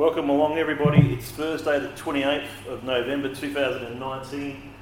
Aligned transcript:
Welcome 0.00 0.30
along, 0.30 0.56
everybody. 0.56 1.12
It's 1.12 1.30
Thursday, 1.30 1.78
the 1.78 1.88
28th 1.88 2.66
of 2.68 2.84
November 2.84 3.34
2019. 3.34 4.72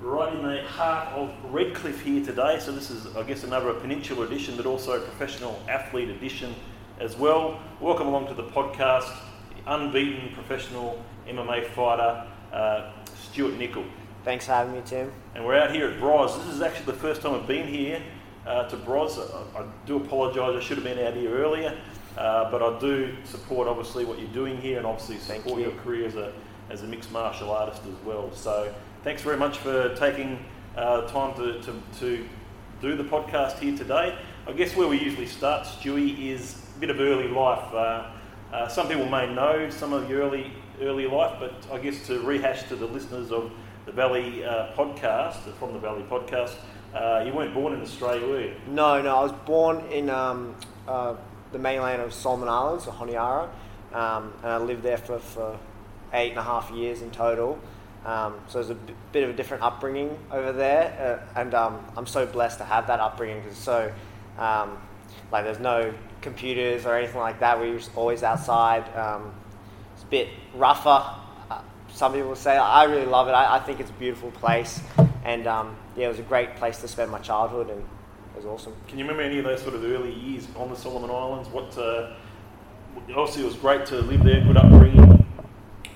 Right 0.00 0.32
in 0.32 0.42
the 0.44 0.62
heart 0.62 1.08
of 1.08 1.34
Redcliffe 1.52 2.00
here 2.02 2.24
today. 2.24 2.60
So, 2.60 2.70
this 2.70 2.88
is, 2.88 3.16
I 3.16 3.24
guess, 3.24 3.42
another 3.42 3.74
Peninsula 3.74 4.24
edition, 4.26 4.56
but 4.56 4.66
also 4.66 4.92
a 4.92 5.00
professional 5.00 5.60
athlete 5.68 6.08
edition 6.08 6.54
as 7.00 7.16
well. 7.16 7.60
Welcome 7.80 8.06
along 8.06 8.28
to 8.28 8.34
the 8.34 8.44
podcast, 8.44 9.12
the 9.48 9.74
unbeaten 9.74 10.32
professional 10.34 11.04
MMA 11.26 11.66
fighter, 11.70 12.28
uh, 12.52 12.92
Stuart 13.24 13.56
Nickel. 13.58 13.84
Thanks 14.22 14.46
for 14.46 14.52
having 14.52 14.74
me, 14.74 14.82
Tim. 14.86 15.12
And 15.34 15.44
we're 15.44 15.58
out 15.58 15.74
here 15.74 15.88
at 15.88 15.98
Bros. 15.98 16.38
This 16.44 16.54
is 16.54 16.62
actually 16.62 16.86
the 16.86 17.00
first 17.00 17.22
time 17.22 17.34
I've 17.34 17.48
been 17.48 17.66
here 17.66 18.00
uh, 18.46 18.68
to 18.68 18.76
Bros. 18.76 19.18
I, 19.18 19.62
I 19.62 19.66
do 19.84 19.96
apologise, 19.96 20.62
I 20.62 20.64
should 20.64 20.76
have 20.76 20.84
been 20.84 21.04
out 21.04 21.14
here 21.14 21.32
earlier. 21.32 21.76
Uh, 22.16 22.50
but 22.50 22.62
I 22.62 22.78
do 22.78 23.14
support 23.24 23.68
obviously 23.68 24.04
what 24.04 24.18
you're 24.18 24.28
doing 24.32 24.60
here 24.60 24.78
and 24.78 24.86
obviously 24.86 25.16
Thank 25.16 25.44
support 25.44 25.60
you. 25.60 25.68
your 25.68 25.76
career 25.80 26.06
as 26.06 26.16
a, 26.16 26.32
as 26.68 26.82
a 26.82 26.86
mixed 26.86 27.12
martial 27.12 27.50
artist 27.50 27.82
as 27.86 28.04
well. 28.04 28.30
So 28.34 28.74
thanks 29.04 29.22
very 29.22 29.36
much 29.36 29.58
for 29.58 29.94
taking 29.94 30.44
uh, 30.76 31.02
time 31.08 31.34
to, 31.36 31.60
to, 31.62 31.82
to 32.00 32.28
do 32.80 32.96
the 32.96 33.04
podcast 33.04 33.58
here 33.58 33.76
today. 33.76 34.18
I 34.46 34.52
guess 34.52 34.74
where 34.74 34.88
we 34.88 34.98
usually 34.98 35.26
start, 35.26 35.66
Stewie, 35.66 36.28
is 36.28 36.56
a 36.76 36.80
bit 36.80 36.90
of 36.90 37.00
early 37.00 37.28
life. 37.28 37.72
Uh, 37.72 38.10
uh, 38.52 38.68
some 38.68 38.88
people 38.88 39.06
may 39.06 39.32
know 39.32 39.70
some 39.70 39.92
of 39.92 40.10
your 40.10 40.22
early, 40.22 40.52
early 40.80 41.06
life, 41.06 41.36
but 41.38 41.52
I 41.72 41.78
guess 41.78 42.06
to 42.08 42.20
rehash 42.20 42.64
to 42.64 42.76
the 42.76 42.86
listeners 42.86 43.30
of 43.30 43.52
the 43.86 43.92
Valley 43.92 44.44
uh, 44.44 44.72
podcast, 44.72 45.52
from 45.54 45.72
the 45.72 45.78
Valley 45.78 46.02
podcast, 46.10 46.54
uh, 46.94 47.22
you 47.24 47.32
weren't 47.32 47.54
born 47.54 47.74
in 47.74 47.80
Australia, 47.80 48.26
were 48.26 48.40
you? 48.40 48.54
No, 48.66 49.00
no, 49.00 49.16
I 49.16 49.22
was 49.22 49.32
born 49.46 49.84
in 49.90 50.10
um, 50.10 50.56
uh, 50.88 51.14
the 51.52 51.58
mainland 51.58 52.02
of 52.02 52.12
Solomon 52.12 52.48
Islands, 52.48 52.86
or 52.86 52.92
Honiara, 52.92 53.48
um, 53.92 54.32
and 54.42 54.52
I 54.52 54.58
lived 54.58 54.82
there 54.82 54.98
for, 54.98 55.18
for 55.18 55.58
eight 56.12 56.30
and 56.30 56.38
a 56.38 56.42
half 56.42 56.70
years 56.70 57.02
in 57.02 57.10
total. 57.10 57.58
Um, 58.04 58.40
so 58.48 58.58
it 58.58 58.62
was 58.62 58.70
a 58.70 58.74
b- 58.74 58.94
bit 59.12 59.24
of 59.24 59.30
a 59.30 59.32
different 59.34 59.62
upbringing 59.62 60.16
over 60.30 60.52
there, 60.52 61.20
uh, 61.36 61.40
and 61.40 61.54
um, 61.54 61.84
I'm 61.96 62.06
so 62.06 62.24
blessed 62.24 62.58
to 62.58 62.64
have 62.64 62.86
that 62.86 63.00
upbringing 63.00 63.42
because 63.42 63.58
so, 63.58 63.92
um, 64.38 64.78
like, 65.30 65.44
there's 65.44 65.58
no 65.58 65.92
computers 66.22 66.86
or 66.86 66.96
anything 66.96 67.20
like 67.20 67.40
that. 67.40 67.60
We 67.60 67.72
were 67.72 67.80
always 67.96 68.22
outside. 68.22 68.84
Um, 68.96 69.32
it's 69.94 70.02
a 70.02 70.06
bit 70.06 70.28
rougher. 70.54 71.04
Uh, 71.50 71.60
some 71.92 72.14
people 72.14 72.34
say 72.36 72.56
I 72.56 72.84
really 72.84 73.06
love 73.06 73.28
it. 73.28 73.32
I, 73.32 73.56
I 73.56 73.58
think 73.58 73.80
it's 73.80 73.90
a 73.90 73.94
beautiful 73.94 74.30
place, 74.30 74.80
and 75.24 75.46
um, 75.46 75.76
yeah, 75.94 76.06
it 76.06 76.08
was 76.08 76.20
a 76.20 76.22
great 76.22 76.56
place 76.56 76.80
to 76.80 76.88
spend 76.88 77.10
my 77.10 77.18
childhood, 77.18 77.68
and 77.68 77.84
was 78.36 78.46
awesome. 78.46 78.74
Can 78.88 78.98
you 78.98 79.04
remember 79.04 79.22
any 79.22 79.38
of 79.38 79.44
those 79.44 79.62
sort 79.62 79.74
of 79.74 79.84
early 79.84 80.12
years 80.12 80.46
on 80.56 80.70
the 80.70 80.76
Solomon 80.76 81.10
Islands? 81.10 81.48
What 81.48 81.76
uh, 81.76 82.12
obviously 83.14 83.42
it 83.42 83.46
was 83.46 83.56
great 83.56 83.86
to 83.86 83.96
live 83.96 84.24
there, 84.24 84.40
good 84.42 84.56
upbringing. 84.56 85.24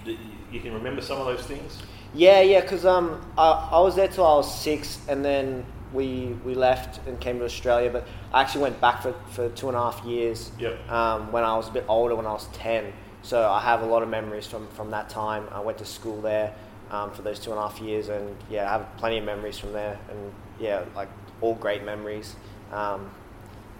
You 0.04 0.60
can 0.60 0.72
remember 0.72 1.00
some 1.00 1.18
of 1.18 1.26
those 1.26 1.44
things. 1.46 1.78
Yeah, 2.14 2.40
yeah, 2.42 2.60
because 2.60 2.84
um, 2.84 3.20
I, 3.36 3.70
I 3.72 3.80
was 3.80 3.96
there 3.96 4.06
till 4.06 4.24
I 4.24 4.34
was 4.36 4.62
six, 4.62 5.00
and 5.08 5.24
then 5.24 5.64
we 5.92 6.36
we 6.44 6.54
left 6.54 7.04
and 7.08 7.18
came 7.20 7.38
to 7.40 7.44
Australia. 7.44 7.90
But 7.90 8.06
I 8.32 8.42
actually 8.42 8.62
went 8.62 8.80
back 8.80 9.02
for, 9.02 9.14
for 9.30 9.48
two 9.50 9.68
and 9.68 9.76
a 9.76 9.80
half 9.80 10.04
years. 10.04 10.52
Yep. 10.58 10.90
Um, 10.90 11.32
when 11.32 11.42
I 11.42 11.56
was 11.56 11.68
a 11.68 11.72
bit 11.72 11.84
older, 11.88 12.14
when 12.14 12.26
I 12.26 12.32
was 12.32 12.46
ten, 12.52 12.92
so 13.22 13.50
I 13.50 13.60
have 13.60 13.82
a 13.82 13.86
lot 13.86 14.02
of 14.02 14.08
memories 14.08 14.46
from 14.46 14.68
from 14.68 14.90
that 14.92 15.08
time. 15.08 15.48
I 15.50 15.60
went 15.60 15.78
to 15.78 15.84
school 15.84 16.20
there 16.20 16.54
um, 16.90 17.10
for 17.10 17.22
those 17.22 17.40
two 17.40 17.50
and 17.50 17.58
a 17.58 17.68
half 17.68 17.80
years, 17.80 18.08
and 18.08 18.36
yeah, 18.48 18.68
I 18.68 18.78
have 18.78 18.96
plenty 18.96 19.18
of 19.18 19.24
memories 19.24 19.58
from 19.58 19.72
there, 19.72 19.98
and 20.08 20.32
yeah, 20.60 20.84
like 20.94 21.08
all 21.44 21.54
great 21.54 21.84
memories. 21.84 22.34
Um, 22.72 23.10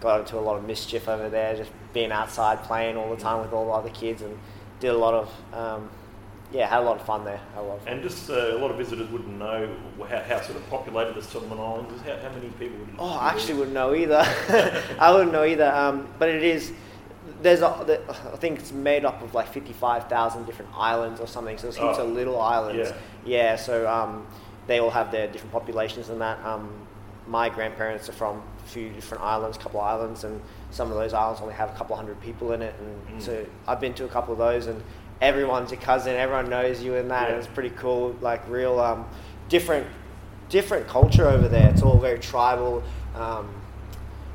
got 0.01 0.19
into 0.21 0.37
a 0.37 0.41
lot 0.41 0.55
of 0.57 0.65
mischief 0.65 1.07
over 1.09 1.29
there, 1.29 1.55
just 1.55 1.71
being 1.93 2.11
outside 2.11 2.61
playing 2.63 2.95
all 2.97 3.09
the 3.15 3.21
time 3.21 3.41
with 3.41 3.53
all 3.53 3.65
the 3.65 3.71
other 3.71 3.89
kids, 3.89 4.21
and 4.21 4.37
did 4.79 4.89
a 4.89 4.97
lot 4.97 5.13
of 5.13 5.27
um, 5.53 5.89
yeah, 6.51 6.67
had 6.67 6.79
a 6.81 6.83
lot 6.83 6.97
of 6.99 7.05
fun 7.05 7.25
there. 7.25 7.39
Had 7.55 7.61
a 7.61 7.63
lot 7.63 7.77
of 7.77 7.83
fun. 7.83 7.93
And 7.93 8.03
just 8.03 8.29
uh, 8.29 8.55
a 8.55 8.59
lot 8.59 8.69
of 8.71 8.77
visitors 8.77 9.09
wouldn't 9.09 9.37
know 9.39 9.67
how, 10.07 10.19
how 10.21 10.41
sort 10.41 10.57
of 10.57 10.69
populated 10.69 11.15
the 11.15 11.23
Solomon 11.23 11.57
Islands 11.59 11.93
is. 11.93 12.01
How, 12.01 12.17
how 12.17 12.29
many 12.35 12.49
people 12.59 12.77
would 12.77 12.89
Oh, 12.99 13.09
I 13.17 13.29
actually 13.29 13.55
wouldn't 13.55 13.73
know 13.73 13.95
either. 13.95 14.23
I 14.99 15.11
wouldn't 15.11 15.31
know 15.31 15.43
either. 15.43 15.71
Um, 15.73 16.07
but 16.19 16.29
it 16.29 16.43
is. 16.43 16.71
There's 17.41 17.61
a, 17.61 17.99
I 18.33 18.37
think 18.37 18.59
it's 18.59 18.71
made 18.71 19.05
up 19.05 19.21
of 19.23 19.33
like 19.33 19.47
fifty-five 19.51 20.07
thousand 20.07 20.45
different 20.45 20.71
islands 20.75 21.19
or 21.19 21.27
something. 21.27 21.57
So 21.57 21.63
there's 21.63 21.77
heaps 21.77 21.97
Oh, 21.99 22.05
of 22.07 22.13
little 22.13 22.39
islands. 22.39 22.89
yeah. 22.89 22.95
Yeah. 23.25 23.55
So 23.55 23.89
um, 23.89 24.27
they 24.67 24.79
all 24.79 24.91
have 24.91 25.11
their 25.11 25.27
different 25.27 25.51
populations 25.51 26.09
and 26.09 26.21
that. 26.21 26.37
Um, 26.45 26.69
my 27.27 27.49
grandparents 27.49 28.07
are 28.09 28.13
from 28.13 28.41
a 28.63 28.67
few 28.67 28.89
different 28.89 29.23
islands, 29.23 29.57
a 29.57 29.59
couple 29.59 29.79
of 29.81 29.87
islands, 29.87 30.23
and 30.23 30.39
some 30.71 30.91
of 30.91 30.97
those 30.97 31.13
islands 31.13 31.41
only 31.41 31.53
have 31.53 31.69
a 31.69 31.73
couple 31.73 31.95
hundred 31.95 32.19
people 32.21 32.51
in 32.53 32.61
it. 32.61 32.75
And 32.79 33.19
Mm. 33.19 33.21
so 33.25 33.45
I've 33.67 33.79
been 33.79 33.93
to 33.95 34.05
a 34.05 34.07
couple 34.09 34.33
of 34.33 34.37
those, 34.39 34.67
and 34.67 34.83
everyone's 35.21 35.71
your 35.71 35.79
cousin. 35.81 36.15
Everyone 36.15 36.49
knows 36.49 36.81
you 36.83 36.95
in 36.95 37.07
that, 37.07 37.23
Yeah. 37.23 37.35
and 37.35 37.37
it's 37.37 37.47
pretty 37.53 37.71
cool. 37.71 38.15
Like 38.21 38.41
real 38.49 38.79
um, 38.79 39.05
different 39.49 39.87
different 40.49 40.87
culture 40.87 41.27
over 41.27 41.47
there. 41.47 41.69
It's 41.69 41.81
all 41.81 41.97
very 41.97 42.19
tribal. 42.19 42.83
Um, 43.15 43.49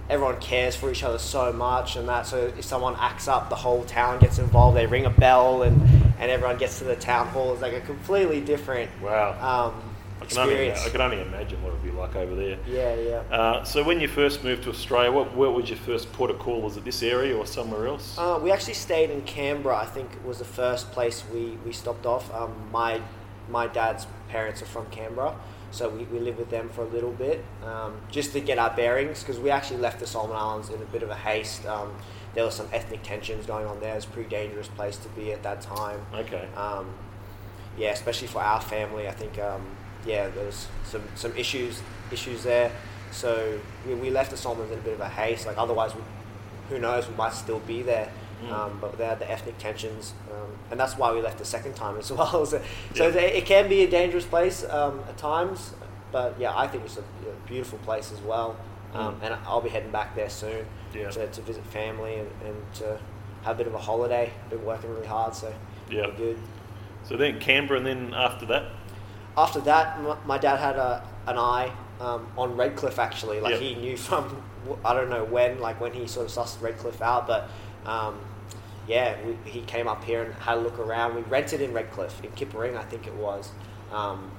everyone 0.08 0.36
cares 0.40 0.74
for 0.74 0.90
each 0.90 1.04
other 1.04 1.18
so 1.18 1.52
much, 1.52 1.94
and 1.94 2.08
that. 2.08 2.26
So 2.26 2.52
if 2.58 2.64
someone 2.64 2.96
acts 2.98 3.28
up, 3.28 3.48
the 3.48 3.54
whole 3.56 3.84
town 3.84 4.18
gets 4.18 4.38
involved. 4.40 4.76
They 4.76 4.86
ring 4.86 5.06
a 5.06 5.10
bell, 5.10 5.62
and 5.62 5.80
and 6.18 6.30
everyone 6.30 6.56
gets 6.58 6.78
to 6.78 6.84
the 6.84 6.96
town 6.96 7.28
hall. 7.28 7.52
It's 7.52 7.62
like 7.62 7.72
a 7.72 7.80
completely 7.80 8.40
different 8.40 8.90
Wow. 9.00 9.36
um, 9.40 9.82
I 10.20 10.26
can, 10.26 10.38
only. 10.38 10.72
I 10.72 10.88
can 10.88 11.00
only 11.00 11.20
imagine 11.20 11.62
what 11.62 11.70
it 11.70 11.72
would 11.72 11.82
be 11.82 11.90
like 11.90 12.14
over 12.16 12.34
there. 12.34 12.58
yeah, 12.66 12.94
yeah. 12.94 13.36
Uh, 13.36 13.64
so 13.64 13.82
when 13.82 14.00
you 14.00 14.08
first 14.08 14.44
moved 14.44 14.64
to 14.64 14.70
Australia, 14.70 15.10
what, 15.10 15.34
where 15.34 15.50
was 15.50 15.68
your 15.68 15.78
first 15.78 16.12
port 16.12 16.30
of 16.30 16.38
call? 16.38 16.60
Was 16.60 16.76
it 16.76 16.84
this 16.84 17.02
area 17.02 17.36
or 17.36 17.46
somewhere 17.46 17.86
else? 17.86 18.16
Uh, 18.18 18.38
we 18.42 18.50
actually 18.50 18.74
stayed 18.74 19.10
in 19.10 19.22
Canberra. 19.22 19.78
I 19.78 19.86
think 19.86 20.10
was 20.24 20.38
the 20.38 20.44
first 20.44 20.90
place 20.92 21.24
we, 21.32 21.58
we 21.64 21.72
stopped 21.72 22.06
off. 22.06 22.32
Um, 22.34 22.52
my 22.70 23.00
my 23.48 23.66
dad's 23.66 24.06
parents 24.28 24.62
are 24.62 24.66
from 24.66 24.86
Canberra, 24.90 25.34
so 25.72 25.88
we, 25.88 26.04
we 26.04 26.20
lived 26.20 26.38
with 26.38 26.50
them 26.50 26.68
for 26.68 26.82
a 26.82 26.88
little 26.88 27.10
bit 27.10 27.44
um, 27.64 27.96
just 28.10 28.32
to 28.32 28.40
get 28.40 28.58
our 28.58 28.70
bearings 28.70 29.20
because 29.20 29.40
we 29.40 29.50
actually 29.50 29.80
left 29.80 29.98
the 29.98 30.06
Solomon 30.06 30.36
Islands 30.36 30.68
in 30.68 30.80
a 30.80 30.84
bit 30.86 31.02
of 31.02 31.10
a 31.10 31.16
haste. 31.16 31.66
Um, 31.66 31.92
there 32.34 32.44
was 32.44 32.54
some 32.54 32.68
ethnic 32.72 33.02
tensions 33.02 33.46
going 33.46 33.66
on 33.66 33.80
there. 33.80 33.92
It 33.92 33.96
was 33.96 34.04
a 34.04 34.08
pretty 34.08 34.28
dangerous 34.28 34.68
place 34.68 34.96
to 34.98 35.08
be 35.08 35.32
at 35.32 35.42
that 35.42 35.62
time. 35.62 36.00
okay. 36.14 36.46
Um, 36.56 36.86
yeah, 37.76 37.90
especially 37.90 38.28
for 38.28 38.40
our 38.40 38.60
family, 38.60 39.08
I 39.08 39.12
think 39.12 39.38
um, 39.38 39.66
yeah, 40.06 40.28
there 40.28 40.44
was 40.44 40.68
some, 40.84 41.02
some 41.14 41.36
issues 41.36 41.82
issues 42.12 42.42
there. 42.42 42.70
So 43.12 43.58
we, 43.86 43.94
we 43.94 44.10
left 44.10 44.30
the 44.30 44.36
Solomons 44.36 44.72
in 44.72 44.78
a 44.78 44.82
bit 44.82 44.94
of 44.94 45.00
a 45.00 45.08
haste. 45.08 45.46
Like 45.46 45.58
otherwise, 45.58 45.94
we, 45.94 46.00
who 46.68 46.78
knows, 46.78 47.08
we 47.08 47.14
might 47.16 47.32
still 47.32 47.60
be 47.60 47.82
there. 47.82 48.10
Mm. 48.44 48.52
Um, 48.52 48.78
but 48.80 48.96
they 48.96 49.04
had 49.04 49.18
the 49.18 49.30
ethnic 49.30 49.58
tensions, 49.58 50.14
um, 50.32 50.48
and 50.70 50.80
that's 50.80 50.96
why 50.96 51.12
we 51.12 51.20
left 51.20 51.36
the 51.38 51.44
second 51.44 51.74
time 51.74 51.98
as 51.98 52.10
well. 52.16 52.46
so 52.46 52.62
Yeah. 52.94 53.04
it, 53.08 53.16
it 53.16 53.44
can 53.46 53.68
be 53.68 53.82
a 53.84 53.90
dangerous 53.90 54.24
place 54.24 54.64
um, 54.64 55.00
at 55.08 55.18
times, 55.18 55.74
but 56.10 56.34
yeah, 56.40 56.56
I 56.56 56.66
think 56.66 56.84
it's 56.86 56.96
a, 56.96 57.00
a 57.00 57.34
beautiful 57.46 57.78
place 57.80 58.10
as 58.12 58.20
well. 58.22 58.56
Um, 58.94 59.14
Mm. 59.16 59.22
And 59.24 59.34
I'll 59.46 59.60
be 59.60 59.68
heading 59.68 59.90
back 59.92 60.16
there 60.16 60.30
soon 60.30 60.64
Yeah. 60.94 61.10
to, 61.10 61.26
to 61.28 61.40
visit 61.42 61.64
family 61.66 62.14
and, 62.16 62.28
and 62.44 62.74
to 62.76 62.98
have 63.42 63.56
a 63.56 63.58
bit 63.58 63.66
of 63.66 63.74
a 63.74 63.78
holiday. 63.78 64.32
Been 64.48 64.64
working 64.64 64.90
really 64.90 65.06
hard, 65.06 65.34
so 65.34 65.52
Yeah. 65.90 66.06
good. 66.16 66.38
So 67.04 67.16
then 67.18 67.38
Canberra, 67.40 67.78
and 67.78 67.86
then 67.86 68.14
after 68.14 68.46
that, 68.46 68.64
after 69.42 69.60
that, 69.60 69.96
m- 69.98 70.18
my 70.26 70.38
dad 70.38 70.58
had 70.58 70.76
a, 70.76 71.02
an 71.26 71.38
eye 71.38 71.72
um, 72.00 72.26
on 72.36 72.56
Redcliffe 72.56 72.98
actually. 72.98 73.40
Like 73.40 73.52
Yep. 73.54 73.60
he 73.60 73.74
knew 73.74 73.96
from 73.96 74.42
I 74.84 74.92
don't 74.92 75.08
know 75.08 75.24
when, 75.24 75.58
like 75.60 75.80
when 75.80 75.92
he 75.92 76.06
sort 76.06 76.26
of 76.26 76.32
sussed 76.32 76.60
Redcliffe 76.60 77.00
out, 77.00 77.26
but 77.26 77.48
um, 77.86 78.20
yeah, 78.86 79.16
we, 79.24 79.36
he 79.50 79.62
came 79.62 79.88
up 79.88 80.04
here 80.04 80.22
and 80.22 80.34
had 80.34 80.58
a 80.58 80.60
look 80.60 80.78
around. 80.78 81.14
We 81.14 81.22
rented 81.22 81.60
in 81.62 81.72
Redcliffe 81.72 82.22
in 82.22 82.30
Kippa-Ring, 82.32 82.76
I 82.76 82.82
think 82.84 83.06
it 83.06 83.14
was 83.14 83.50
um, 83.90 84.30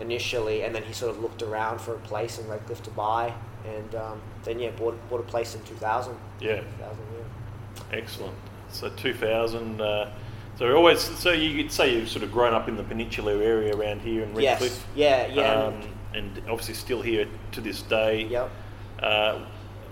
initially, 0.00 0.62
and 0.64 0.74
then 0.74 0.82
he 0.82 0.92
sort 0.92 1.14
of 1.14 1.22
looked 1.22 1.42
around 1.42 1.80
for 1.80 1.94
a 1.94 1.98
place 2.00 2.38
in 2.38 2.48
Redcliffe 2.48 2.82
to 2.84 2.90
buy, 2.90 3.32
and 3.64 3.94
um, 3.94 4.20
then 4.44 4.58
yeah, 4.58 4.70
bought 4.70 4.98
bought 5.08 5.20
a 5.20 5.24
place 5.34 5.54
in 5.54 5.62
2000. 5.62 6.14
yeah, 6.40 6.56
2000 6.56 6.66
yeah. 6.80 7.96
excellent. 7.98 8.34
So 8.70 8.88
2000. 8.88 9.80
Uh, 9.80 10.10
so 10.58 10.74
always, 10.76 11.00
so 11.00 11.32
you 11.32 11.62
could 11.62 11.72
say 11.72 11.94
you've 11.96 12.08
sort 12.08 12.22
of 12.24 12.32
grown 12.32 12.52
up 12.54 12.68
in 12.68 12.76
the 12.76 12.82
peninsula 12.84 13.34
area 13.42 13.74
around 13.74 14.00
here 14.02 14.22
in 14.22 14.34
Yes. 14.38 14.60
Redcliffe. 14.60 14.86
Yeah. 14.94 15.26
Yeah. 15.28 15.52
Um, 15.52 15.82
and 16.14 16.38
obviously 16.48 16.74
still 16.74 17.00
here 17.02 17.26
to 17.52 17.60
this 17.60 17.82
day. 17.82 18.24
yep. 18.24 18.50
Uh, 19.02 19.40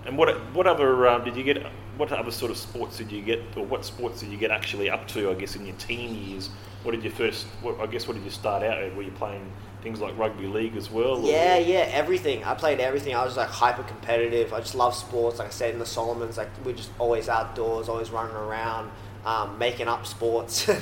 and 0.05 0.17
what 0.17 0.29
what 0.53 0.65
other 0.67 1.07
um, 1.07 1.23
did 1.23 1.35
you 1.35 1.43
get? 1.43 1.63
What 1.97 2.11
other 2.11 2.31
sort 2.31 2.49
of 2.51 2.57
sports 2.57 2.97
did 2.97 3.11
you 3.11 3.21
get, 3.21 3.39
or 3.55 3.65
what 3.65 3.85
sports 3.85 4.21
did 4.21 4.29
you 4.29 4.37
get 4.37 4.49
actually 4.49 4.89
up 4.89 5.07
to? 5.09 5.29
I 5.29 5.33
guess 5.35 5.55
in 5.55 5.65
your 5.65 5.75
teen 5.75 6.15
years, 6.15 6.49
what 6.83 6.91
did 6.93 7.03
you 7.03 7.11
first? 7.11 7.45
What, 7.61 7.79
I 7.79 7.85
guess 7.85 8.07
what 8.07 8.15
did 8.15 8.23
you 8.23 8.31
start 8.31 8.63
out? 8.63 8.77
at? 8.79 8.95
Were 8.95 9.03
you 9.03 9.11
playing 9.11 9.51
things 9.83 9.99
like 9.99 10.17
rugby 10.17 10.47
league 10.47 10.75
as 10.77 10.89
well? 10.89 11.23
or- 11.25 11.29
Yeah, 11.29 11.57
yeah, 11.57 11.89
everything. 11.91 12.43
I 12.43 12.53
played 12.55 12.79
everything. 12.79 13.13
I 13.15 13.23
was 13.25 13.35
like 13.37 13.49
hyper 13.49 13.83
competitive. 13.83 14.53
I 14.53 14.59
just 14.59 14.73
love 14.75 14.95
sports. 14.95 15.37
Like 15.39 15.49
I 15.49 15.51
said 15.51 15.73
in 15.73 15.79
the 15.79 15.85
Solomons, 15.85 16.37
like 16.37 16.49
we're 16.63 16.73
just 16.73 16.89
always 16.97 17.29
outdoors, 17.29 17.87
always 17.89 18.09
running 18.09 18.35
around, 18.35 18.89
um, 19.25 19.57
making 19.57 19.87
up 19.87 20.05
sports. 20.05 20.67
you 20.67 20.73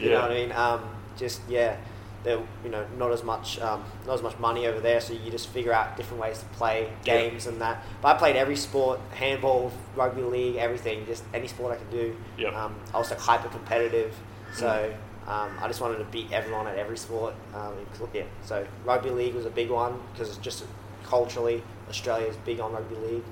Yeah. 0.00 0.08
know 0.14 0.20
what 0.22 0.30
I 0.30 0.34
mean? 0.34 0.52
Um, 0.52 0.80
just 1.16 1.40
yeah, 1.48 1.76
there 2.24 2.38
you 2.64 2.70
know 2.70 2.86
not 2.98 3.10
as 3.12 3.22
much 3.24 3.60
um, 3.60 3.84
not 4.06 4.14
as 4.14 4.22
much 4.22 4.38
money 4.38 4.66
over 4.66 4.80
there, 4.80 5.00
so 5.00 5.12
you 5.12 5.30
just 5.30 5.48
figure 5.48 5.72
out 5.72 5.96
different 5.96 6.22
ways 6.22 6.38
to 6.38 6.44
play 6.56 6.88
Yeah. 7.04 7.18
games 7.18 7.46
and 7.46 7.60
that. 7.60 7.84
But 8.00 8.16
I 8.16 8.18
played 8.18 8.36
every 8.36 8.56
sport: 8.56 9.00
handball, 9.14 9.72
rugby 9.96 10.22
league, 10.22 10.56
everything. 10.56 11.04
Just 11.06 11.24
any 11.34 11.48
sport 11.48 11.72
I 11.72 11.76
could 11.76 11.90
do. 11.90 12.16
Yep. 12.38 12.54
Um, 12.54 12.74
I 12.94 12.98
was 12.98 13.10
like 13.10 13.18
hyper 13.20 13.48
competitive. 13.48 14.14
So 14.54 14.92
um, 15.26 15.50
I 15.60 15.66
just 15.66 15.80
wanted 15.80 15.98
to 15.98 16.04
beat 16.04 16.30
everyone 16.32 16.66
at 16.66 16.76
every 16.76 16.98
sport. 16.98 17.34
Um, 17.54 17.74
yeah, 18.12 18.24
so 18.42 18.66
rugby 18.84 19.10
league 19.10 19.34
was 19.34 19.46
a 19.46 19.50
big 19.50 19.70
one 19.70 19.98
because 20.12 20.28
it's 20.28 20.38
just 20.38 20.64
culturally 21.04 21.62
Australia 21.88 22.26
is 22.26 22.36
big 22.38 22.60
on 22.60 22.72
rugby 22.72 22.96
league. 22.96 23.24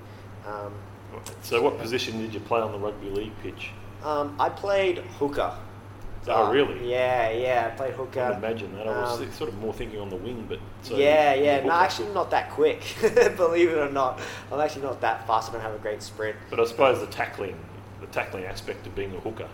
Um, 0.47 0.73
so, 1.43 1.61
what 1.61 1.79
position 1.79 2.21
did 2.21 2.33
you 2.33 2.41
play 2.41 2.61
on 2.61 2.73
the 2.73 2.79
rugby 2.79 3.11
league 3.11 3.33
pitch? 3.43 3.71
Um, 4.05 4.37
I 4.39 4.49
played 4.49 4.99
hooker. 4.99 5.55
Oh, 6.29 6.47
uh, 6.47 6.53
really? 6.53 6.91
Yeah, 6.91 7.31
yeah. 7.31 7.71
I 7.73 7.77
played 7.77 7.95
hooker. 7.95 8.21
I 8.21 8.37
imagine 8.37 8.75
that. 8.77 8.87
I 8.87 8.91
was 8.91 9.21
um, 9.21 9.33
sort 9.33 9.49
of 9.49 9.59
more 9.59 9.73
thinking 9.73 10.01
on 10.01 10.11
the 10.11 10.17
wing, 10.17 10.45
but 10.49 10.59
so 10.83 10.97
yeah, 10.97 11.35
yeah. 11.35 11.65
No, 11.65 11.73
actually, 11.73 12.13
not 12.13 12.31
that 12.31 12.51
quick. 12.51 12.83
Believe 13.37 13.71
it 13.71 13.79
or 13.79 13.91
not, 13.91 14.21
I'm 14.53 14.61
actually 14.61 14.83
not 14.83 15.01
that 15.01 15.27
fast. 15.27 15.49
I 15.49 15.53
don't 15.53 15.63
have 15.63 15.75
a 15.75 15.79
great 15.79 16.03
sprint. 16.03 16.37
But 16.51 16.61
I 16.61 16.67
suppose 16.67 17.01
the 17.01 17.07
tackling, 17.07 17.59
the 18.01 18.07
tackling 18.09 18.45
aspect 18.45 18.87
of 18.87 18.95
being 18.95 19.15
a 19.15 19.21
hooker. 19.21 19.49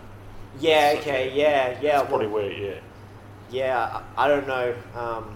Yeah. 0.59 0.93
So, 0.93 0.99
okay. 0.99 1.33
Yeah. 1.33 1.79
Yeah. 1.81 1.97
That's 1.97 2.09
probably 2.09 2.27
where. 2.27 2.51
Yeah. 2.51 2.79
Yeah. 3.49 4.03
I, 4.17 4.25
I 4.25 4.27
don't 4.27 4.47
know. 4.47 4.75
Um, 4.95 5.35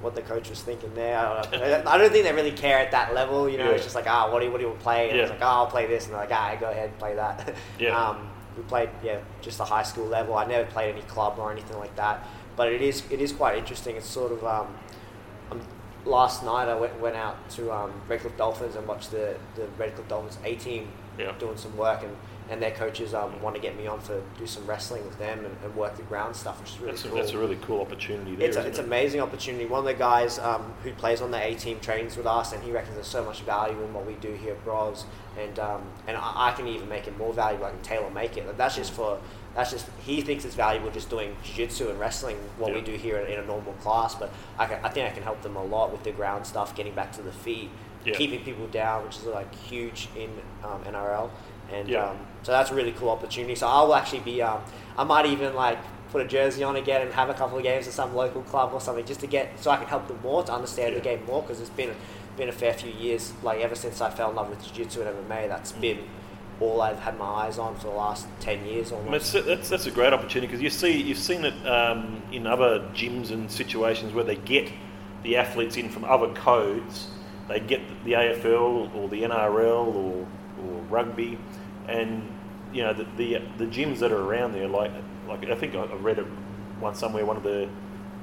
what 0.00 0.14
the 0.14 0.22
coach 0.22 0.50
was 0.50 0.60
thinking 0.60 0.94
there. 0.94 1.18
I 1.18 1.42
don't, 1.50 1.86
I 1.86 1.96
don't, 1.96 2.12
think 2.12 2.26
they 2.26 2.32
really 2.32 2.52
care 2.52 2.78
at 2.78 2.90
that 2.90 3.14
level. 3.14 3.48
You 3.48 3.56
know, 3.56 3.70
yeah. 3.70 3.76
it's 3.76 3.84
just 3.84 3.94
like, 3.94 4.04
ah, 4.06 4.26
oh, 4.26 4.32
what 4.32 4.40
do 4.40 4.46
you, 4.46 4.52
what 4.52 4.60
do 4.60 4.66
you 4.66 4.76
play? 4.80 5.08
And 5.08 5.16
yeah. 5.16 5.22
it's 5.22 5.30
like, 5.30 5.40
oh, 5.40 5.46
I'll 5.46 5.66
play 5.66 5.86
this, 5.86 6.04
and 6.04 6.12
they're 6.12 6.20
like, 6.20 6.30
ah, 6.30 6.56
go 6.60 6.70
ahead 6.70 6.90
and 6.90 6.98
play 6.98 7.14
that. 7.14 7.54
Yeah. 7.78 7.98
Um, 8.10 8.28
we 8.56 8.62
played, 8.64 8.90
yeah, 9.02 9.20
just 9.40 9.58
the 9.58 9.64
high 9.64 9.82
school 9.82 10.06
level. 10.06 10.34
I 10.34 10.46
never 10.46 10.68
played 10.70 10.92
any 10.92 11.02
club 11.02 11.38
or 11.38 11.52
anything 11.52 11.78
like 11.78 11.94
that. 11.96 12.26
But 12.56 12.72
it 12.72 12.82
is, 12.82 13.02
it 13.10 13.20
is 13.20 13.32
quite 13.32 13.58
interesting. 13.58 13.96
It's 13.96 14.06
sort 14.06 14.32
of, 14.32 14.44
um, 14.44 14.74
um, 15.50 15.60
last 16.04 16.44
night 16.44 16.68
I 16.68 16.74
went, 16.74 16.98
went 17.00 17.16
out 17.16 17.48
to 17.50 17.72
um, 17.72 17.92
Redcliffe 18.08 18.36
Dolphins 18.36 18.76
and 18.76 18.86
watched 18.86 19.10
the, 19.10 19.36
the 19.56 19.66
Redcliffe 19.78 20.08
Dolphins 20.08 20.38
A 20.44 20.54
team 20.56 20.88
yeah. 21.18 21.32
doing 21.38 21.56
some 21.56 21.76
work 21.76 22.02
and 22.02 22.16
and 22.50 22.60
their 22.60 22.72
coaches 22.72 23.14
um, 23.14 23.40
want 23.40 23.56
to 23.56 23.62
get 23.62 23.76
me 23.76 23.86
on 23.86 24.02
to 24.02 24.22
do 24.38 24.46
some 24.46 24.66
wrestling 24.66 25.02
with 25.04 25.18
them 25.18 25.44
and, 25.44 25.56
and 25.64 25.74
work 25.74 25.96
the 25.96 26.02
ground 26.02 26.36
stuff, 26.36 26.60
which 26.60 26.72
is 26.72 26.78
really 26.78 26.90
that's 26.90 27.02
cool. 27.02 27.12
A, 27.12 27.16
that's 27.16 27.32
a 27.32 27.38
really 27.38 27.58
cool 27.62 27.80
opportunity. 27.80 28.36
There, 28.36 28.48
it's 28.48 28.56
a, 28.56 28.66
it's 28.66 28.78
an 28.78 28.84
amazing 28.84 29.20
opportunity. 29.20 29.64
One 29.64 29.78
of 29.78 29.86
the 29.86 29.94
guys 29.94 30.38
um, 30.38 30.74
who 30.82 30.92
plays 30.92 31.22
on 31.22 31.30
the 31.30 31.42
A 31.42 31.54
team 31.54 31.80
trains 31.80 32.16
with 32.16 32.26
us, 32.26 32.52
and 32.52 32.62
he 32.62 32.70
reckons 32.70 32.96
there's 32.96 33.06
so 33.06 33.24
much 33.24 33.40
value 33.42 33.80
in 33.82 33.94
what 33.94 34.06
we 34.06 34.14
do 34.14 34.32
here 34.34 34.52
at 34.52 34.62
Bros, 34.64 35.06
and 35.38 35.58
um, 35.58 35.82
and 36.06 36.16
I, 36.16 36.48
I, 36.48 36.52
can 36.52 36.66
even 36.68 36.88
make 36.88 37.06
it 37.06 37.16
more 37.18 37.32
valuable. 37.32 37.66
I 37.66 37.70
can 37.70 37.82
tailor 37.82 38.10
make 38.10 38.36
it. 38.36 38.56
That's 38.56 38.76
just 38.76 38.92
for 38.92 39.20
that's 39.54 39.70
just 39.70 39.86
he 40.04 40.20
thinks 40.20 40.44
it's 40.44 40.54
valuable 40.54 40.90
just 40.90 41.10
doing 41.10 41.36
jiu-jitsu 41.44 41.90
and 41.90 41.98
wrestling 41.98 42.36
what 42.58 42.70
yeah. 42.70 42.78
we 42.78 42.82
do 42.82 42.92
here 42.92 43.18
in, 43.18 43.38
a 43.38 43.46
normal 43.46 43.72
class. 43.74 44.14
But 44.14 44.32
I, 44.58 44.66
can, 44.66 44.84
I 44.84 44.88
think 44.88 45.10
I 45.10 45.14
can 45.14 45.22
help 45.22 45.42
them 45.42 45.56
a 45.56 45.64
lot 45.64 45.92
with 45.92 46.02
the 46.02 46.12
ground 46.12 46.46
stuff, 46.46 46.74
getting 46.74 46.94
back 46.94 47.12
to 47.12 47.22
the 47.22 47.32
feet, 47.32 47.70
yeah. 48.04 48.14
keeping 48.14 48.42
people 48.42 48.66
down, 48.68 49.04
which 49.04 49.16
is 49.16 49.24
like 49.24 49.54
huge 49.54 50.08
in 50.16 50.30
um, 50.64 50.82
NRL 50.84 51.30
and 51.72 51.88
yeah. 51.88 52.10
um, 52.10 52.18
so 52.42 52.52
that's 52.52 52.70
a 52.70 52.74
really 52.74 52.92
cool 52.92 53.10
opportunity. 53.10 53.54
So 53.54 53.66
I'll 53.66 53.94
actually 53.94 54.20
be, 54.20 54.42
um, 54.42 54.60
I 54.96 55.04
might 55.04 55.26
even 55.26 55.54
like 55.54 55.78
put 56.10 56.20
a 56.20 56.28
jersey 56.28 56.62
on 56.62 56.76
again 56.76 57.02
and 57.02 57.12
have 57.12 57.28
a 57.28 57.34
couple 57.34 57.56
of 57.56 57.64
games 57.64 57.86
at 57.88 57.92
some 57.92 58.14
local 58.14 58.42
club 58.42 58.72
or 58.72 58.80
something 58.80 59.04
just 59.04 59.20
to 59.20 59.26
get 59.26 59.58
so 59.58 59.70
I 59.70 59.76
can 59.76 59.86
help 59.86 60.06
them 60.06 60.20
more 60.22 60.42
to 60.44 60.52
understand 60.52 60.94
the 60.94 61.00
game 61.00 61.24
more 61.26 61.42
because 61.42 61.60
it's 61.60 61.70
been 61.70 61.94
been 62.36 62.48
a 62.48 62.52
fair 62.52 62.72
few 62.72 62.90
years 62.92 63.32
like 63.42 63.60
ever 63.60 63.74
since 63.74 64.00
I 64.00 64.10
fell 64.10 64.30
in 64.30 64.36
love 64.36 64.50
with 64.50 64.62
jiu-jitsu 64.64 65.02
and 65.02 65.28
MMA 65.28 65.48
that's 65.48 65.72
mm. 65.72 65.80
been 65.80 65.98
all 66.60 66.80
I've 66.80 67.00
had 67.00 67.18
my 67.18 67.26
eyes 67.26 67.58
on 67.58 67.74
for 67.76 67.88
the 67.88 67.94
last 67.94 68.28
10 68.40 68.64
years 68.64 68.92
almost. 68.92 69.32
That's, 69.32 69.46
that's, 69.46 69.68
that's 69.68 69.86
a 69.86 69.90
great 69.90 70.12
opportunity 70.12 70.46
because 70.46 70.62
you 70.62 70.70
see, 70.70 71.02
you've 71.02 71.18
seen 71.18 71.44
it 71.44 71.66
um, 71.66 72.22
in 72.30 72.46
other 72.46 72.80
gyms 72.94 73.32
and 73.32 73.50
situations 73.50 74.12
where 74.14 74.24
they 74.24 74.36
get 74.36 74.70
the 75.24 75.36
athletes 75.36 75.76
in 75.76 75.88
from 75.88 76.04
other 76.04 76.32
codes. 76.34 77.08
They 77.48 77.60
get 77.60 77.80
the 78.04 78.12
AFL 78.12 78.94
or 78.94 79.08
the 79.08 79.22
NRL 79.22 79.94
or, 79.94 80.26
or 80.62 80.80
rugby 80.88 81.38
and 81.88 82.28
you 82.72 82.82
know 82.82 82.92
the, 82.92 83.06
the, 83.16 83.42
the 83.58 83.66
gyms 83.66 83.98
that 84.00 84.12
are 84.12 84.22
around 84.22 84.52
there, 84.52 84.68
like 84.68 84.90
like 85.28 85.44
I 85.48 85.54
think 85.54 85.74
I 85.74 85.84
read 85.94 86.18
it 86.18 86.26
once 86.80 86.98
somewhere. 86.98 87.24
One 87.24 87.36
of 87.36 87.42
the 87.42 87.68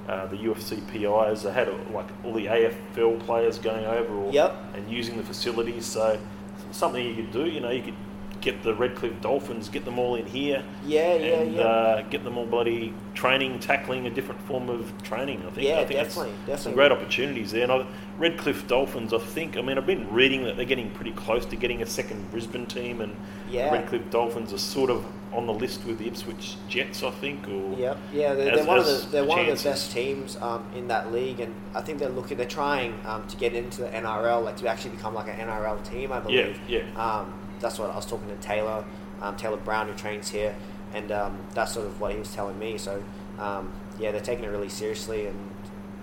uh, 0.08 0.26
the 0.28 0.38
UFC 0.38 0.86
PIs 0.88 1.44
they 1.44 1.52
had 1.52 1.70
like 1.92 2.08
all 2.24 2.34
the 2.34 2.46
AFL 2.46 3.20
players 3.22 3.60
going 3.60 3.86
over 3.86 4.14
or, 4.14 4.32
yep. 4.32 4.56
and 4.76 4.90
using 4.90 5.18
the 5.18 5.24
facilities. 5.24 5.86
So 5.86 6.20
something 6.72 7.06
you 7.06 7.16
could 7.16 7.32
do. 7.32 7.46
You 7.46 7.60
know, 7.60 7.70
you 7.70 7.84
could 7.84 7.96
get 8.42 8.64
the 8.64 8.74
Redcliffe 8.74 9.22
Dolphins, 9.22 9.70
get 9.70 9.86
them 9.86 10.00
all 10.00 10.16
in 10.16 10.26
here. 10.26 10.64
Yeah, 10.86 11.16
yeah, 11.16 11.26
and, 11.36 11.56
yeah. 11.56 11.62
Uh, 11.62 12.02
get 12.04 12.24
them 12.24 12.38
all 12.38 12.46
bloody 12.46 12.94
training, 13.14 13.60
tackling 13.60 14.08
a 14.08 14.10
different 14.10 14.42
form 14.42 14.70
of 14.70 14.92
training. 15.04 15.44
I 15.46 15.52
think. 15.52 15.68
Yeah, 15.68 15.80
I 15.80 15.86
think 15.86 16.00
definitely, 16.00 16.32
definitely. 16.32 16.64
Some 16.64 16.74
great 16.74 16.92
opportunities 16.92 17.52
there. 17.52 17.64
And 17.64 17.72
I, 17.72 17.86
Redcliffe 18.22 18.68
Dolphins, 18.68 19.14
I 19.14 19.18
think. 19.18 19.58
I 19.58 19.62
mean, 19.62 19.80
I've 19.80 19.88
been 19.88 20.08
reading 20.14 20.44
that 20.44 20.56
they're 20.56 20.64
getting 20.64 20.92
pretty 20.92 21.12
close 21.14 21.44
to 21.48 21.56
getting 21.56 21.82
a 21.82 21.88
second 21.88 22.30
Brisbane 22.30 22.68
team, 22.68 23.02
and 23.02 23.16
yeah. 23.50 23.74
Redcliffe 23.74 24.12
Dolphins 24.12 24.54
are 24.54 24.60
sort 24.60 24.92
of 24.92 25.04
on 25.34 25.48
the 25.48 25.54
list 25.54 25.84
with 25.86 25.98
the 25.98 26.08
Ipswich 26.08 26.56
Jets, 26.70 27.02
I 27.02 27.10
think. 27.10 27.48
Or 27.48 27.74
yeah, 27.80 27.98
yeah, 28.14 28.36
they're, 28.36 28.52
as, 28.52 28.58
they're 28.60 28.66
one 28.68 28.78
of 28.78 28.86
the 28.86 29.08
they're 29.10 29.26
one 29.26 29.40
of 29.40 29.58
the 29.58 29.64
best 29.64 29.92
teams 29.92 30.38
um, 30.38 30.64
in 30.76 30.88
that 30.90 31.12
league, 31.12 31.40
and 31.40 31.56
I 31.74 31.82
think 31.82 31.98
they're 31.98 32.10
looking, 32.10 32.38
they're 32.38 32.46
trying 32.46 33.00
um, 33.08 33.28
to 33.28 33.36
get 33.38 33.56
into 33.56 33.82
the 33.82 33.90
NRL, 33.90 34.44
like 34.44 34.58
to 34.58 34.68
actually 34.68 34.92
become 34.92 35.16
like 35.16 35.28
an 35.28 35.48
NRL 35.48 35.84
team, 35.90 36.12
I 36.12 36.20
believe. 36.20 36.60
Yeah, 36.68 36.84
yeah. 36.84 37.04
Um, 37.04 37.34
that's 37.60 37.80
what 37.80 37.90
I 37.90 37.96
was 37.96 38.06
talking 38.06 38.28
to 38.28 38.36
Taylor 38.36 38.86
um, 39.22 39.36
Taylor 39.36 39.58
Brown, 39.58 39.88
who 39.88 39.94
trains 39.94 40.30
here, 40.30 40.56
and 40.94 41.12
um, 41.12 41.40
that's 41.54 41.74
sort 41.74 41.86
of 41.86 42.00
what 42.00 42.12
he 42.12 42.20
was 42.20 42.34
telling 42.34 42.58
me. 42.60 42.78
So 42.78 43.02
um, 43.40 43.72
yeah, 44.00 44.12
they're 44.12 44.22
taking 44.22 44.44
it 44.44 44.50
really 44.50 44.70
seriously, 44.70 45.28
and 45.28 45.38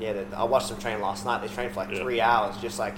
yeah, 0.01 0.23
I 0.37 0.45
watched 0.45 0.69
them 0.69 0.79
train 0.79 1.01
last 1.01 1.25
night. 1.25 1.43
They 1.43 1.49
trained 1.49 1.73
for 1.73 1.81
like 1.81 1.91
yeah. 1.91 2.03
three 2.03 2.21
hours, 2.21 2.57
just 2.59 2.79
like 2.79 2.97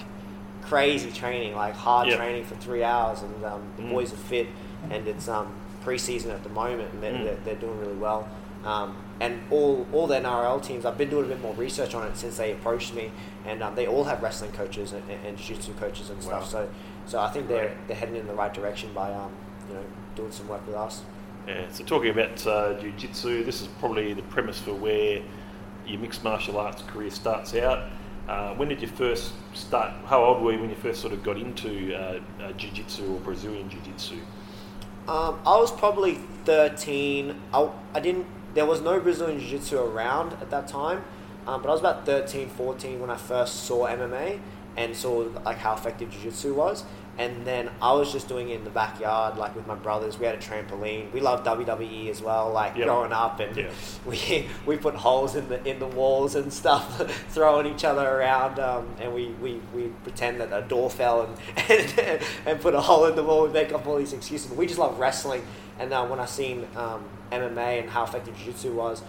crazy 0.61 1.11
training, 1.11 1.55
like 1.55 1.73
hard 1.73 2.07
yeah. 2.07 2.17
training 2.17 2.45
for 2.45 2.55
three 2.55 2.83
hours, 2.83 3.21
and 3.21 3.43
um, 3.43 3.63
the 3.77 3.83
mm. 3.83 3.91
boys 3.91 4.13
are 4.13 4.17
fit, 4.17 4.47
and 4.89 5.07
it's 5.07 5.27
um, 5.27 5.53
preseason 5.83 6.31
at 6.31 6.43
the 6.43 6.49
moment, 6.49 6.93
and 6.93 7.03
they're, 7.03 7.13
mm. 7.13 7.23
they're, 7.23 7.37
they're 7.43 7.55
doing 7.55 7.79
really 7.79 7.95
well. 7.95 8.27
Um, 8.63 8.95
and 9.19 9.41
all 9.49 9.87
all 9.91 10.07
the 10.07 10.15
NRL 10.15 10.63
teams, 10.63 10.85
I've 10.85 10.97
been 10.97 11.09
doing 11.09 11.25
a 11.25 11.27
bit 11.27 11.41
more 11.41 11.53
research 11.55 11.95
on 11.95 12.07
it 12.07 12.15
since 12.15 12.37
they 12.37 12.51
approached 12.51 12.93
me, 12.93 13.11
and 13.45 13.61
um, 13.63 13.75
they 13.75 13.87
all 13.87 14.03
have 14.03 14.21
wrestling 14.21 14.51
coaches 14.51 14.93
and, 14.93 15.03
and 15.25 15.37
jiu-jitsu 15.37 15.73
coaches 15.73 16.09
and 16.09 16.21
stuff. 16.21 16.43
Wow. 16.43 16.47
So 16.47 16.69
so 17.05 17.19
I 17.19 17.29
think 17.29 17.47
they're 17.47 17.75
they're 17.87 17.97
heading 17.97 18.15
in 18.15 18.27
the 18.27 18.33
right 18.33 18.53
direction 18.53 18.93
by 18.93 19.11
um, 19.13 19.31
you 19.67 19.75
know 19.75 19.83
doing 20.15 20.31
some 20.31 20.47
work 20.47 20.65
with 20.65 20.75
us. 20.75 21.01
Yeah, 21.47 21.65
so 21.71 21.83
talking 21.83 22.11
about 22.11 22.45
uh, 22.45 22.79
jiu-jitsu, 22.79 23.43
this 23.43 23.61
is 23.61 23.67
probably 23.79 24.13
the 24.13 24.21
premise 24.23 24.59
for 24.59 24.73
where 24.73 25.23
your 25.91 25.99
mixed 25.99 26.23
martial 26.23 26.57
arts 26.57 26.81
career 26.83 27.11
starts 27.11 27.53
out. 27.55 27.89
Uh, 28.27 28.53
when 28.55 28.69
did 28.69 28.81
you 28.81 28.87
first 28.87 29.33
start? 29.53 29.91
How 30.05 30.23
old 30.23 30.41
were 30.41 30.53
you 30.53 30.59
when 30.59 30.69
you 30.69 30.75
first 30.75 31.01
sort 31.01 31.13
of 31.13 31.23
got 31.23 31.37
into 31.37 31.93
uh, 31.93 32.19
uh, 32.41 32.51
jiu-jitsu 32.53 33.13
or 33.13 33.19
Brazilian 33.19 33.69
jiu-jitsu? 33.69 34.15
Um, 35.07 35.39
I 35.45 35.57
was 35.57 35.71
probably 35.71 36.15
13. 36.45 37.35
I, 37.53 37.69
I 37.93 37.99
didn't. 37.99 38.25
There 38.53 38.65
was 38.65 38.81
no 38.81 38.99
Brazilian 38.99 39.39
jiu-jitsu 39.39 39.79
around 39.79 40.33
at 40.33 40.49
that 40.51 40.67
time, 40.67 41.03
um, 41.47 41.61
but 41.61 41.69
I 41.69 41.71
was 41.71 41.79
about 41.79 42.05
13, 42.05 42.49
14 42.49 42.99
when 42.99 43.09
I 43.09 43.17
first 43.17 43.63
saw 43.63 43.87
MMA 43.87 44.39
and 44.77 44.95
saw 44.95 45.27
like 45.43 45.57
how 45.57 45.73
effective 45.73 46.11
jiu-jitsu 46.11 46.53
was 46.53 46.85
and 47.17 47.45
then 47.45 47.69
I 47.81 47.93
was 47.93 48.11
just 48.11 48.27
doing 48.27 48.49
it 48.49 48.55
in 48.55 48.63
the 48.63 48.69
backyard, 48.69 49.37
like 49.37 49.55
with 49.55 49.67
my 49.67 49.75
brothers. 49.75 50.17
We 50.17 50.25
had 50.25 50.35
a 50.35 50.37
trampoline. 50.37 51.11
We 51.11 51.19
loved 51.19 51.45
WWE 51.45 52.09
as 52.09 52.21
well, 52.21 52.51
like 52.51 52.75
yep. 52.75 52.87
growing 52.87 53.11
up, 53.11 53.39
and 53.39 53.67
we 54.05 54.47
we 54.65 54.77
put 54.77 54.95
holes 54.95 55.35
in 55.35 55.49
the 55.49 55.63
in 55.67 55.79
the 55.79 55.87
walls 55.87 56.35
and 56.35 56.51
stuff, 56.51 57.11
throwing 57.29 57.67
each 57.67 57.83
other 57.83 58.07
around, 58.07 58.59
um, 58.59 58.87
and 58.99 59.13
we, 59.13 59.27
we, 59.41 59.61
we 59.73 59.87
pretend 60.03 60.39
that 60.39 60.51
a 60.51 60.67
door 60.67 60.89
fell 60.89 61.23
and, 61.23 61.69
and 61.69 62.23
and 62.45 62.61
put 62.61 62.73
a 62.73 62.81
hole 62.81 63.05
in 63.05 63.15
the 63.15 63.23
wall. 63.23 63.43
We 63.43 63.49
make 63.49 63.73
up 63.73 63.85
all 63.85 63.97
these 63.97 64.13
excuses. 64.13 64.47
But 64.47 64.57
we 64.57 64.65
just 64.65 64.79
love 64.79 64.97
wrestling, 64.97 65.45
and 65.79 65.91
uh, 65.93 66.05
when 66.05 66.19
I 66.19 66.25
seen 66.25 66.67
um, 66.75 67.03
MMA 67.31 67.81
and 67.81 67.89
how 67.89 68.03
effective 68.03 68.37
jiu-jitsu 68.37 68.73
was, 68.73 69.03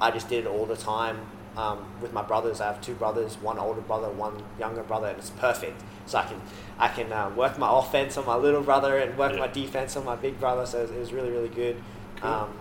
I 0.00 0.10
just 0.10 0.28
did 0.28 0.44
it 0.44 0.48
all 0.48 0.66
the 0.66 0.76
time. 0.76 1.18
Um, 1.56 1.84
with 2.00 2.12
my 2.12 2.22
brothers, 2.22 2.60
I 2.60 2.66
have 2.66 2.80
two 2.80 2.94
brothers, 2.94 3.36
one 3.38 3.58
older 3.58 3.80
brother, 3.80 4.08
one 4.08 4.42
younger 4.58 4.82
brother, 4.82 5.08
and 5.08 5.18
it's 5.18 5.30
perfect. 5.30 5.82
So 6.06 6.18
I 6.18 6.24
can 6.24 6.40
I 6.78 6.88
can 6.88 7.12
uh, 7.12 7.30
work 7.30 7.58
my 7.58 7.68
offense 7.78 8.16
on 8.16 8.26
my 8.26 8.36
little 8.36 8.62
brother 8.62 8.98
and 8.98 9.18
work 9.18 9.32
yeah. 9.32 9.40
my 9.40 9.48
defense 9.48 9.96
on 9.96 10.04
my 10.04 10.16
big 10.16 10.38
brother. 10.38 10.64
So 10.64 10.82
it 10.82 10.98
was 10.98 11.12
really 11.12 11.30
really 11.30 11.48
good. 11.48 11.82
Cool. 12.16 12.30
Um, 12.30 12.58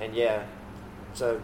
and 0.00 0.14
yeah, 0.14 0.44
so 1.14 1.40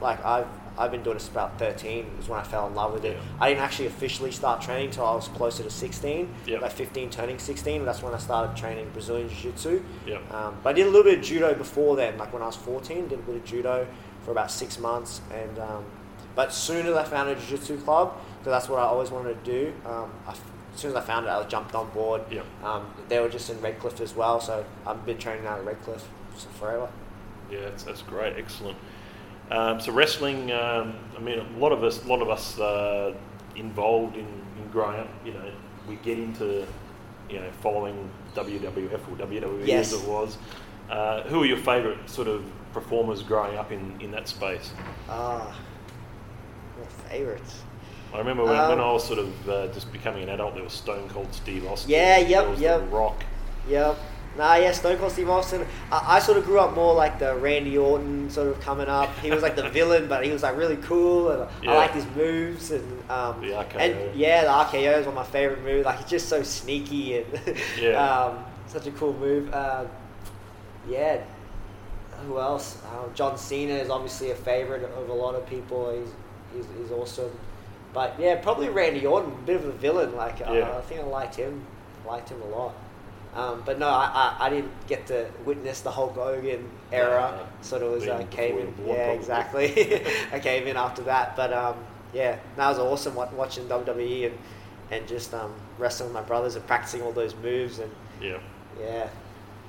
like 0.00 0.24
I've 0.24 0.48
I've 0.78 0.90
been 0.90 1.02
doing 1.02 1.16
this 1.16 1.28
about 1.28 1.58
13 1.58 2.06
is 2.20 2.28
when 2.28 2.38
I 2.38 2.42
fell 2.42 2.66
in 2.66 2.74
love 2.74 2.92
with 2.92 3.04
it. 3.04 3.16
Yeah. 3.16 3.22
I 3.40 3.48
didn't 3.48 3.62
actually 3.62 3.86
officially 3.86 4.30
start 4.30 4.60
training 4.60 4.88
until 4.88 5.06
I 5.06 5.14
was 5.14 5.28
closer 5.28 5.62
to 5.62 5.70
16, 5.70 6.28
yep. 6.46 6.60
like 6.60 6.72
15 6.72 7.10
turning 7.10 7.38
16. 7.38 7.84
That's 7.84 8.02
when 8.02 8.12
I 8.12 8.18
started 8.18 8.56
training 8.56 8.90
Brazilian 8.90 9.28
Jiu-Jitsu. 9.28 9.82
Yep. 10.06 10.34
Um, 10.34 10.56
but 10.62 10.70
I 10.70 10.72
did 10.74 10.86
a 10.86 10.90
little 10.90 11.04
bit 11.04 11.18
of 11.18 11.24
judo 11.24 11.54
before 11.54 11.96
then, 11.96 12.18
like 12.18 12.32
when 12.32 12.42
I 12.42 12.46
was 12.46 12.56
14, 12.56 13.08
did 13.08 13.18
a 13.18 13.22
bit 13.22 13.36
of 13.36 13.44
judo 13.44 13.86
for 14.22 14.32
about 14.32 14.50
six 14.50 14.78
months. 14.78 15.22
And 15.32 15.58
um, 15.58 15.84
But 16.36 16.52
soon 16.52 16.86
as 16.86 16.94
I 16.94 17.02
found 17.02 17.30
a 17.30 17.34
Jiu-Jitsu 17.34 17.78
club, 17.78 18.14
because 18.38 18.52
that's 18.52 18.68
what 18.68 18.78
I 18.78 18.84
always 18.84 19.10
wanted 19.10 19.42
to 19.44 19.50
do, 19.50 19.72
um, 19.84 20.12
I 20.28 20.34
as 20.76 20.82
soon 20.82 20.90
as 20.90 20.96
I 20.96 21.00
found 21.00 21.24
it, 21.24 21.30
I 21.30 21.42
jumped 21.44 21.74
on 21.74 21.88
board. 21.90 22.20
Yep. 22.30 22.44
Um, 22.62 22.92
they 23.08 23.18
were 23.18 23.30
just 23.30 23.48
in 23.48 23.58
Redcliffe 23.62 23.98
as 24.02 24.14
well, 24.14 24.42
so 24.42 24.62
I've 24.86 25.06
been 25.06 25.16
training 25.16 25.46
out 25.46 25.58
of 25.58 25.66
Redcliffe 25.66 26.06
forever. 26.58 26.90
Yeah, 27.50 27.60
that's, 27.60 27.82
that's 27.84 28.02
great, 28.02 28.36
excellent. 28.36 28.76
Um, 29.50 29.80
so 29.80 29.90
wrestling, 29.92 30.52
um, 30.52 30.94
I 31.16 31.20
mean, 31.20 31.38
a 31.38 31.58
lot 31.58 31.72
of 31.72 31.82
us, 31.82 32.04
a 32.04 32.06
lot 32.06 32.20
of 32.20 32.28
us 32.28 32.58
uh, 32.58 33.14
involved 33.54 34.16
in, 34.16 34.26
in 34.26 34.68
growing 34.70 35.00
up, 35.00 35.08
you 35.24 35.32
know, 35.32 35.50
we 35.88 35.96
get 35.96 36.18
into, 36.18 36.66
you 37.30 37.40
know, 37.40 37.50
following 37.62 38.10
WWF 38.34 38.92
or 38.92 39.26
WWE 39.26 39.66
yes. 39.66 39.94
as 39.94 40.02
it 40.02 40.06
was. 40.06 40.36
Uh, 40.90 41.22
who 41.22 41.42
are 41.42 41.46
your 41.46 41.56
favourite 41.56 42.08
sort 42.10 42.28
of 42.28 42.44
performers 42.74 43.22
growing 43.22 43.56
up 43.56 43.72
in, 43.72 43.98
in 44.00 44.10
that 44.10 44.28
space? 44.28 44.72
Ah, 45.08 45.56
my 45.74 45.75
favourites. 47.08 47.62
I 48.14 48.18
remember 48.18 48.44
when, 48.44 48.52
when 48.52 48.78
Um, 48.78 48.80
I 48.80 48.92
was 48.92 49.04
sort 49.04 49.18
of 49.18 49.48
uh, 49.48 49.66
just 49.68 49.92
becoming 49.92 50.22
an 50.22 50.28
adult, 50.30 50.54
there 50.54 50.62
was 50.64 50.72
Stone 50.72 51.08
Cold 51.08 51.32
Steve 51.32 51.66
Austin. 51.66 51.90
Yeah, 51.90 52.18
yep, 52.18 52.58
yep. 52.58 52.80
The 52.80 52.86
Rock. 52.86 53.24
Yep. 53.68 53.96
Nah, 54.38 54.54
yeah, 54.56 54.70
Stone 54.72 54.98
Cold 54.98 55.12
Steve 55.12 55.28
Austin. 55.30 55.66
I, 55.90 56.16
I 56.16 56.18
sort 56.18 56.36
of 56.38 56.44
grew 56.44 56.58
up 56.60 56.74
more 56.74 56.94
like 56.94 57.18
the 57.18 57.34
Randy 57.36 57.76
Orton 57.78 58.28
sort 58.30 58.48
of 58.48 58.60
coming 58.60 58.86
up. 58.86 59.10
He 59.20 59.30
was 59.30 59.42
like 59.42 59.56
the 59.56 59.68
villain, 59.70 60.08
but 60.08 60.24
he 60.24 60.30
was 60.30 60.42
like 60.42 60.56
really 60.56 60.76
cool, 60.76 61.30
and 61.30 61.48
Yeah. 61.62 61.72
I 61.72 61.76
liked 61.76 61.94
his 61.94 62.06
moves 62.14 62.70
and 62.70 63.10
um, 63.10 63.40
The 63.40 63.48
RKO. 63.48 63.76
and 63.76 64.14
yeah, 64.14 64.42
the 64.42 64.48
RKO 64.50 64.98
is 65.00 65.06
one 65.06 65.08
of 65.08 65.14
my 65.14 65.24
favorite 65.24 65.62
moves. 65.62 65.84
Like 65.86 65.98
he's 66.00 66.08
just 66.10 66.28
so 66.28 66.42
sneaky 66.42 67.18
and 67.18 67.26
Yeah. 67.80 67.96
um, 67.98 68.44
such 68.66 68.86
a 68.86 68.90
cool 68.92 69.14
move. 69.14 69.52
Uh, 69.52 69.86
yeah. 70.88 71.22
Who 72.26 72.38
else? 72.38 72.78
Um, 72.92 73.10
John 73.14 73.36
Cena 73.36 73.74
is 73.74 73.90
obviously 73.90 74.30
a 74.30 74.34
favorite 74.34 74.84
of 74.84 75.08
a 75.08 75.12
lot 75.12 75.34
of 75.34 75.46
people. 75.46 75.92
He's 75.98 76.12
he's, 76.54 76.66
he's 76.78 76.90
awesome. 76.90 77.30
But 77.92 78.18
yeah, 78.18 78.36
probably 78.36 78.68
Randy 78.68 79.06
Orton, 79.06 79.32
a 79.32 79.46
bit 79.46 79.56
of 79.56 79.64
a 79.64 79.72
villain. 79.72 80.14
Like 80.14 80.40
uh, 80.46 80.52
Yeah. 80.52 80.76
I 80.76 80.80
think 80.82 81.00
I 81.00 81.04
liked 81.04 81.36
him, 81.36 81.62
liked 82.06 82.28
him 82.28 82.42
a 82.42 82.46
lot. 82.46 82.74
Um, 83.34 83.62
but 83.66 83.78
no, 83.78 83.88
I, 83.88 84.36
I, 84.40 84.46
I 84.46 84.50
didn't 84.50 84.72
get 84.86 85.06
to 85.08 85.28
witness 85.44 85.82
the 85.82 85.90
Hulk 85.90 86.14
Hogan 86.14 86.68
era. 86.90 87.34
No. 87.38 87.46
Sort 87.62 87.82
of 87.82 87.92
was 87.92 88.06
uh, 88.06 88.24
came 88.30 88.58
in. 88.58 88.66
Yeah, 88.86 88.94
probably. 88.94 89.14
exactly. 89.14 90.02
I 90.32 90.38
came 90.38 90.66
in 90.66 90.76
after 90.76 91.02
that. 91.02 91.36
But 91.36 91.52
um, 91.52 91.76
yeah, 92.14 92.38
that 92.56 92.68
was 92.68 92.78
awesome 92.78 93.14
watching 93.14 93.66
WWE 93.68 94.26
and 94.26 94.38
and 94.90 95.06
just 95.08 95.34
um, 95.34 95.52
wrestling 95.78 96.10
with 96.10 96.14
my 96.14 96.22
brothers 96.22 96.54
and 96.54 96.66
practicing 96.66 97.02
all 97.02 97.12
those 97.12 97.34
moves 97.36 97.78
and 97.78 97.90
Yeah. 98.20 98.38
yeah. 98.80 99.08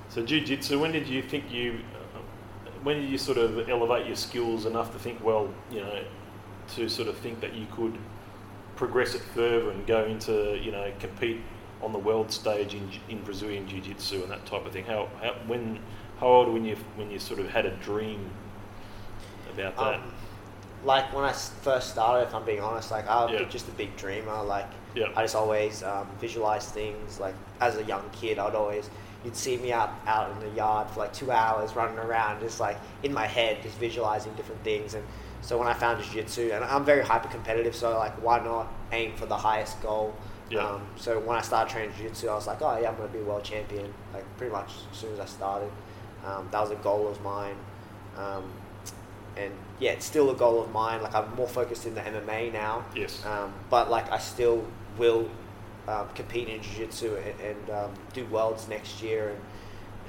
So 0.09 0.23
jiu-jitsu, 0.23 0.79
when 0.79 0.91
did 0.91 1.07
you 1.07 1.21
think 1.21 1.51
you, 1.51 1.79
uh, 2.15 2.19
when 2.83 3.01
did 3.01 3.09
you 3.09 3.17
sort 3.17 3.37
of 3.37 3.67
elevate 3.67 4.05
your 4.05 4.15
skills 4.15 4.65
enough 4.65 4.93
to 4.93 4.99
think, 4.99 5.23
well, 5.23 5.49
you 5.71 5.81
know, 5.81 6.03
to 6.75 6.89
sort 6.89 7.07
of 7.07 7.17
think 7.17 7.39
that 7.41 7.53
you 7.53 7.67
could 7.71 7.97
progress 8.75 9.15
it 9.15 9.21
further 9.21 9.71
and 9.71 9.85
go 9.87 10.05
into, 10.05 10.59
you 10.61 10.71
know, 10.71 10.91
compete 10.99 11.41
on 11.81 11.91
the 11.91 11.99
world 11.99 12.31
stage 12.31 12.73
in, 12.73 12.89
in 13.09 13.21
Brazilian 13.23 13.67
jiu-jitsu 13.67 14.21
and 14.23 14.31
that 14.31 14.45
type 14.45 14.65
of 14.65 14.71
thing? 14.71 14.85
How, 14.85 15.09
how 15.21 15.33
when, 15.47 15.79
how 16.19 16.27
old 16.27 16.53
when 16.53 16.65
you 16.65 16.75
when 16.95 17.11
you 17.11 17.19
sort 17.19 17.39
of 17.39 17.49
had 17.49 17.65
a 17.65 17.71
dream 17.77 18.29
about 19.53 19.75
that? 19.77 19.95
Um, 19.95 20.13
like 20.83 21.13
I 21.13 21.33
first 21.33 21.89
started, 21.89 22.27
if 22.27 22.35
I'm 22.35 22.45
being 22.45 22.61
honest, 22.61 22.91
like 22.91 23.07
I 23.07 23.25
was 23.25 23.33
Yeah. 23.33 23.47
just 23.49 23.67
a 23.67 23.71
big 23.71 23.95
dreamer. 23.97 24.43
Like 24.43 24.69
Yeah. 24.95 25.07
I 25.15 25.23
just 25.23 25.35
always 25.35 25.83
um, 25.83 26.07
visualize 26.19 26.69
things. 26.69 27.19
Like 27.19 27.35
as 27.59 27.77
a 27.77 27.83
young 27.83 28.07
kid, 28.11 28.39
I'd 28.39 28.55
always 28.55 28.89
you'd 29.25 29.35
see 29.35 29.57
me 29.57 29.71
out 29.71 29.89
out 30.05 30.31
in 30.31 30.39
the 30.39 30.55
yard 30.55 30.89
for 30.91 30.99
like 31.01 31.13
two 31.13 31.31
hours 31.31 31.75
running 31.75 31.97
around, 31.97 32.39
just 32.41 32.59
like 32.59 32.77
in 33.03 33.13
my 33.13 33.25
head, 33.25 33.61
just 33.63 33.77
visualizing 33.77 34.33
different 34.35 34.63
things. 34.63 34.93
And 34.93 35.03
so 35.41 35.57
when 35.57 35.67
I 35.67 35.73
found 35.73 36.03
jiu-jitsu, 36.03 36.51
and 36.53 36.63
I'm 36.63 36.83
very 36.83 37.03
hyper 37.03 37.29
competitive, 37.29 37.75
so 37.75 37.97
like 37.97 38.13
why 38.21 38.43
not 38.43 38.71
aim 38.91 39.15
for 39.15 39.25
the 39.25 39.37
highest 39.37 39.81
goal? 39.81 40.13
Yeah. 40.49 40.65
Um, 40.65 40.87
so 40.95 41.19
when 41.19 41.37
I 41.37 41.41
started 41.41 41.71
training 41.71 41.95
jiu-jitsu, 41.97 42.27
I 42.27 42.35
was 42.35 42.47
like, 42.47 42.61
oh 42.61 42.77
yeah, 42.79 42.89
I'm 42.89 42.95
gonna 42.95 43.09
be 43.09 43.19
world 43.19 43.43
champion. 43.43 43.93
Like 44.13 44.25
pretty 44.37 44.51
much 44.51 44.71
as 44.91 44.97
soon 44.97 45.13
as 45.13 45.19
I 45.19 45.25
started, 45.25 45.71
um, 46.25 46.47
that 46.51 46.61
was 46.61 46.71
a 46.71 46.75
goal 46.75 47.07
of 47.07 47.21
mine. 47.21 47.55
Um, 48.17 48.51
and 49.35 49.51
yeah, 49.79 49.91
it's 49.91 50.05
still 50.05 50.31
a 50.31 50.35
goal 50.35 50.61
of 50.61 50.71
mine. 50.71 51.01
Like 51.01 51.13
I'm 51.13 51.33
more 51.35 51.47
focused 51.47 51.85
in 51.85 51.95
the 51.95 52.01
MMA 52.01 52.51
now. 52.53 52.85
Yes. 52.95 53.23
Um, 53.25 53.53
but 53.69 53.89
like 53.89 54.11
I 54.11 54.17
still 54.17 54.65
will 54.97 55.29
um, 55.87 56.07
compete 56.15 56.49
in 56.49 56.61
jiu-jitsu 56.61 57.17
and, 57.17 57.39
and 57.41 57.69
um, 57.69 57.93
do 58.13 58.25
worlds 58.25 58.67
next 58.67 59.01
year 59.01 59.29
and 59.29 59.39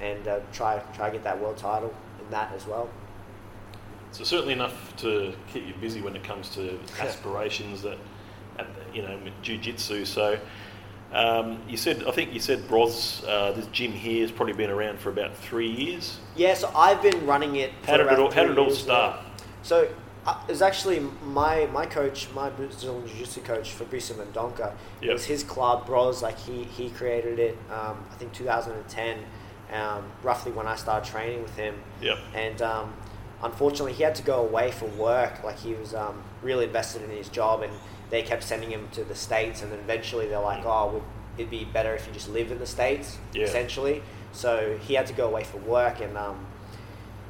and 0.01 0.27
uh, 0.27 0.39
try 0.51 0.81
try 0.93 1.09
get 1.09 1.23
that 1.23 1.39
world 1.39 1.57
title 1.57 1.93
in 2.21 2.29
that 2.31 2.53
as 2.55 2.65
well. 2.65 2.89
So 4.11 4.23
certainly 4.23 4.53
enough 4.53 4.95
to 4.97 5.33
keep 5.53 5.67
you 5.67 5.73
busy 5.79 6.01
when 6.01 6.15
it 6.15 6.23
comes 6.23 6.49
to 6.55 6.77
aspirations 6.99 7.81
that, 7.83 7.97
at, 8.57 8.67
the- 8.75 8.95
you 8.95 9.01
know, 9.03 9.17
with 9.23 9.33
jiu-jitsu. 9.41 10.05
So 10.05 10.39
um, 11.13 11.59
you 11.67 11.77
said, 11.77 12.03
I 12.07 12.11
think 12.11 12.33
you 12.33 12.39
said 12.39 12.67
Bros, 12.67 13.23
uh, 13.27 13.51
this 13.53 13.67
gym 13.67 13.91
here 13.91 14.21
has 14.21 14.31
probably 14.31 14.53
been 14.53 14.69
around 14.69 14.99
for 14.99 15.09
about 15.09 15.35
three 15.35 15.69
years. 15.69 16.19
Yeah, 16.35 16.53
so 16.53 16.71
I've 16.75 17.01
been 17.01 17.25
running 17.25 17.55
it. 17.57 17.71
For 17.81 17.91
How 17.91 17.97
did 17.97 18.07
it 18.07 18.19
all, 18.19 18.31
how 18.31 18.43
did 18.43 18.51
it 18.51 18.57
all 18.57 18.69
start? 18.71 19.19
now. 19.23 19.25
So 19.63 19.89
uh, 20.25 20.39
it 20.47 20.51
was 20.51 20.61
actually 20.61 20.99
my 21.23 21.67
my 21.67 21.85
coach, 21.85 22.27
my 22.35 22.49
Brazilian 22.49 23.07
Jiu-Jitsu 23.07 23.41
coach, 23.41 23.75
Fabrício 23.77 24.13
Mendonca. 24.15 24.73
It 25.01 25.05
Yep. 25.05 25.13
was 25.13 25.25
his 25.25 25.43
club, 25.43 25.85
Bros. 25.85 26.21
Like 26.21 26.37
he 26.37 26.63
he 26.63 26.89
created 26.91 27.39
it. 27.39 27.57
Um, 27.71 28.03
I 28.11 28.15
think 28.15 28.33
2010, 28.33 29.19
um, 29.73 30.03
roughly 30.23 30.51
when 30.51 30.67
I 30.67 30.75
started 30.75 31.09
training 31.09 31.41
with 31.41 31.55
him. 31.55 31.75
Yep. 32.01 32.17
And 32.35 32.61
um, 32.61 32.93
unfortunately, 33.43 33.93
he 33.93 34.03
had 34.03 34.15
to 34.15 34.23
go 34.23 34.39
away 34.39 34.71
for 34.71 34.85
work. 34.85 35.43
Like 35.43 35.59
he 35.59 35.73
was 35.73 35.93
um, 35.93 36.23
really 36.41 36.65
invested 36.65 37.01
in 37.01 37.09
his 37.09 37.29
job, 37.29 37.61
and 37.63 37.73
they 38.09 38.21
kept 38.21 38.43
sending 38.43 38.71
him 38.71 38.87
to 38.93 39.03
the 39.03 39.15
states. 39.15 39.61
And 39.61 39.71
then 39.71 39.79
eventually, 39.79 40.27
they're 40.27 40.39
like, 40.39 40.65
"Oh, 40.65 41.01
it'd 41.37 41.49
be 41.49 41.65
better 41.65 41.93
if 41.93 42.07
you 42.07 42.13
just 42.13 42.29
lived 42.29 42.51
in 42.51 42.59
the 42.59 42.67
states." 42.67 43.17
Yeah. 43.33 43.45
Essentially, 43.45 44.03
so 44.31 44.77
he 44.81 44.93
had 44.93 45.07
to 45.07 45.13
go 45.13 45.27
away 45.27 45.43
for 45.43 45.57
work, 45.57 46.01
and 46.01 46.17
um, 46.17 46.45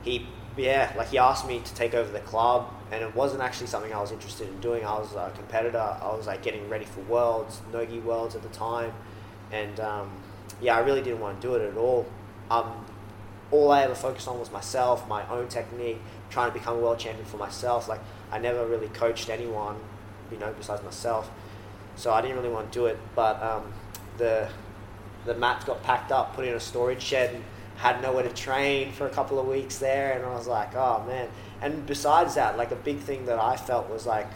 he 0.04 0.28
yeah, 0.58 0.92
like 0.98 1.10
he 1.10 1.18
asked 1.18 1.48
me 1.48 1.60
to 1.60 1.74
take 1.76 1.94
over 1.94 2.12
the 2.12 2.20
club, 2.20 2.70
and 2.92 3.04
it 3.04 3.16
wasn't 3.16 3.42
actually 3.42 3.68
something 3.68 3.94
I 3.94 4.02
was 4.02 4.12
interested 4.12 4.48
in 4.48 4.60
doing. 4.60 4.86
I 4.86 5.00
was 5.00 5.14
a 5.14 5.32
competitor. 5.36 5.78
I 5.78 6.14
was 6.16 6.28
like 6.28 6.42
getting 6.42 6.70
ready 6.70 6.86
for 6.86 7.02
worlds, 7.02 7.62
Nogi 7.72 8.00
worlds 8.00 8.36
at 8.36 8.42
the 8.42 8.50
time, 8.50 8.94
and 9.52 9.80
um, 9.80 10.12
yeah, 10.62 10.76
I 10.76 10.80
really 10.80 11.02
didn't 11.02 11.20
want 11.20 11.42
to 11.42 11.48
do 11.48 11.56
it 11.56 11.62
at 11.62 11.78
all. 11.78 12.06
Um, 12.52 12.86
all 13.52 13.72
I 13.72 13.84
ever 13.84 13.96
focused 13.96 14.28
on 14.28 14.40
was 14.40 14.52
myself, 14.52 15.08
my 15.08 15.28
own 15.30 15.48
technique, 15.48 16.00
trying 16.30 16.52
to 16.52 16.54
become 16.54 16.78
a 16.78 16.80
world 16.80 17.00
champion 17.00 17.26
for 17.26 17.38
myself. 17.38 17.88
Like 17.88 18.02
I 18.32 18.40
never 18.40 18.66
really 18.66 18.90
coached 18.90 19.30
anyone, 19.30 19.76
you 20.32 20.38
know, 20.38 20.54
besides 20.58 20.84
myself. 20.84 21.30
So 21.96 22.12
I 22.12 22.22
didn't 22.22 22.38
really 22.38 22.50
want 22.50 22.72
to 22.72 22.80
do 22.80 22.86
it. 22.86 22.98
But 23.16 23.42
um, 23.42 23.74
the 24.18 24.50
the 25.26 25.34
mats 25.34 25.66
got 25.66 25.84
packed 25.84 26.12
up, 26.12 26.36
put 26.36 26.46
in 26.46 26.54
a 26.54 26.60
storage 26.60 27.02
shed, 27.02 27.34
and 27.34 27.44
had 27.78 28.02
nowhere 28.02 28.24
to 28.24 28.34
train 28.34 28.92
for 28.92 29.08
a 29.08 29.10
couple 29.10 29.40
of 29.40 29.48
weeks 29.48 29.78
there. 29.78 30.14
And 30.14 30.26
I 30.26 30.34
was 30.34 30.48
like, 30.48 30.76
oh 30.76 31.04
man. 31.08 31.30
And 31.62 31.86
besides 31.86 32.36
that, 32.36 32.58
like 32.58 32.72
a 32.72 32.76
big 32.76 33.00
thing 33.00 33.26
that 33.26 33.40
I 33.40 33.58
felt 33.58 33.90
was 33.90 34.06
like, 34.06 34.28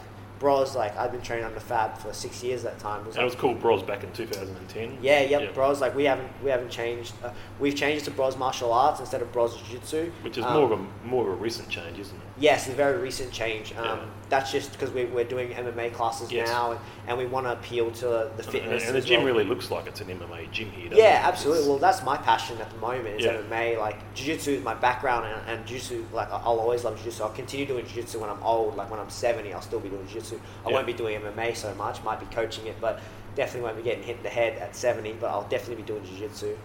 bros, 0.44 0.76
like 0.76 0.96
I've 0.98 1.12
been 1.14 1.22
training 1.22 1.46
under 1.46 1.62
Fab 1.62 1.98
for 1.98 2.12
six 2.12 2.44
years 2.44 2.66
at 2.66 2.74
that 2.78 2.80
time. 2.84 3.06
And 3.08 3.16
it 3.16 3.24
was 3.24 3.34
called 3.34 3.62
Bros 3.62 3.82
back 3.82 4.04
in 4.04 4.12
2010. 4.12 4.98
Yeah, 5.02 5.22
yep, 5.22 5.42
Yep. 5.42 5.54
bros. 5.54 5.80
Like 5.80 5.96
we 5.96 6.04
haven't 6.04 6.28
we 6.44 6.50
haven't 6.50 6.70
changed. 6.70 7.14
Uh, 7.24 7.30
we've 7.62 7.76
changed 7.76 8.04
to 8.06 8.12
bros 8.12 8.36
martial 8.38 8.74
arts 8.74 9.00
instead 9.00 9.22
of 9.22 9.32
bros 9.32 9.56
jiu-jitsu. 9.56 10.12
Which 10.22 10.38
is 10.38 10.44
Um, 10.46 10.54
more 10.54 10.64
of 10.66 10.72
a 10.74 11.08
more 11.08 11.24
of 11.28 11.30
a 11.32 11.36
recent 11.42 11.70
change, 11.70 11.98
isn't 11.98 12.16
it? 12.16 12.22
Yes, 12.38 12.68
a 12.68 12.72
very 12.74 12.98
recent 12.98 13.32
change. 13.32 13.74
Um, 13.78 13.84
Yeah. 13.86 14.00
That's 14.30 14.52
just 14.52 14.72
because 14.72 14.90
we, 14.90 15.06
we're 15.06 15.26
doing 15.26 15.54
MMA 15.54 15.94
classes 15.94 16.32
Yes. 16.32 16.48
now, 16.50 16.72
and, 16.72 16.80
and 17.08 17.18
we 17.20 17.28
want 17.28 17.46
to 17.46 17.52
appeal 17.54 17.92
to 17.92 18.06
the 18.08 18.32
And, 18.38 18.46
fitness. 18.46 18.86
and 18.86 18.96
the 18.96 18.98
as 18.98 19.06
gym 19.06 19.18
well. 19.24 19.28
really 19.28 19.44
looks 19.46 19.70
like 19.70 19.86
it's 19.86 20.02
an 20.02 20.08
MMA 20.10 20.48
gym 20.52 20.72
here. 20.72 20.90
doesn't 20.90 20.98
Yeah, 21.04 21.20
it? 21.20 21.28
absolutely. 21.28 21.60
It's- 21.62 21.70
Well, 21.70 21.78
that's 21.78 22.04
my 22.04 22.18
passion 22.18 22.60
at 22.60 22.72
the 22.72 22.78
moment 22.78 23.20
is 23.20 23.26
Yeah. 23.26 23.34
MMA. 23.34 23.78
Like 23.78 23.98
jiu-jitsu 24.16 24.52
is 24.58 24.64
my 24.64 24.74
background, 24.74 25.28
and, 25.28 25.40
and 25.60 25.66
jiu-jitsu, 25.68 26.06
like 26.12 26.30
I'll 26.32 26.60
always 26.60 26.84
love 26.84 26.96
jiu-jitsu. 26.98 27.22
I'll 27.24 27.30
continue 27.30 27.68
doing 27.68 27.86
jiu-jitsu 27.86 28.20
when 28.20 28.30
I'm 28.32 28.42
old. 28.42 28.76
Like 28.76 28.90
when 28.90 29.00
I'm 29.00 29.10
70, 29.12 29.54
I'll 29.54 29.62
still 29.62 29.80
be 29.80 29.90
doing 29.90 30.06
jiu-jitsu. 30.08 30.33
I 30.66 30.70
Yeah. 30.70 30.74
won't 30.76 30.88
be 30.88 30.94
doing 30.94 31.20
MMA 31.22 31.56
so 31.56 31.74
much. 31.76 32.04
Might 32.04 32.20
be 32.20 32.26
coaching 32.36 32.68
it, 32.68 32.76
but 32.82 33.00
definitely 33.36 33.62
won't 33.64 33.78
be 33.78 33.84
getting 33.84 34.04
hit 34.04 34.18
in 34.18 34.24
the 34.24 34.30
head 34.30 34.58
at 34.60 34.76
70. 34.76 35.14
But 35.14 35.28
I'll 35.32 35.48
definitely 35.48 35.78
be 35.84 35.84
doing 35.84 36.04
jiu-jitsu. 36.06 36.56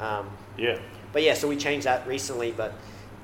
Um, 0.00 0.30
yeah. 0.56 0.78
but 1.12 1.22
yeah, 1.22 1.34
so 1.34 1.46
we 1.48 1.56
changed 1.56 1.86
that 1.86 2.06
recently, 2.06 2.50
but 2.52 2.72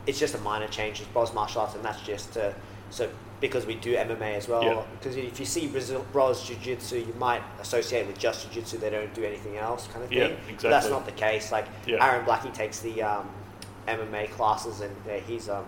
it's 0.07 0.19
just 0.19 0.35
a 0.35 0.39
minor 0.39 0.69
change. 0.69 1.01
It's 1.01 1.09
Bros 1.09 1.35
martial 1.35 1.63
arts, 1.63 1.75
and 1.75 1.85
that's 1.85 2.01
just 2.03 2.33
to, 2.35 2.55
so 2.91 3.09
because 3.41 3.65
we 3.67 3.75
do 3.75 3.95
MMA 3.97 4.35
as 4.37 4.49
well. 4.49 4.63
Yeah. 4.63 4.83
Because 4.99 5.17
if 5.17 5.41
you 5.41 5.47
see 5.47 5.67
Brazil, 5.67 6.05
Bros 6.13 6.47
Jiu 6.47 6.57
Jitsu, 6.57 6.99
you 6.99 7.15
might 7.19 7.43
associate 7.61 8.07
with 8.07 8.19
just 8.19 8.43
Jiu 8.45 8.61
Jitsu. 8.61 8.79
They 8.79 8.91
don't 8.91 9.13
do 9.15 9.25
anything 9.25 9.57
else, 9.57 9.87
kind 9.89 10.03
of 10.05 10.11
thing. 10.11 10.19
Yeah, 10.19 10.55
But 10.61 10.71
that's 10.71 10.89
not 10.91 11.07
the 11.07 11.13
case. 11.13 11.51
Like 11.51 11.67
Yeah. 11.87 12.05
Aaron 12.07 12.25
Blackie 12.27 12.53
takes 12.53 12.81
the 12.81 13.03
um, 13.03 13.29
MMA 13.89 14.31
classes, 14.33 14.81
and 14.83 14.95
yeah, 15.07 15.19
he's 15.19 15.49
um, 15.49 15.65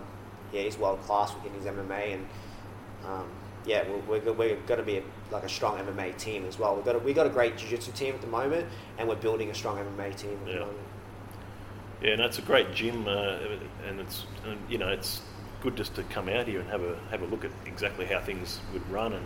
yeah, 0.53 0.61
he's 0.61 0.77
world 0.77 1.01
class 1.01 1.33
within 1.33 1.51
his 1.53 1.65
MMA, 1.65 2.13
and 2.13 2.27
um, 3.07 3.25
yeah, 3.65 3.83
we're, 4.07 4.19
we're, 4.19 4.33
we're 4.33 4.55
going 4.67 4.79
to 4.79 4.85
be 4.85 4.97
a, 4.97 5.03
like 5.31 5.43
a 5.43 5.49
strong 5.49 5.77
MMA 5.79 6.17
team 6.17 6.45
as 6.45 6.59
well. 6.59 6.75
We've 6.75 6.85
got 6.85 6.95
a, 6.95 6.99
we 6.99 7.13
got 7.13 7.25
a 7.27 7.29
great 7.29 7.57
Jiu 7.57 7.69
Jitsu 7.69 7.91
team 7.93 8.13
at 8.15 8.21
the 8.21 8.27
moment, 8.27 8.67
and 8.97 9.07
we're 9.07 9.15
building 9.15 9.49
a 9.49 9.53
strong 9.53 9.77
MMA 9.77 10.13
team 10.15 10.37
at 10.43 10.47
Yeah. 10.47 10.53
the 10.55 10.59
moment. 10.61 10.77
Yeah, 12.01 12.11
and 12.11 12.21
it's 12.21 12.37
a 12.39 12.41
great 12.41 12.73
gym, 12.73 13.07
uh, 13.07 13.37
and 13.87 13.99
it's 13.99 14.25
and, 14.45 14.59
you 14.69 14.77
know 14.77 14.89
it's 14.89 15.21
good 15.61 15.77
just 15.77 15.95
to 15.95 16.03
come 16.03 16.27
out 16.27 16.47
here 16.47 16.59
and 16.59 16.69
have 16.69 16.81
a 16.83 16.97
have 17.09 17.21
a 17.21 17.25
look 17.25 17.45
at 17.45 17.51
exactly 17.65 18.05
how 18.05 18.19
things 18.19 18.59
would 18.73 18.87
run, 18.89 19.13
and 19.13 19.25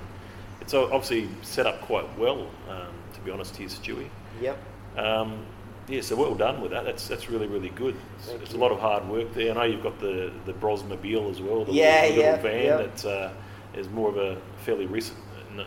it's 0.62 0.74
obviously 0.74 1.27
set 1.41 1.65
up 1.65 1.82
quite 1.82 2.06
well. 2.17 2.48
Um, 2.70 2.94
to 3.13 3.20
be 3.22 3.32
honest, 3.32 3.56
here, 3.58 3.67
Stewie. 3.67 4.10
Yep. 4.41 4.58
Um, 4.96 5.46
yeah, 5.88 6.01
so 6.01 6.15
well 6.15 6.36
done 6.36 6.62
with 6.62 6.72
that. 6.72 6.86
That's 6.86 7.08
that's 7.08 7.29
really 7.29 7.48
really 7.48 7.70
good. 7.70 7.96
It's, 8.20 8.27
it's 8.44 8.53
a 8.53 8.58
lot 8.58 8.72
of 8.72 8.79
hard 8.79 9.08
work 9.08 9.34
there. 9.34 9.51
I 9.51 9.53
know 9.56 9.63
you've 9.63 9.84
got 9.84 10.00
the 10.00 10.32
the 10.46 10.53
Brosmobile 10.53 11.32
as 11.32 11.41
well. 11.41 11.65
The 11.65 11.72
Yeah, 11.72 12.01
little, 12.01 12.15
the 12.17 12.22
yeah, 12.22 12.36
van 12.38 12.63
yeah. 12.63 12.77
that 12.77 13.06
uh, 13.06 13.32
is 13.77 13.89
more 13.89 14.10
of 14.10 14.17
a 14.17 14.38
fairly 14.63 14.86
recent 14.86 15.17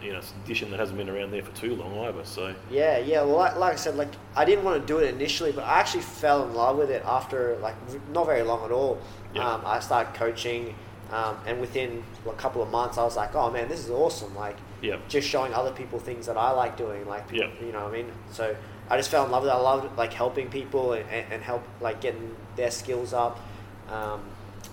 you 0.03 0.13
know, 0.13 0.19
it's 0.19 0.33
a 0.33 0.45
edition 0.45 0.71
that 0.71 0.79
hasn't 0.79 0.97
been 0.99 1.09
around 1.09 1.33
there 1.33 1.43
for 1.43 1.55
too 1.57 1.75
long 1.75 1.99
either. 2.07 2.25
So 2.25 2.55
Yeah, 2.71 2.99
yeah. 2.99 3.23
Well, 3.23 3.37
like, 3.37 3.57
like 3.57 3.73
I 3.73 3.77
said, 3.77 3.97
like 3.97 4.11
I 4.37 4.45
didn't 4.45 4.65
want 4.65 4.81
to 4.81 4.87
do 4.87 4.99
it 4.99 5.13
initially, 5.13 5.53
but 5.53 5.65
I 5.65 5.81
actually 5.81 6.03
fell 6.03 6.45
in 6.45 6.55
love 6.55 6.77
with 6.77 6.91
it 6.91 7.03
after 7.05 7.57
like 7.57 7.75
not 8.13 8.27
very 8.27 8.43
long 8.43 8.65
at 8.65 8.71
all. 8.71 9.01
Yeah. 9.35 9.49
Um, 9.55 9.63
I 9.65 9.81
started 9.81 10.15
coaching, 10.15 10.75
um, 11.11 11.37
and 11.47 11.61
within 11.61 12.05
a 12.29 12.33
couple 12.35 12.63
of 12.63 12.71
months, 12.71 12.99
I 12.99 13.05
was 13.05 13.17
like, 13.17 13.35
"Oh 13.35 13.51
man, 13.51 13.69
this 13.69 13.81
is 13.81 13.91
awesome!" 13.91 14.35
Like, 14.37 14.57
yeah, 14.81 14.99
just 15.09 15.29
showing 15.29 15.53
other 15.55 15.73
people 15.73 15.99
things 15.99 16.27
that 16.27 16.37
I 16.37 16.51
like 16.53 16.77
doing. 16.77 17.07
Like, 17.07 17.25
Yeah. 17.33 17.49
you 17.61 17.73
know, 17.73 17.85
what 17.85 17.95
I 17.95 17.97
mean, 17.97 18.13
so 18.31 18.55
I 18.89 18.97
just 18.97 19.11
fell 19.11 19.25
in 19.25 19.31
love 19.31 19.43
with 19.43 19.51
it. 19.51 19.55
I 19.55 19.61
loved 19.61 19.97
like 19.99 20.13
helping 20.13 20.51
people 20.51 20.93
and, 20.93 21.05
and, 21.11 21.33
and 21.33 21.43
help 21.43 21.63
like 21.81 22.01
getting 22.01 22.37
their 22.57 22.71
skills 22.71 23.13
up. 23.13 23.41
Um, 23.89 24.21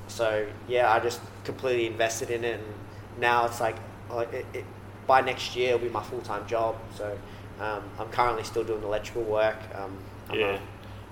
so 0.07 0.45
yeah, 0.67 0.91
I 0.91 0.99
just 0.99 1.21
completely 1.43 1.87
invested 1.87 2.29
in 2.29 2.43
it, 2.43 2.59
and 2.59 2.73
now 3.19 3.45
it's 3.45 3.59
like, 3.59 3.75
like 4.09 4.31
it, 4.33 4.45
it, 4.53 4.65
by 5.05 5.21
next 5.21 5.55
year 5.55 5.69
it'll 5.75 5.79
be 5.85 5.89
my 5.89 6.03
full 6.03 6.21
time 6.21 6.45
job. 6.47 6.75
So 6.95 7.17
um, 7.59 7.83
I'm 7.99 8.09
currently 8.09 8.43
still 8.43 8.63
doing 8.63 8.83
electrical 8.83 9.23
work. 9.23 9.57
Um, 9.75 9.97
I'm 10.29 10.37
a- 10.37 10.39
yeah. 10.39 10.59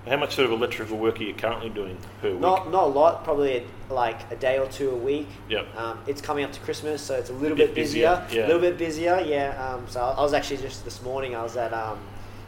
How 0.08 0.18
much 0.18 0.36
sort 0.36 0.46
of 0.46 0.52
electrical 0.52 0.98
work 1.00 1.20
are 1.20 1.24
you 1.24 1.34
currently 1.34 1.70
doing 1.70 1.98
per 2.22 2.30
week? 2.30 2.40
not 2.40 2.70
not 2.70 2.84
a 2.84 2.88
lot, 2.88 3.24
probably 3.24 3.66
a, 3.90 3.94
like 3.94 4.32
a 4.32 4.36
day 4.36 4.60
or 4.60 4.68
two 4.68 4.92
a 4.92 4.96
week. 4.96 5.28
Yep. 5.50 5.76
Um, 5.76 6.00
it's 6.06 6.22
coming 6.22 6.44
up 6.46 6.52
to 6.52 6.60
Christmas, 6.60 7.02
so 7.02 7.16
it's 7.16 7.32
a 7.32 7.34
little 7.34 7.58
Bit 7.58 7.70
bit 7.74 7.76
busier. 7.84 8.22
busier, 8.28 8.40
yeah. 8.42 8.46
A 8.46 8.48
little 8.48 8.62
bit 8.62 8.78
busier, 8.78 9.20
yeah. 9.26 9.50
Um, 9.74 9.88
so 9.90 10.02
I 10.02 10.22
was 10.22 10.34
actually 10.36 10.58
just 10.58 10.86
this 10.86 11.02
morning. 11.02 11.36
I 11.36 11.42
was 11.42 11.58
at 11.58 11.74
um, 11.74 11.98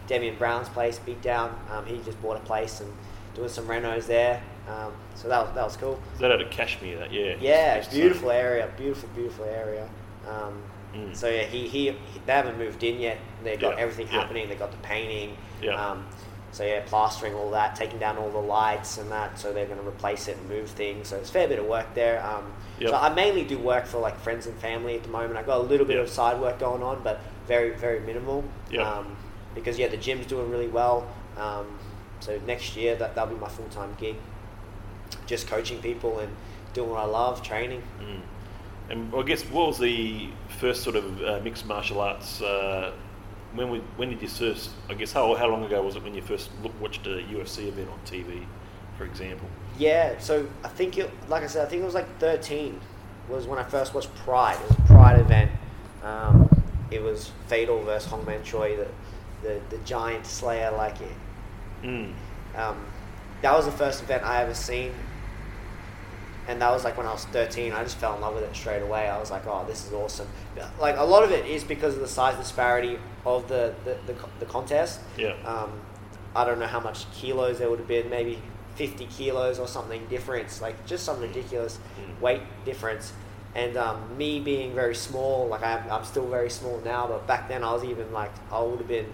Damien 0.06 0.36
Brown's 0.36 0.70
place, 0.70 1.00
Beat 1.00 1.20
Down. 1.24 1.60
Um, 1.72 1.84
he 1.88 1.98
just 2.06 2.22
bought 2.22 2.38
a 2.38 2.42
place 2.42 2.80
and 2.80 2.94
doing 3.34 3.50
some 3.50 3.66
renos 3.66 4.06
there. 4.06 4.40
Um, 4.68 4.92
so 5.16 5.28
that 5.30 5.46
was 5.46 5.56
that 5.56 5.64
was 5.64 5.78
cool. 5.78 6.00
Is 6.14 6.20
that 6.20 6.32
out 6.32 6.42
of 6.42 6.50
Cashmere? 6.50 6.98
That 7.00 7.12
yeah. 7.14 7.36
Yeah, 7.40 7.88
beautiful 7.90 8.32
area, 8.32 8.70
beautiful, 8.78 9.10
beautiful 9.16 9.46
area. 9.46 9.88
Um, 10.28 10.62
Mm. 10.96 11.14
So 11.14 11.28
yeah, 11.30 11.44
he, 11.44 11.68
he, 11.68 11.92
he 11.92 12.22
they 12.26 12.32
haven't 12.32 12.58
moved 12.58 12.82
in 12.82 12.98
yet. 12.98 13.18
They 13.44 13.58
got 13.58 13.76
Yeah, 13.76 13.84
everything 13.84 14.08
yeah. 14.08 14.22
happening. 14.22 14.48
They 14.48 14.56
got 14.56 14.72
the 14.72 14.78
painting. 14.78 15.36
Yeah. 15.62 15.74
Um, 15.76 16.06
so 16.54 16.64
yeah, 16.64 16.82
plastering 16.86 17.36
all 17.36 17.52
that, 17.52 17.76
taking 17.76 18.00
down 18.00 18.18
all 18.18 18.30
the 18.32 18.38
lights 18.38 18.98
and 18.98 19.12
that. 19.12 19.38
So 19.38 19.52
they're 19.52 19.66
going 19.66 19.80
to 19.82 19.86
replace 19.88 20.30
it 20.30 20.38
and 20.38 20.48
move 20.48 20.70
things. 20.70 21.10
So 21.10 21.18
it's 21.18 21.30
a 21.30 21.34
fair 21.34 21.48
bit 21.50 21.60
of 21.60 21.66
work 21.66 21.94
there. 21.94 22.26
Um, 22.26 22.54
Yep. 22.80 22.90
So 22.92 22.96
I 22.96 23.14
mainly 23.14 23.44
do 23.44 23.58
work 23.60 23.86
for 23.86 23.98
like 24.00 24.18
friends 24.22 24.48
and 24.48 24.56
family 24.60 24.96
at 24.96 25.04
the 25.04 25.10
moment. 25.10 25.36
I 25.36 25.44
got 25.44 25.58
a 25.58 25.64
little 25.64 25.86
bit 25.86 25.98
Yep. 25.98 26.06
of 26.06 26.10
side 26.10 26.40
work 26.40 26.58
going 26.58 26.82
on, 26.82 27.02
but 27.04 27.20
very 27.48 27.72
very 27.72 28.00
minimal. 28.00 28.46
Yep. 28.72 28.86
Um, 28.86 29.18
because 29.56 29.78
yeah, 29.78 29.90
the 29.90 29.98
gym's 29.98 30.26
doing 30.26 30.50
really 30.50 30.70
well. 30.70 31.06
Um, 31.38 31.78
so 32.22 32.40
next 32.48 32.78
year 32.78 32.96
that 32.96 33.14
that'll 33.14 33.34
be 33.36 33.40
my 33.40 33.50
full 33.50 33.68
time 33.70 33.94
gig. 34.00 34.16
Just 35.28 35.48
coaching 35.48 35.80
people 35.82 36.20
and 36.20 36.36
doing 36.74 36.90
what 36.90 37.00
I 37.00 37.06
love, 37.06 37.44
training. 37.44 37.84
Mm. 38.02 38.22
And 38.90 39.14
I 39.14 39.22
guess 39.24 39.44
what 39.44 39.68
was 39.68 39.80
the 39.80 40.30
first 40.60 40.84
sort 40.84 40.96
of 40.96 41.22
uh, 41.22 41.40
mixed 41.44 41.66
martial 41.66 42.02
arts? 42.02 42.42
Uh, 42.42 42.94
when 43.54 43.70
we, 43.70 43.80
when 43.98 44.10
did 44.10 44.22
you 44.22 44.28
first? 44.28 44.72
I 44.90 44.94
guess 44.94 45.12
how, 45.12 45.34
how 45.36 45.48
long 45.48 45.64
ago 45.64 45.82
was 45.82 45.96
it 45.96 46.04
when 46.04 46.16
you 46.16 46.22
first 46.22 46.50
look, 46.64 46.80
watched 46.82 47.06
a 47.06 47.22
UFC 47.22 47.68
event 47.68 47.90
on 47.90 48.00
TV, 48.06 48.46
for 48.98 49.06
example? 49.06 49.48
Yeah, 49.78 50.18
so 50.20 50.48
I 50.64 50.70
think 50.70 50.98
it, 50.98 51.10
like 51.30 51.44
I 51.44 51.48
said, 51.48 51.66
I 51.66 51.70
think 51.70 51.82
it 51.82 51.86
was 51.86 51.94
like 51.94 52.20
13 52.20 52.80
was 53.30 53.46
when 53.46 53.60
I 53.60 53.64
first 53.64 53.94
watched 53.94 54.14
Pride. 54.16 54.58
It 54.62 54.70
was 54.70 54.80
a 54.80 54.82
Pride 54.84 55.20
event. 55.20 55.52
Um, 56.04 56.50
it 56.92 57.02
was 57.02 57.32
Fedor 57.48 57.80
versus 57.82 58.10
Hongman 58.12 58.44
Choi, 58.44 58.78
the, 58.78 58.88
the, 59.44 59.62
the 59.70 59.78
giant 59.84 60.26
slayer, 60.26 60.72
like 60.72 61.02
it. 61.02 61.16
Mm. 61.84 62.14
Um, 62.56 62.86
that 63.42 63.54
was 63.54 63.66
the 63.66 63.72
first 63.72 64.02
event 64.04 64.24
I 64.24 64.42
ever 64.42 64.54
seen. 64.54 64.94
And 66.48 66.62
that 66.62 66.72
was 66.72 66.84
like 66.86 66.98
when 66.98 67.06
I 67.06 67.12
was 67.12 67.26
13. 67.26 67.74
I 67.74 67.84
just 67.84 67.98
fell 67.98 68.16
in 68.16 68.22
love 68.22 68.34
with 68.36 68.44
it 68.44 68.56
straight 68.56 68.82
away. 68.82 69.10
I 69.10 69.20
was 69.20 69.30
like, 69.32 69.46
oh, 69.48 69.66
this 69.68 69.86
is 69.86 69.92
awesome. 69.94 70.28
Like, 70.80 70.96
a 70.98 71.04
lot 71.04 71.24
of 71.24 71.32
it 71.32 71.46
is 71.46 71.64
because 71.64 71.96
of 71.96 72.00
the 72.00 72.08
size 72.08 72.38
disparity 72.38 72.98
of 73.26 73.48
the, 73.50 73.74
the, 73.84 73.98
the, 74.08 74.16
the 74.40 74.46
contest. 74.46 75.02
Yeah. 75.18 75.34
Um, 75.46 75.72
I 76.36 76.46
don't 76.46 76.60
know 76.60 76.68
how 76.68 76.80
much 76.80 77.12
kilos 77.12 77.60
there 77.60 77.70
would 77.70 77.80
have 77.80 77.88
been, 77.88 78.10
maybe 78.10 78.42
50 78.76 79.08
kilos 79.08 79.60
or 79.60 79.68
something 79.68 80.06
difference, 80.08 80.62
like 80.62 80.86
just 80.86 81.04
some 81.04 81.20
ridiculous 81.20 81.80
Mm. 82.00 82.22
weight 82.22 82.42
difference. 82.64 83.12
And 83.56 83.76
um, 83.76 84.16
me 84.18 84.40
being 84.40 84.74
very 84.76 84.94
small, 84.96 85.48
like 85.48 85.64
I'm, 85.64 85.90
I'm 85.92 86.06
still 86.06 86.28
very 86.30 86.50
small 86.50 86.80
now, 86.86 87.08
but 87.08 87.26
back 87.26 87.48
then 87.50 87.64
I 87.64 87.74
was 87.74 87.84
even 87.84 88.14
like, 88.14 88.32
I 88.52 88.62
would 88.62 88.78
have 88.80 88.88
been, 88.88 89.08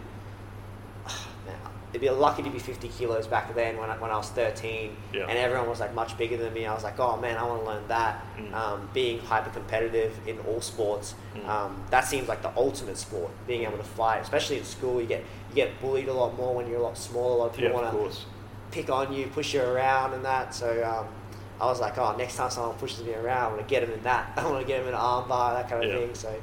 it'd 1.94 2.02
be 2.02 2.10
lucky 2.10 2.42
to 2.42 2.50
be 2.50 2.58
50 2.58 2.88
kilos 2.88 3.28
back 3.28 3.54
then 3.54 3.78
when 3.78 3.88
I, 3.88 3.96
when 4.00 4.10
I 4.10 4.18
was 4.18 4.28
13. 4.30 4.98
Yeah. 5.14 5.28
And 5.30 5.38
everyone 5.38 5.70
was 5.70 5.80
like 5.80 5.94
much 5.94 6.18
bigger 6.18 6.38
than 6.38 6.52
me. 6.52 6.66
I 6.66 6.74
was 6.74 6.84
like, 6.84 7.00
oh 7.00 7.18
man, 7.18 7.38
I 7.38 7.44
want 7.46 7.62
to 7.62 7.68
learn 7.70 7.88
that. 7.88 8.26
Mm. 8.36 8.52
Um, 8.54 8.90
being 8.94 9.20
hyper 9.20 9.52
competitive 9.52 10.12
in 10.28 10.40
all 10.40 10.60
sports, 10.60 11.14
Mm. 11.36 11.48
um, 11.48 11.84
that 11.92 12.02
seems 12.06 12.28
like 12.28 12.42
the 12.42 12.52
ultimate 12.58 12.98
sport. 12.98 13.30
Being 13.48 13.64
able 13.64 13.78
to 13.78 13.84
fight, 13.84 14.22
especially 14.22 14.58
in 14.58 14.64
school, 14.66 15.00
you 15.02 15.08
get 15.08 15.24
you 15.50 15.56
get 15.56 15.80
bullied 15.82 16.08
a 16.08 16.14
lot 16.14 16.36
more 16.36 16.54
when 16.56 16.68
you're 16.68 16.80
a 16.80 16.84
lot 16.84 16.98
smaller. 16.98 17.34
A 17.36 17.38
lot 17.38 17.46
of 17.52 17.56
people 17.56 17.78
of 17.80 17.94
want 17.94 18.12
to 18.14 18.20
pick 18.72 18.90
on 18.90 19.14
you, 19.14 19.28
push 19.28 19.54
you 19.54 19.62
around, 19.62 20.14
and 20.14 20.26
that. 20.26 20.54
So 20.56 20.84
um, 20.84 21.08
I 21.62 21.66
was 21.68 21.80
like, 21.80 21.98
oh, 22.00 22.16
next 22.18 22.36
time 22.38 22.50
someone 22.50 22.76
pushes 22.78 23.04
me 23.04 23.14
around, 23.14 23.44
I 23.44 23.48
want 23.50 23.62
to 23.62 23.68
get 23.68 23.84
him 23.84 23.92
in 23.92 24.02
that. 24.04 24.34
I 24.38 24.46
want 24.50 24.62
to 24.62 24.68
get 24.68 24.82
him 24.82 24.88
in 24.88 24.94
an 24.96 25.00
arm 25.00 25.28
bar, 25.30 25.54
that 25.54 25.70
kind 25.70 25.84
of 25.84 25.90
Yeah. 25.92 26.00
thing. 26.00 26.16
So 26.16 26.34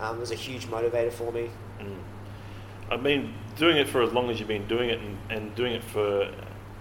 um, 0.00 0.16
it 0.16 0.20
was 0.20 0.30
a 0.30 0.34
huge 0.36 0.66
motivator 0.66 1.12
for 1.12 1.30
me. 1.32 1.50
Mm. 1.80 1.98
I 2.90 2.96
mean, 2.96 3.34
doing 3.56 3.76
it 3.76 3.88
for 3.88 4.02
as 4.02 4.12
long 4.12 4.30
as 4.30 4.38
you've 4.38 4.48
been 4.48 4.66
doing 4.68 4.90
it 4.90 5.00
and, 5.00 5.18
and 5.30 5.54
doing 5.54 5.72
it 5.72 5.82
for 5.82 6.30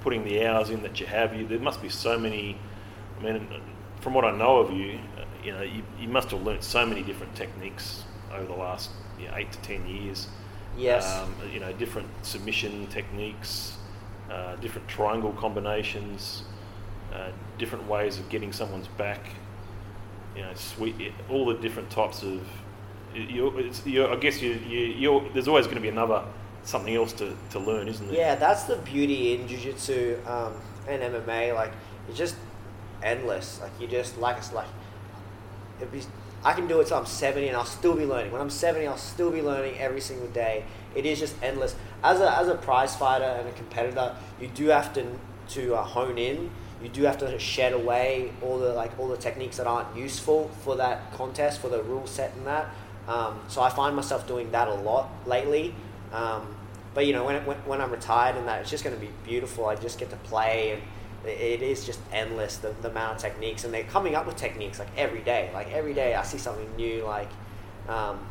putting 0.01 0.23
the 0.23 0.45
hours 0.45 0.69
in 0.69 0.83
that 0.83 0.99
you 0.99 1.05
have, 1.07 1.35
you, 1.35 1.47
there 1.47 1.59
must 1.59 1.81
be 1.81 1.89
so 1.89 2.17
many. 2.19 2.57
I 3.19 3.23
mean, 3.23 3.47
from 4.01 4.13
what 4.13 4.25
I 4.25 4.31
know 4.31 4.57
of 4.57 4.71
you, 4.71 4.99
uh, 5.17 5.23
you 5.43 5.51
know, 5.51 5.61
you, 5.61 5.81
you 5.99 6.07
must 6.07 6.31
have 6.31 6.43
learnt 6.43 6.63
so 6.63 6.85
many 6.85 7.01
different 7.01 7.35
techniques 7.35 8.03
over 8.33 8.45
the 8.45 8.53
last 8.53 8.91
you 9.19 9.27
know, 9.27 9.35
eight 9.35 9.51
to 9.51 9.59
ten 9.59 9.87
years. 9.87 10.27
Yes. 10.77 11.11
Um, 11.17 11.33
you 11.51 11.59
know, 11.59 11.71
different 11.73 12.07
submission 12.23 12.87
techniques, 12.87 13.77
uh, 14.29 14.55
different 14.57 14.87
triangle 14.87 15.31
combinations, 15.31 16.43
uh, 17.13 17.29
different 17.57 17.87
ways 17.87 18.19
of 18.19 18.27
getting 18.29 18.51
someone's 18.51 18.89
back. 18.89 19.21
You 20.35 20.41
know, 20.41 20.53
sweet, 20.53 21.13
all 21.29 21.45
the 21.45 21.55
different 21.55 21.89
types 21.89 22.21
of. 22.23 22.45
You, 23.13 23.57
it's, 23.57 23.85
you, 23.85 24.05
I 24.05 24.17
guess 24.17 24.41
you, 24.41 24.59
you, 24.67 24.79
you're, 24.79 25.29
there's 25.33 25.47
always 25.47 25.67
going 25.67 25.77
to 25.77 25.81
be 25.81 25.87
another 25.87 26.25
something 26.65 26.93
else 26.93 27.13
to, 27.13 27.35
to 27.51 27.59
learn, 27.59 27.87
isn't 27.87 28.09
it? 28.09 28.17
Yeah, 28.17 28.35
that's 28.35 28.63
the 28.63 28.77
beauty 28.77 29.33
in 29.33 29.47
jiu-jitsu 29.47 30.19
um, 30.25 30.53
and 30.87 31.01
MMA. 31.01 31.55
Like, 31.55 31.71
it's 32.09 32.17
just 32.17 32.35
endless. 33.01 33.61
Like, 33.61 33.71
you 33.79 33.87
just, 33.87 34.17
like, 34.17 34.37
it's 34.37 34.51
like, 34.51 34.67
it'd 35.79 35.91
be, 35.91 36.01
I 36.43 36.53
can 36.53 36.67
do 36.67 36.79
it 36.81 36.87
till 36.87 36.97
I'm 36.97 37.05
70 37.05 37.47
and 37.47 37.55
I'll 37.55 37.65
still 37.65 37.95
be 37.95 38.05
learning. 38.05 38.31
When 38.31 38.41
I'm 38.41 38.49
70, 38.49 38.87
I'll 38.87 38.97
still 38.97 39.31
be 39.31 39.41
learning 39.41 39.77
every 39.77 40.01
single 40.01 40.27
day. 40.27 40.65
It 40.95 41.05
is 41.05 41.19
just 41.19 41.35
endless. 41.41 41.75
As 42.03 42.19
a, 42.19 42.37
as 42.37 42.47
a 42.47 42.55
prize 42.55 42.95
fighter 42.95 43.25
and 43.25 43.47
a 43.47 43.51
competitor, 43.51 44.15
you 44.41 44.47
do 44.47 44.67
have 44.67 44.93
to, 44.93 45.05
to 45.49 45.75
uh, 45.75 45.83
hone 45.83 46.17
in. 46.17 46.49
You 46.81 46.89
do 46.89 47.03
have 47.03 47.17
to 47.19 47.39
shed 47.39 47.73
away 47.73 48.31
all 48.41 48.59
the 48.59 48.73
like 48.73 48.99
all 48.99 49.07
the 49.07 49.17
techniques 49.17 49.57
that 49.57 49.65
aren't 49.65 49.95
useful 49.95 50.51
for 50.61 50.75
that 50.75 51.11
contest, 51.13 51.61
for 51.61 51.69
the 51.69 51.81
rule 51.81 52.05
set 52.05 52.33
and 52.35 52.45
that. 52.45 52.69
Um, 53.07 53.39
so 53.47 53.61
I 53.61 53.69
find 53.69 53.95
myself 53.95 54.27
doing 54.27 54.51
that 54.51 54.67
a 54.67 54.73
lot 54.73 55.09
lately. 55.25 55.73
Um, 56.11 56.54
but 56.95 57.05
you 57.05 57.13
know, 57.13 57.25
when, 57.25 57.45
when, 57.45 57.57
when 57.57 57.81
I'm 57.81 57.91
retired 57.91 58.37
and 58.37 58.47
that, 58.47 58.61
it's 58.61 58.71
just 58.71 58.85
going 58.85 58.95
to 58.95 59.01
be 59.01 59.11
beautiful. 59.25 59.65
I 59.65 59.75
just 59.75 59.99
get 59.99 60.09
to 60.11 60.15
play, 60.15 60.71
and 60.71 60.81
it 61.29 61.59
it 61.59 61.61
is 61.61 61.85
just 61.85 61.99
endless 62.11 62.57
the, 62.57 62.73
the 62.81 62.89
amount 62.89 63.17
of 63.17 63.21
techniques, 63.21 63.65
and 63.65 63.73
they're 63.73 63.83
coming 63.83 64.15
up 64.15 64.25
with 64.25 64.37
techniques 64.37 64.79
like 64.79 64.87
every 64.97 65.19
day. 65.19 65.51
Like 65.53 65.71
every 65.73 65.93
day, 65.93 66.15
I 66.15 66.23
see 66.23 66.37
something 66.37 66.73
new. 66.77 67.03
Like, 67.03 67.29
um, 67.89 68.25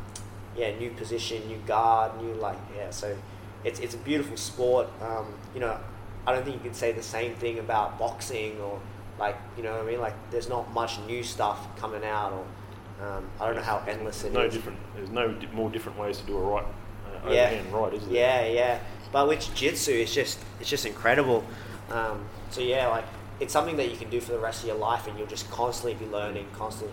yeah, 0.57 0.75
new 0.79 0.89
position, 0.89 1.47
new 1.47 1.59
guard, 1.67 2.19
new 2.21 2.33
like 2.33 2.57
yeah. 2.75 2.89
So 2.89 3.15
it's 3.63 3.79
it's 3.79 3.93
a 3.93 3.99
beautiful 3.99 4.35
sport. 4.35 4.87
Um, 4.99 5.27
you 5.53 5.59
know, 5.59 5.79
I 6.25 6.33
don't 6.33 6.43
think 6.43 6.55
you 6.55 6.63
can 6.63 6.73
say 6.73 6.91
the 6.91 7.03
same 7.03 7.35
thing 7.35 7.59
about 7.59 7.99
boxing 7.99 8.59
or 8.59 8.81
like 9.19 9.37
you 9.57 9.61
know 9.61 9.73
what 9.73 9.81
I 9.81 9.85
mean. 9.85 10.01
Like, 10.01 10.15
there's 10.31 10.49
not 10.49 10.73
much 10.73 10.99
new 11.01 11.21
stuff 11.21 11.67
coming 11.77 12.03
out, 12.03 12.33
or 12.33 13.05
um, 13.05 13.29
I 13.39 13.45
don't 13.45 13.57
know 13.57 13.61
how 13.61 13.83
endless 13.87 14.23
it 14.23 14.29
is. 14.29 14.33
no 14.33 14.49
different. 14.49 14.79
There's 14.95 15.11
no 15.11 15.37
more 15.53 15.69
different 15.69 15.99
ways 15.99 16.17
to 16.17 16.25
do 16.25 16.35
a 16.35 16.41
right 16.41 16.65
uh, 17.25 17.31
Yeah. 17.31 17.45
overhand 17.47 17.73
right, 17.73 17.93
is 17.93 18.05
there? 18.07 18.13
Yeah, 18.13 18.45
yeah. 18.47 18.79
But 19.11 19.27
with 19.27 19.39
jiu-jitsu, 19.39 19.91
it's 19.93 20.13
just 20.13 20.39
it's 20.59 20.69
just 20.69 20.85
incredible. 20.85 21.43
Um, 21.91 22.25
so 22.49 22.61
yeah, 22.61 22.87
like 22.87 23.05
it's 23.39 23.53
something 23.53 23.77
that 23.77 23.89
you 23.91 23.97
can 23.97 24.09
do 24.09 24.19
for 24.19 24.31
the 24.31 24.39
rest 24.39 24.61
of 24.63 24.67
your 24.67 24.77
life, 24.77 25.07
and 25.07 25.17
you'll 25.17 25.27
just 25.27 25.49
constantly 25.51 25.93
be 25.93 26.11
learning, 26.11 26.47
constant 26.57 26.91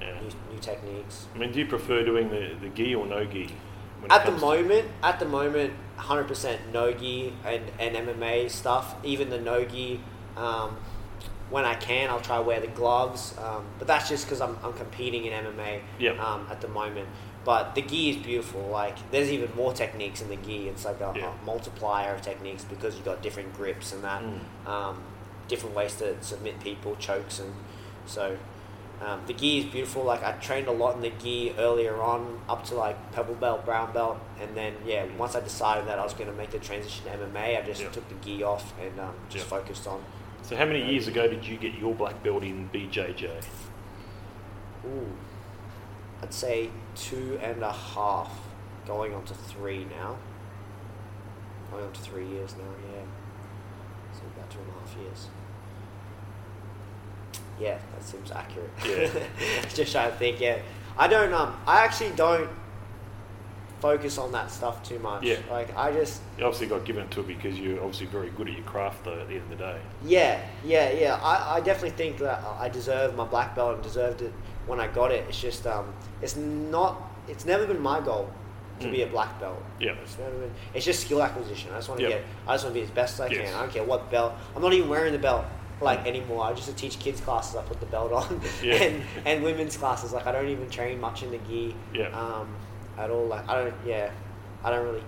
Yeah. 0.00 0.12
new, 0.20 0.28
new 0.54 0.58
techniques. 0.60 1.26
I 1.34 1.38
mean, 1.38 1.52
do 1.52 1.58
you 1.58 1.66
prefer 1.66 2.04
doing 2.04 2.30
the, 2.30 2.54
the 2.60 2.68
gi 2.68 2.94
or 2.94 3.06
no 3.06 3.24
gi? 3.24 3.50
At 4.10 4.24
the 4.24 4.30
comes 4.30 4.40
to- 4.42 4.46
moment, 4.46 4.88
at 5.02 5.18
the 5.18 5.26
moment, 5.26 5.72
hundred 5.96 6.28
percent 6.28 6.60
no 6.72 6.92
gi 6.92 7.32
and, 7.44 7.64
and 7.80 7.96
MMA 7.96 8.48
stuff. 8.50 8.94
Even 9.02 9.28
the 9.28 9.40
no 9.40 9.64
gi, 9.64 10.00
um, 10.36 10.76
when 11.50 11.64
I 11.64 11.74
can, 11.74 12.08
I'll 12.10 12.20
try 12.20 12.36
to 12.36 12.42
wear 12.42 12.60
the 12.60 12.66
gloves. 12.68 13.34
Um, 13.38 13.64
but 13.78 13.88
that's 13.88 14.08
just 14.08 14.24
because 14.26 14.40
I'm, 14.40 14.56
I'm 14.62 14.72
competing 14.74 15.24
in 15.24 15.32
MMA 15.32 15.80
Yep. 15.98 16.18
um, 16.20 16.46
at 16.50 16.60
the 16.60 16.68
moment. 16.68 17.08
But 17.48 17.74
the 17.74 17.80
gi 17.80 18.10
is 18.10 18.16
beautiful. 18.18 18.60
Like 18.70 19.10
there's 19.10 19.30
even 19.32 19.50
more 19.56 19.72
techniques 19.72 20.20
in 20.20 20.28
the 20.28 20.36
gi. 20.36 20.68
It's 20.68 20.84
like 20.84 21.00
a, 21.00 21.14
Yeah. 21.16 21.32
a 21.32 21.44
multiplier 21.46 22.12
of 22.14 22.20
techniques 22.20 22.62
because 22.64 22.94
you've 22.94 23.06
got 23.06 23.22
different 23.22 23.54
grips 23.56 23.90
and 23.94 24.04
that, 24.04 24.22
Mm. 24.22 24.68
um, 24.68 25.02
different 25.48 25.74
ways 25.74 25.94
to 25.96 26.22
submit 26.22 26.60
people, 26.60 26.94
chokes 26.96 27.38
and 27.38 27.54
so. 28.04 28.36
Um, 29.00 29.22
the 29.26 29.32
gi 29.32 29.60
is 29.60 29.64
beautiful. 29.64 30.02
Like 30.02 30.22
I 30.22 30.32
trained 30.32 30.66
a 30.68 30.72
lot 30.72 30.96
in 30.96 31.00
the 31.00 31.08
gi 31.22 31.54
earlier 31.56 32.02
on, 32.02 32.38
up 32.50 32.64
to 32.66 32.74
like 32.74 32.96
purple 33.12 33.34
belt, 33.36 33.64
brown 33.64 33.92
belt, 33.92 34.18
and 34.42 34.54
then 34.54 34.74
yeah, 34.84 35.06
once 35.16 35.34
I 35.34 35.40
decided 35.40 35.86
that 35.88 35.98
I 35.98 36.04
was 36.04 36.12
going 36.12 36.28
to 36.30 36.36
make 36.36 36.50
the 36.50 36.58
transition 36.58 37.04
to 37.06 37.10
MMA, 37.12 37.56
I 37.56 37.62
just 37.62 37.80
Yeah. 37.80 37.88
took 37.88 38.06
the 38.10 38.16
gi 38.16 38.42
off 38.42 38.74
and 38.78 39.00
um, 39.00 39.14
just 39.30 39.46
Yeah. 39.46 39.58
focused 39.58 39.86
on. 39.86 40.04
So 40.42 40.54
how 40.54 40.66
many 40.66 40.84
years 40.92 41.08
ago 41.08 41.26
did 41.26 41.46
you 41.46 41.56
get 41.56 41.72
your 41.82 41.94
black 41.94 42.22
belt 42.22 42.42
in 42.42 42.68
BJJ? 42.74 43.30
Ooh, 44.86 45.06
I'd 46.22 46.34
say 46.34 46.70
two 46.96 47.38
and 47.42 47.62
a 47.62 47.72
half, 47.72 48.32
going 48.86 49.14
on 49.14 49.24
to 49.24 49.34
three 49.34 49.84
now. 49.84 50.16
Going 51.70 51.84
on 51.84 51.92
to 51.92 52.00
three 52.00 52.26
years 52.26 52.54
now, 52.56 52.64
yeah. 52.92 53.02
So 54.12 54.22
about 54.34 54.50
two 54.50 54.58
and 54.58 54.68
a 54.68 54.80
half 54.80 54.96
years. 54.96 55.28
Yeah, 57.60 57.78
that 57.92 58.04
seems 58.04 58.30
accurate. 58.30 58.70
Yeah. 58.86 59.10
Just 59.74 59.92
trying 59.92 60.10
to 60.10 60.16
think. 60.16 60.40
Yeah, 60.40 60.58
I 60.96 61.08
don't. 61.08 61.32
Um, 61.32 61.54
I 61.66 61.84
actually 61.84 62.10
don't 62.12 62.48
focus 63.80 64.18
on 64.18 64.32
that 64.32 64.50
stuff 64.50 64.82
too 64.82 64.98
much. 64.98 65.22
Yeah. 65.22 65.38
Like 65.50 65.76
I 65.76 65.92
just. 65.92 66.20
You 66.36 66.44
obviously 66.44 66.66
got 66.66 66.84
given 66.84 67.08
to 67.08 67.20
it 67.20 67.26
because 67.28 67.58
you're 67.58 67.78
obviously 67.78 68.06
very 68.06 68.30
good 68.30 68.48
at 68.48 68.54
your 68.54 68.64
craft 68.64 69.04
though 69.04 69.20
at 69.20 69.28
the 69.28 69.34
end 69.34 69.44
of 69.44 69.50
the 69.50 69.64
day. 69.64 69.80
Yeah, 70.04 70.40
yeah, 70.64 70.90
yeah. 70.92 71.14
I, 71.22 71.56
I 71.56 71.60
definitely 71.60 71.96
think 71.96 72.18
that 72.18 72.42
I 72.58 72.68
deserve 72.68 73.14
my 73.14 73.24
black 73.24 73.54
belt 73.54 73.74
and 73.74 73.82
deserved 73.82 74.22
it 74.22 74.32
when 74.68 74.78
I 74.80 74.86
got 74.86 75.10
it. 75.10 75.24
It's 75.28 75.40
just 75.40 75.66
um, 75.66 75.92
it's 76.22 76.36
not. 76.36 77.02
It's 77.26 77.44
never 77.44 77.66
been 77.66 77.80
my 77.80 78.00
goal 78.00 78.30
to 78.80 78.86
Mm. 78.86 78.92
be 78.92 79.02
a 79.02 79.06
black 79.08 79.40
belt. 79.40 79.60
Yeah. 79.80 79.92
It's 80.02 80.16
never 80.18 80.36
been. 80.38 80.52
It's 80.74 80.84
just 80.84 81.00
skill 81.00 81.20
acquisition. 81.22 81.70
I 81.72 81.76
just 81.78 81.88
want 81.88 82.00
to 82.00 82.08
Yep. 82.08 82.18
get. 82.18 82.24
I 82.46 82.54
just 82.54 82.64
want 82.64 82.74
to 82.76 82.80
be 82.80 82.84
as 82.84 82.90
best 82.92 83.14
as 83.14 83.20
I 83.22 83.26
Yes. 83.28 83.46
can. 83.50 83.54
I 83.58 83.60
don't 83.62 83.72
care 83.72 83.82
what 83.84 84.10
belt. 84.10 84.32
I'm 84.54 84.62
not 84.62 84.72
even 84.72 84.88
wearing 84.88 85.12
the 85.12 85.18
belt 85.18 85.44
like 85.80 86.06
anymore. 86.06 86.44
I 86.44 86.52
just 86.52 86.76
teach 86.76 86.98
kids 87.00 87.20
classes. 87.20 87.56
I 87.56 87.62
put 87.62 87.80
the 87.80 87.86
belt 87.86 88.12
on, 88.12 88.40
Yeah. 88.62 88.74
and 88.74 89.02
and 89.24 89.42
women's 89.42 89.76
classes. 89.76 90.12
Like 90.12 90.26
I 90.26 90.32
don't 90.32 90.48
even 90.48 90.70
train 90.70 91.00
much 91.00 91.22
in 91.24 91.30
the 91.32 91.38
gi. 91.38 91.74
Yeah. 91.92 92.08
Um, 92.08 92.48
at 92.96 93.10
all. 93.10 93.26
Like 93.26 93.48
I 93.48 93.54
don't. 93.64 93.74
Yeah. 93.84 94.10
I 94.64 94.70
don't 94.70 94.84
really. 94.84 95.02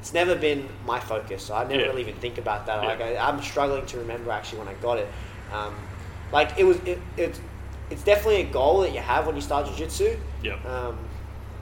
It's 0.00 0.12
never 0.12 0.36
been 0.36 0.68
my 0.86 1.00
focus, 1.00 1.42
so 1.44 1.54
I 1.54 1.62
never 1.64 1.80
Yeah. 1.80 1.86
really 1.88 2.02
even 2.02 2.14
think 2.16 2.36
about 2.38 2.66
that. 2.66 2.84
Like 2.84 3.00
I, 3.00 3.16
I'm 3.16 3.40
struggling 3.42 3.86
to 3.86 3.98
remember 3.98 4.30
actually 4.30 4.58
when 4.60 4.68
I 4.68 4.74
got 4.74 4.98
it. 4.98 5.08
Um, 5.52 5.74
like 6.32 6.50
it 6.58 6.64
was, 6.64 6.76
it, 6.84 6.98
it, 7.16 7.40
it's 7.90 8.02
definitely 8.02 8.42
a 8.42 8.52
goal 8.52 8.80
that 8.80 8.92
you 8.92 9.00
have 9.00 9.26
when 9.26 9.36
you 9.36 9.42
start 9.42 9.66
jiu-jitsu. 9.66 10.16
Yep. 10.42 10.64
Um, 10.66 10.98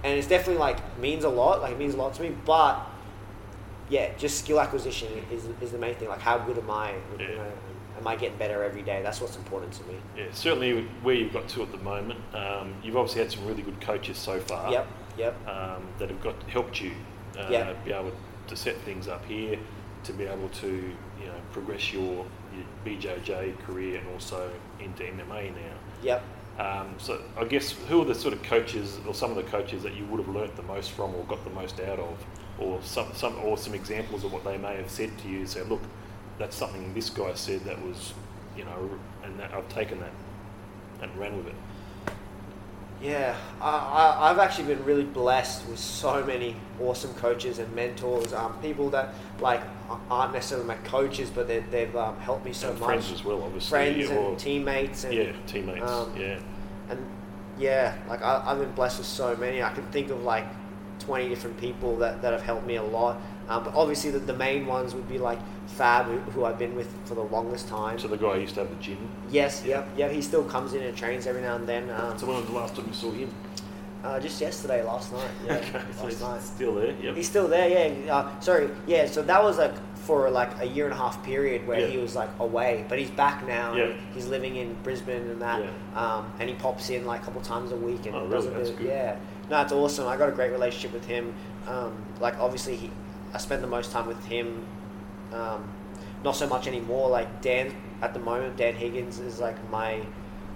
and 0.03 0.19
it's 0.19 0.29
definitely 0.29 0.59
like 0.61 0.99
means 0.99 1.25
a 1.25 1.29
lot. 1.29 1.61
Like 1.63 1.73
it 1.73 1.79
means 1.79 1.95
a 1.95 1.97
lot 1.97 2.15
to 2.15 2.23
me. 2.23 2.35
But 2.45 2.81
yeah, 3.89 4.13
just 4.17 4.39
skill 4.39 4.61
acquisition 4.61 5.09
is, 5.31 5.47
is 5.61 5.73
the 5.73 5.79
main 5.79 5.95
thing. 5.95 6.09
Like 6.09 6.21
how 6.21 6.39
good 6.39 6.59
am 6.59 6.71
I? 6.71 6.95
You 7.19 7.29
know, 7.29 7.53
am 7.99 8.07
I 8.07 8.17
getting 8.17 8.37
better 8.39 8.63
every 8.63 8.83
day? 8.83 9.03
That's 9.03 9.21
what's 9.21 9.37
important 9.37 9.73
to 9.75 9.85
me. 9.85 9.95
Yeah, 10.17 10.25
certainly 10.33 10.85
where 11.03 11.15
you've 11.15 11.33
got 11.33 11.49
to 11.49 11.63
at 11.63 11.73
the 11.73 11.79
moment, 11.79 12.21
um, 12.35 12.75
you've 12.83 12.97
obviously 12.97 13.23
had 13.23 13.33
some 13.33 13.47
really 13.47 13.63
good 13.63 13.81
coaches 13.81 14.19
so 14.19 14.41
far. 14.41 14.71
Yep. 14.71 14.87
Yep. 15.17 15.49
um, 15.49 15.87
that 16.01 16.11
have 16.11 16.21
got 16.21 16.35
helped 16.49 16.81
you 16.81 16.91
uh, 17.39 17.47
Yeah. 17.49 17.73
be 17.85 17.93
able 17.93 18.11
to 18.49 18.57
set 18.57 18.77
things 18.79 19.07
up 19.07 19.25
here, 19.27 19.57
to 20.03 20.13
be 20.13 20.25
able 20.25 20.49
to 20.49 20.67
you 20.67 21.27
know 21.27 21.41
progress 21.53 21.93
your, 21.93 22.27
your 22.53 22.67
BJJ 22.85 23.59
career 23.65 24.01
and 24.01 24.09
also 24.09 24.51
into 24.81 25.05
MMA 25.05 25.55
now. 25.55 25.77
Yep. 26.05 26.23
Um, 26.59 26.95
so 26.99 27.21
I 27.37 27.45
guess 27.45 27.73
who 27.73 28.03
are 28.03 28.05
the 28.05 28.15
sort 28.15 28.33
of 28.33 28.43
coaches 28.45 29.01
or 29.07 29.15
some 29.15 29.31
of 29.31 29.37
the 29.37 29.43
coaches 29.43 29.83
that 29.83 29.95
you 29.95 30.05
would 30.05 30.21
have 30.21 30.29
learnt 30.29 30.55
the 30.55 30.63
most 30.63 30.93
from 30.93 31.15
or 31.15 31.25
got 31.25 31.43
the 31.43 31.51
most 31.51 31.81
out 31.81 31.99
of, 31.99 32.25
or 32.59 32.81
some 32.83 33.13
some 33.15 33.37
or 33.43 33.57
some 33.59 33.75
examples 33.75 34.23
of 34.23 34.33
what 34.33 34.45
they 34.45 34.57
may 34.57 34.77
have 34.77 34.91
said 34.91 35.17
to 35.19 35.29
you. 35.29 35.47
Say, 35.47 35.63
look, 35.63 35.83
that's 36.39 36.55
something 36.55 36.95
this 36.95 37.11
guy 37.11 37.35
said 37.35 37.65
that 37.65 37.83
was, 37.83 38.13
you 38.57 38.65
know, 38.65 38.91
and 39.25 39.39
that 39.41 39.53
I've 39.53 39.69
taken 39.69 39.99
that 40.01 40.13
and 41.03 41.17
ran 41.19 41.37
with 41.37 41.49
it. 41.49 41.57
Yeah, 43.05 43.37
I, 43.61 43.69
I, 43.69 44.31
I've 44.31 44.39
actually 44.39 44.75
been 44.75 44.83
really 44.83 45.05
blessed 45.05 45.69
with 45.69 45.79
so 45.79 46.25
many 46.25 46.57
awesome 46.81 47.13
coaches 47.15 47.59
and 47.59 47.71
mentors, 47.75 48.33
um, 48.33 48.55
people 48.63 48.89
that 48.91 49.13
like 49.41 49.61
aren't 50.11 50.33
necessarily 50.33 50.67
my 50.67 50.77
coaches, 50.77 51.29
but 51.29 51.47
they, 51.47 51.59
they've 51.71 51.95
um, 51.97 52.19
helped 52.21 52.47
me 52.47 52.55
so 52.55 52.71
and 52.71 52.81
much. 52.81 52.87
friends 52.87 53.13
as 53.13 53.23
well, 53.23 53.43
obviously. 53.43 53.69
Friends 53.69 54.11
or- 54.11 54.31
and 54.31 54.39
teammates, 54.39 55.05
and 55.05 55.13
yeah, 55.13 55.33
teammates. 55.47 55.83
um, 55.85 56.17
yeah. 56.19 56.39
and 56.89 57.07
yeah, 57.59 57.95
like 58.09 58.23
I, 58.23 58.43
I've 58.47 58.59
been 58.59 58.73
blessed 58.73 58.99
with 58.99 59.07
so 59.07 59.37
many. 59.37 59.63
I 59.63 59.71
can 59.75 59.85
think 59.89 60.09
of 60.09 60.23
like 60.23 60.47
twenty 60.99 61.29
different 61.29 61.59
people 61.59 61.97
that, 61.99 62.23
that 62.23 62.33
have 62.33 62.43
helped 62.43 62.67
me 62.67 62.77
a 62.77 62.83
lot. 62.83 63.21
Um, 63.49 63.65
but 63.65 63.75
obviously, 63.75 64.11
the, 64.11 64.19
the 64.19 64.33
main 64.37 64.67
ones 64.67 64.95
would 64.95 65.09
be 65.09 65.19
like 65.19 65.39
Fab, 65.67 66.07
who, 66.07 66.19
who 66.31 66.45
I've 66.45 66.59
been 66.59 66.75
with 66.75 66.89
for 67.05 67.15
the 67.15 67.23
longest 67.23 67.69
time. 67.69 67.99
So 67.99 68.09
the 68.09 68.17
guy 68.17 68.37
used 68.37 68.55
to 68.55 68.61
have 68.61 68.71
the 68.71 68.77
gym. 68.83 68.99
yes, 69.31 69.63
yep, 69.67 69.89
yeah. 69.97 70.09
He 70.09 70.23
still 70.23 70.45
comes 70.45 70.73
in 70.75 70.83
and 70.83 70.97
trains 70.97 71.27
every 71.27 71.43
now 71.43 71.57
and 71.57 71.67
then. 71.67 71.91
Um, 71.91 72.19
So 72.19 72.27
when 72.27 72.37
was 72.37 72.47
the 72.47 72.53
last 72.53 72.77
time 72.77 72.87
you 72.89 72.95
saw 72.95 73.11
him? 73.11 73.31
uh, 74.05 74.21
just 74.21 74.39
yesterday, 74.41 74.83
last 74.83 75.13
night. 75.13 75.31
Yeah, 75.47 75.53
okay, 75.57 75.71
so 75.73 75.79
last 75.79 76.13
he's 76.13 76.21
night. 76.21 76.43
still 76.43 76.75
there. 76.75 76.95
Yep. 77.03 77.17
He's 77.17 77.29
still 77.29 77.49
there, 77.49 77.69
yeah. 78.05 78.15
Uh, 78.17 78.41
sorry, 78.41 78.69
yeah. 78.87 79.07
So 79.07 79.23
that 79.23 79.43
was 79.43 79.57
like 79.59 79.73
for 79.97 80.29
like 80.31 80.51
a 80.61 80.67
year 80.67 80.85
and 80.85 80.93
a 80.93 80.97
half 80.97 81.23
period 81.25 81.67
where 81.67 81.81
Yeah. 81.81 81.87
he 81.87 81.97
was 81.97 82.15
like 82.15 82.29
away, 82.39 82.85
but 82.91 82.99
he's 82.99 83.11
back 83.11 83.47
now. 83.49 83.75
Yeah. 83.75 83.93
He's 84.13 84.27
living 84.27 84.57
in 84.57 84.75
Brisbane 84.83 85.23
and 85.31 85.41
that, 85.41 85.63
Yeah. 85.65 85.71
um, 86.17 86.31
and 86.39 86.49
he 86.51 86.55
pops 86.57 86.91
in 86.91 87.07
like 87.07 87.23
a 87.23 87.25
couple 87.25 87.41
times 87.41 87.73
a 87.73 87.77
week 87.77 88.05
and 88.07 88.15
Oh, 88.15 88.29
does 88.29 88.47
really? 88.47 88.71
a 88.71 88.73
bit. 88.75 88.87
Yeah, 88.87 89.17
no, 89.51 89.63
it's 89.63 89.73
awesome. 89.73 90.07
I 90.07 90.17
got 90.19 90.29
a 90.29 90.33
great 90.33 90.53
relationship 90.53 90.93
with 90.93 91.07
him. 91.07 91.33
Um, 91.67 91.97
like 92.21 92.39
obviously, 92.39 92.77
he, 92.77 92.91
I 93.35 93.39
spend 93.39 93.63
the 93.63 93.69
most 93.69 93.91
time 93.91 94.07
with 94.07 94.25
him. 94.25 94.65
Um, 95.33 95.69
not 96.23 96.37
so 96.37 96.47
much 96.47 96.67
anymore. 96.67 97.11
Like 97.11 97.43
Dan 97.43 97.75
at 98.01 98.15
the 98.15 98.21
moment, 98.21 98.57
Dan 98.57 98.75
Higgins 98.75 99.19
is 99.19 99.41
like 99.41 99.57
my 99.71 100.01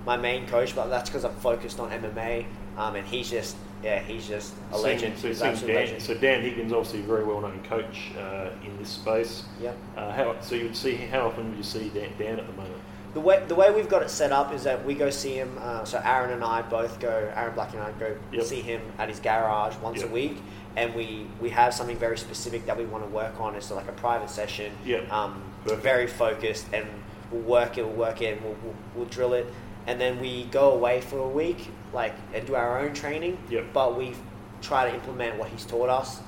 my 0.07 0.17
main 0.17 0.47
coach, 0.47 0.75
but 0.75 0.87
that's 0.87 1.11
because 1.11 1.25
I'm 1.25 1.35
focused 1.37 1.81
on 1.81 1.91
MMA. 1.91 2.47
Um, 2.77 2.95
and 2.95 3.07
he's 3.07 3.29
just 3.29 3.57
yeah, 3.83 3.99
he's 4.01 4.27
just 4.27 4.55
a 4.73 4.79
legend. 4.79 5.19
So, 5.19 5.33
Dan, 5.33 5.67
legend. 5.67 6.03
so 6.03 6.15
Dan 6.15 6.43
Higgins, 6.43 6.73
obviously 6.73 7.01
a 7.01 7.03
very 7.05 7.25
well-known 7.25 7.61
coach 7.65 8.11
uh, 8.19 8.51
in 8.65 8.77
this 8.79 8.89
space. 8.89 9.45
Yep. 9.61 9.77
Uh, 9.97 10.13
how, 10.13 10.41
so 10.41 10.57
you 10.57 10.65
would 10.65 10.77
see 10.77 10.97
how 10.97 11.27
often 11.29 11.49
would 11.49 11.57
you 11.57 11.63
see 11.63 11.89
Dan, 11.91 12.11
Dan 12.19 12.41
at 12.41 12.47
the 12.47 12.53
moment? 12.55 12.75
The 13.15 13.21
way 13.21 13.43
the 13.49 13.55
way 13.55 13.71
we've 13.73 13.89
got 13.89 14.03
it 14.03 14.11
set 14.11 14.33
up 14.33 14.53
is 14.53 14.65
that 14.65 14.85
we 14.85 14.95
go 14.95 15.11
see 15.11 15.35
him. 15.35 15.57
Uh, 15.61 15.85
so 15.85 16.01
Aaron 16.05 16.31
and 16.31 16.45
I 16.45 16.63
both 16.63 17.01
go. 17.01 17.33
Aaron 17.35 17.55
Black 17.55 17.73
and 17.73 17.83
I 17.83 17.91
go 17.93 18.17
Yep. 18.33 18.45
see 18.45 18.61
him 18.61 18.81
at 18.99 19.09
his 19.09 19.19
garage 19.21 19.77
once 19.77 20.01
Yep. 20.01 20.11
a 20.11 20.13
week, 20.13 20.37
and 20.79 20.95
we 20.95 21.27
we 21.41 21.51
have 21.51 21.75
something 21.75 21.99
very 21.99 22.17
specific 22.17 22.65
that 22.67 22.79
we 22.79 22.85
want 22.85 23.05
to 23.05 23.11
work 23.11 23.41
on. 23.41 23.55
It's 23.57 23.71
like 23.71 23.89
a 23.89 23.93
private 23.93 24.31
session. 24.31 24.73
Yep. 24.85 25.13
Um, 25.13 25.43
Perfect. 25.65 25.83
very 25.83 26.07
focused, 26.07 26.67
and 26.73 26.87
we'll 27.33 27.43
work 27.43 27.79
it. 27.79 27.85
We'll 27.85 27.97
work 27.97 28.23
it. 28.23 28.35
And 28.35 28.45
we'll, 28.45 28.57
we'll 28.63 28.75
we'll 28.95 29.07
drill 29.07 29.35
it, 29.35 29.47
and 29.87 30.01
then 30.01 30.21
we 30.21 30.45
go 30.45 30.73
away 30.73 31.01
for 31.01 31.19
a 31.19 31.29
week, 31.29 31.69
like 31.93 32.15
and 32.33 32.47
do 32.47 32.55
our 32.55 32.79
own 32.79 32.95
training. 32.95 33.39
Yep. 33.51 33.67
But 33.73 33.99
we 33.99 34.15
try 34.63 34.89
to 34.89 34.95
implement 34.95 35.39
what 35.39 35.49
he's 35.49 35.65
taught 35.65 35.89
us 35.89 36.21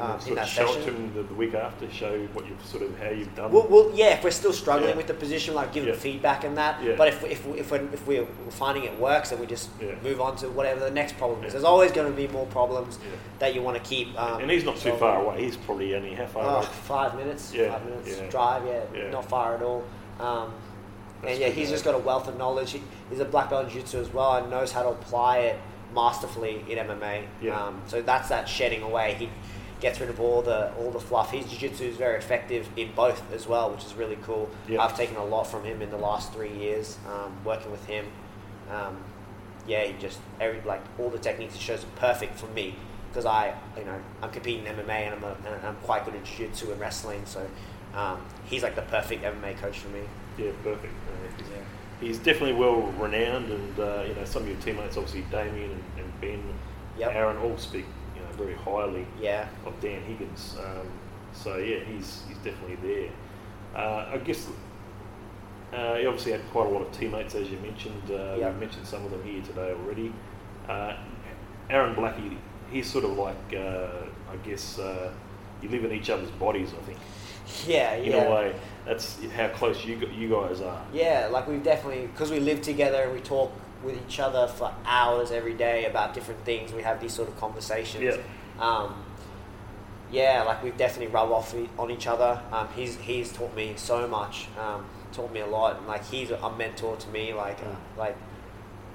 um, 0.00 0.12
in 0.16 0.20
sort 0.20 0.34
that 0.36 0.42
of 0.44 0.48
show 0.48 0.66
session. 0.66 0.82
it 0.82 0.84
to 0.86 0.92
him 0.92 1.14
the, 1.14 1.22
the 1.22 1.34
week 1.34 1.54
after. 1.54 1.90
Show 1.90 2.18
what 2.32 2.46
you've 2.48 2.64
sort 2.66 2.82
of 2.82 2.98
how 2.98 3.10
you've 3.10 3.34
done. 3.34 3.52
Well, 3.52 3.66
well, 3.68 3.90
yeah, 3.94 4.14
if 4.14 4.24
we're 4.24 4.30
still 4.30 4.52
struggling 4.52 4.90
Yeah. 4.90 4.96
with 4.96 5.06
the 5.06 5.14
position, 5.14 5.54
like 5.54 5.72
give 5.72 5.84
Yeah. 5.84 5.92
them 5.92 6.00
feedback 6.00 6.44
and 6.44 6.56
that. 6.56 6.82
Yeah. 6.82 6.96
But 6.96 7.08
if, 7.08 7.22
if, 7.24 7.46
if, 7.46 7.70
we're, 7.70 7.82
if 7.92 8.06
we're 8.06 8.26
finding 8.50 8.84
it 8.84 8.98
works, 8.98 9.30
then 9.30 9.38
we 9.40 9.46
just 9.46 9.70
move 10.02 10.20
on 10.20 10.36
to 10.36 10.48
whatever 10.48 10.80
the 10.80 10.90
next 10.90 11.16
problem 11.16 11.44
is. 11.44 11.52
There's 11.52 11.64
always 11.64 11.92
going 11.92 12.10
to 12.10 12.16
be 12.16 12.26
more 12.28 12.46
problems 12.46 12.98
that 13.38 13.54
you 13.54 13.62
want 13.62 13.76
to 13.76 13.82
keep. 13.88 14.18
Um, 14.20 14.42
and 14.42 14.50
he's 14.50 14.64
not 14.64 14.76
too 14.76 14.92
far 14.94 15.22
away. 15.24 15.44
He's 15.44 15.56
probably 15.56 15.94
only 15.94 16.14
how 16.14 16.26
far 16.26 16.44
Oh, 16.44 16.56
away? 16.56 16.66
five 16.66 17.14
minutes. 17.16 17.52
Yeah, 17.54 17.70
Five 17.72 17.84
minutes 17.84 18.20
drive. 18.30 18.66
Yeah, 18.66 18.80
Yeah. 18.94 19.10
not 19.10 19.28
far 19.28 19.54
at 19.56 19.62
all. 19.62 19.84
Um, 20.18 20.52
and 21.22 21.38
yeah, 21.40 21.48
he's 21.48 21.70
just 21.70 21.84
got 21.84 21.94
a 21.94 21.98
wealth 21.98 22.28
of 22.28 22.36
knowledge. 22.36 22.72
He, 22.72 22.82
he's 23.10 23.20
a 23.20 23.24
black 23.24 23.48
belt 23.48 23.64
in 23.66 23.70
jiu-jitsu 23.70 23.98
as 24.00 24.12
well 24.12 24.34
and 24.36 24.50
knows 24.50 24.72
how 24.72 24.82
to 24.82 24.88
apply 24.90 25.38
it 25.38 25.60
masterfully 25.94 26.64
in 26.68 26.78
MMA. 26.78 27.24
Yeah. 27.40 27.58
Um, 27.66 27.80
so 27.86 28.02
that's 28.02 28.28
that 28.28 28.48
shedding 28.48 28.82
away. 28.82 29.14
He 29.18 29.28
gets 29.84 30.00
rid 30.00 30.08
of 30.08 30.18
all 30.18 30.40
the 30.40 30.72
all 30.78 30.90
the 30.90 30.98
fluff. 30.98 31.30
His 31.30 31.44
jiu-jitsu 31.50 31.84
is 31.84 31.96
very 31.96 32.16
effective 32.16 32.66
in 32.76 32.90
both 32.96 33.20
as 33.32 33.46
well, 33.46 33.70
which 33.70 33.84
is 33.84 33.94
really 33.94 34.16
cool. 34.22 34.48
Yeah. 34.66 34.82
I've 34.82 34.96
taken 34.96 35.16
a 35.16 35.24
lot 35.24 35.44
from 35.46 35.62
him 35.62 35.82
in 35.82 35.90
the 35.90 35.98
last 35.98 36.32
three 36.32 36.52
years 36.52 36.96
um, 37.12 37.32
working 37.44 37.70
with 37.70 37.84
him. 37.86 38.06
Um, 38.70 38.96
yeah, 39.66 39.84
he 39.84 39.92
just 40.00 40.18
every 40.40 40.60
like 40.62 40.80
all 40.98 41.10
the 41.10 41.18
techniques 41.18 41.54
he 41.54 41.60
shows 41.60 41.84
are 41.84 41.96
perfect 41.96 42.38
for 42.38 42.46
me 42.46 42.74
because 43.10 43.26
I 43.26 43.54
you 43.76 43.84
know 43.84 43.98
I'm 44.22 44.30
competing 44.30 44.66
in 44.66 44.74
MMA 44.74 44.88
and 45.06 45.14
I'm 45.16 45.24
a, 45.24 45.36
and 45.46 45.66
I'm 45.66 45.76
quite 45.84 46.04
good 46.06 46.14
at 46.14 46.24
jiu-jitsu 46.24 46.72
and 46.72 46.80
wrestling. 46.80 47.22
So 47.26 47.46
um, 47.94 48.18
he's 48.46 48.62
like 48.62 48.76
the 48.76 48.82
perfect 48.96 49.22
MMA 49.22 49.58
coach 49.58 49.78
for 49.80 49.88
me. 49.88 50.00
Yeah, 50.38 50.50
perfect. 50.62 50.92
Uh, 51.08 51.36
he's- 51.36 51.50
Yeah. 51.50 51.64
He's 52.00 52.18
definitely 52.18 52.54
well 52.54 52.82
renowned, 52.98 53.50
and 53.50 53.78
uh, 53.78 54.04
you 54.08 54.14
know 54.14 54.24
some 54.24 54.42
of 54.42 54.48
your 54.48 54.58
teammates, 54.58 54.96
obviously 54.96 55.22
Damien 55.30 55.70
and, 55.70 55.84
and 56.00 56.20
Ben, 56.20 56.42
Yep. 56.98 57.12
Aaron, 57.14 57.36
all 57.38 57.56
speak 57.56 57.86
very 58.34 58.54
highly 58.54 59.06
Yeah. 59.20 59.48
of 59.66 59.78
Dan 59.80 60.02
Higgins. 60.02 60.56
Um, 60.58 60.86
so 61.32 61.56
yeah, 61.56 61.80
he's 61.80 62.22
he's 62.28 62.36
definitely 62.38 62.76
there. 62.76 63.10
Uh, 63.74 64.06
I 64.12 64.18
guess 64.18 64.46
uh, 65.72 65.94
he 65.96 66.06
obviously 66.06 66.32
had 66.32 66.42
quite 66.52 66.66
a 66.66 66.70
lot 66.70 66.82
of 66.82 66.92
teammates, 66.92 67.34
as 67.34 67.50
you 67.50 67.58
mentioned. 67.58 68.02
Uh, 68.10 68.36
Yeah. 68.38 68.50
We've 68.50 68.60
mentioned 68.60 68.86
some 68.86 69.04
of 69.04 69.10
them 69.10 69.22
here 69.24 69.42
today 69.42 69.72
already. 69.72 70.12
Uh, 70.68 70.94
Aaron 71.70 71.94
Blackie, 71.94 72.36
he's 72.70 72.90
sort 72.90 73.04
of 73.04 73.12
like 73.16 73.54
uh, 73.56 74.06
I 74.32 74.36
guess 74.44 74.78
uh, 74.78 75.10
you 75.62 75.68
live 75.68 75.84
in 75.84 75.92
each 75.92 76.10
other's 76.10 76.30
bodies. 76.32 76.72
I 76.78 76.82
think 76.84 76.98
Yeah. 77.66 77.94
in 77.94 78.12
yeah. 78.12 78.22
a 78.24 78.30
way 78.34 78.54
that's 78.84 79.18
how 79.36 79.48
close 79.48 79.84
you 79.84 79.96
you 80.16 80.28
guys 80.28 80.60
are. 80.60 80.82
Yeah, 80.92 81.28
like 81.32 81.48
we've 81.48 81.62
definitely 81.62 82.06
because 82.06 82.30
we 82.30 82.40
live 82.40 82.62
together 82.62 83.02
and 83.04 83.12
we 83.12 83.20
talk 83.20 83.50
with 83.84 83.96
each 84.06 84.18
other 84.20 84.46
for 84.46 84.72
hours 84.86 85.30
every 85.30 85.54
day 85.54 85.84
about 85.86 86.14
different 86.14 86.44
things. 86.44 86.72
We 86.72 86.82
have 86.82 87.00
these 87.00 87.12
sort 87.12 87.28
of 87.28 87.38
conversations. 87.38 88.02
Yeah. 88.04 88.16
Um, 88.58 89.04
yeah, 90.10 90.42
like 90.44 90.62
we've 90.62 90.76
definitely 90.76 91.12
rubbed 91.12 91.32
off 91.32 91.54
on 91.78 91.90
each 91.90 92.06
other. 92.06 92.40
Um, 92.52 92.68
he's 92.76 92.96
he's 92.96 93.32
taught 93.32 93.54
me 93.56 93.74
so 93.76 94.06
much, 94.06 94.46
um, 94.60 94.84
taught 95.12 95.32
me 95.32 95.40
a 95.40 95.46
lot, 95.46 95.78
and 95.78 95.86
like 95.86 96.04
he's 96.04 96.30
a 96.30 96.50
mentor 96.56 96.96
to 96.96 97.08
me. 97.08 97.32
Like 97.34 97.58
uh, 97.60 97.74
like 97.98 98.16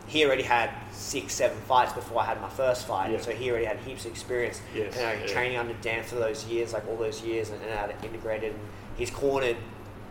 he 0.08 0.25
already 0.25 0.43
had 0.43 0.71
six, 0.91 1.34
seven 1.34 1.58
fights 1.67 1.93
before 1.93 2.21
I 2.21 2.25
had 2.25 2.41
my 2.41 2.49
first 2.49 2.88
fight, 2.88 3.12
Yeah. 3.12 3.19
so 3.19 3.32
he 3.32 3.52
already 3.52 3.65
had 3.65 3.78
heaps 3.80 4.06
of 4.06 4.12
experience. 4.12 4.60
Yes, 4.73 4.95
you 4.95 5.02
know, 5.02 5.12
yeah. 5.12 5.25
training 5.28 5.58
under 5.58 5.73
Dan 5.82 6.04
for 6.04 6.15
those 6.15 6.45
years, 6.45 6.73
like 6.73 6.88
all 6.88 6.95
those 6.97 7.21
years, 7.21 7.49
and, 7.52 7.62
and 7.63 7.93
integrate 8.04 8.43
it. 8.43 8.54
And 8.54 8.60
he's 8.97 9.12
cornered, 9.12 9.58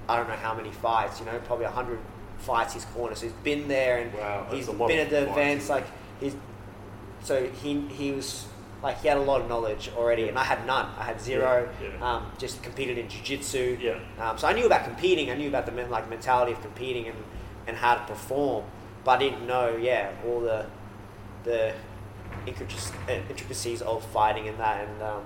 I 0.09 0.17
don't 0.17 0.29
know 0.29 0.37
how 0.37 0.55
many 0.55 0.71
fights. 0.71 1.19
You 1.21 1.27
know, 1.27 1.39
probably 1.47 1.65
a 1.65 1.71
hundred 1.71 1.99
fights 2.39 2.75
his 2.75 2.85
cornered. 2.87 3.19
So 3.19 3.27
he's 3.27 3.33
been 3.45 3.69
there, 3.69 3.99
and 3.99 4.13
Wow, 4.15 4.47
he's 4.51 4.67
been 4.67 4.99
at 4.99 5.11
the 5.11 5.27
fights, 5.27 5.33
events. 5.33 5.69
Like 5.69 5.87
he's 6.21 6.37
so 7.23 7.47
he 7.47 7.81
he 7.89 8.13
was 8.13 8.47
like 8.83 9.01
he 9.01 9.09
had 9.09 9.17
a 9.17 9.23
lot 9.23 9.41
of 9.41 9.49
knowledge 9.49 9.91
already, 9.97 10.29
and 10.29 10.39
I 10.39 10.45
had 10.45 10.67
none. 10.67 10.87
I 10.99 11.05
had 11.05 11.21
zero. 11.21 11.69
Yeah, 11.83 11.89
yeah. 11.99 12.17
Um, 12.17 12.27
just 12.39 12.63
competed 12.63 12.97
in 12.99 13.09
jiu-jitsu. 13.09 13.79
Yeah. 13.81 13.99
Um, 14.19 14.39
so 14.39 14.47
I 14.47 14.53
knew 14.53 14.67
about 14.67 14.85
competing. 14.85 15.31
I 15.31 15.35
knew 15.35 15.49
about 15.49 15.67
the 15.67 15.73
men, 15.73 15.91
like 15.91 16.09
mentality 16.09 16.53
of 16.53 16.61
competing 16.63 17.09
and, 17.09 17.17
and 17.67 17.77
how 17.77 17.95
to 17.97 18.05
perform, 18.05 18.65
but 19.05 19.13
I 19.13 19.19
didn't 19.19 19.47
know, 19.47 19.77
yeah, 19.77 20.13
all 20.27 20.41
the 20.41 20.67
the 21.45 21.75
intricacies, 22.47 22.93
intricacies 23.09 23.83
of 23.83 24.05
fighting 24.07 24.49
and 24.49 24.59
that. 24.59 24.87
And 24.89 25.03
um, 25.03 25.25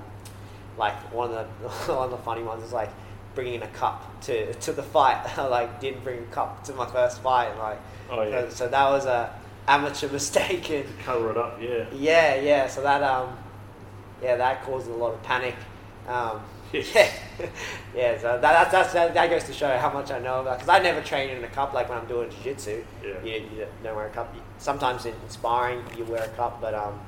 like 0.78 0.94
one 1.12 1.30
of 1.30 1.36
the 1.36 1.68
one 1.92 2.04
of 2.04 2.10
the 2.10 2.18
funny 2.18 2.42
ones 2.42 2.64
is 2.64 2.72
like 2.72 2.90
bringing 3.34 3.62
a 3.62 3.68
cup 3.68 4.20
to 4.22 4.52
to 4.54 4.72
the 4.72 4.82
fight. 4.82 5.16
I 5.38 5.46
like 5.46 5.80
didn't 5.80 6.04
bring 6.04 6.18
a 6.20 6.26
cup 6.34 6.64
to 6.64 6.74
my 6.74 6.86
first 6.86 7.20
fight. 7.22 7.56
Like 7.58 7.80
Oh, 8.10 8.22
yeah. 8.22 8.42
so, 8.48 8.50
so 8.50 8.68
that 8.68 8.90
was 8.90 9.06
a 9.06 9.32
amateur 9.68 10.08
mistake. 10.12 10.70
And, 10.70 10.84
Cover 11.04 11.30
it 11.30 11.36
up, 11.36 11.58
yeah. 11.60 11.84
yeah, 11.94 12.34
yeah. 12.36 12.66
So 12.66 12.82
that 12.82 13.02
um, 13.02 13.36
yeah, 14.22 14.36
that 14.36 14.62
caused 14.64 14.88
a 14.88 14.94
lot 14.94 15.14
of 15.14 15.22
panic. 15.22 15.54
Um, 16.06 16.40
yeah, 16.72 17.10
yeah. 17.94 18.18
So 18.18 18.38
that, 18.38 18.40
that's, 18.40 18.72
that's 18.72 18.92
that, 18.94 19.14
that 19.14 19.28
goes 19.30 19.44
to 19.44 19.52
show 19.52 19.76
how 19.76 19.92
much 19.92 20.10
I 20.10 20.18
know 20.18 20.40
about. 20.40 20.58
Because 20.58 20.68
I 20.68 20.78
never 20.82 21.00
train 21.02 21.30
in 21.30 21.44
a 21.44 21.48
cup 21.48 21.74
like 21.74 21.88
when 21.88 21.98
I'm 21.98 22.06
doing 22.06 22.30
jiu-jitsu. 22.30 22.82
Yeah. 23.04 23.22
You, 23.22 23.32
you 23.54 23.66
don't 23.84 23.94
wear 23.94 24.06
a 24.06 24.10
cup. 24.10 24.34
Sometimes 24.58 25.04
in 25.04 25.14
sparring 25.28 25.82
you 25.96 26.04
wear 26.04 26.22
a 26.22 26.28
cup, 26.28 26.60
but 26.62 26.74
um, 26.74 26.98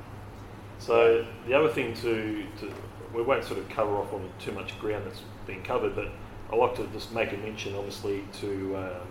So 0.77 1.25
the 1.47 1.53
other 1.55 1.69
thing 1.69 1.93
to, 1.95 2.43
to 2.59 2.73
we 3.13 3.23
won't 3.23 3.43
sort 3.43 3.59
of 3.59 3.67
cover 3.69 3.95
off 3.95 4.13
on 4.13 4.29
too 4.39 4.51
much 4.51 4.77
ground 4.79 5.05
that's 5.07 5.21
been 5.45 5.61
covered, 5.63 5.95
but 5.95 6.07
I 6.51 6.55
like 6.55 6.75
to 6.75 6.87
just 6.87 7.13
make 7.13 7.33
a 7.33 7.37
mention, 7.37 7.75
obviously, 7.75 8.23
to 8.41 8.75
um, 8.77 9.07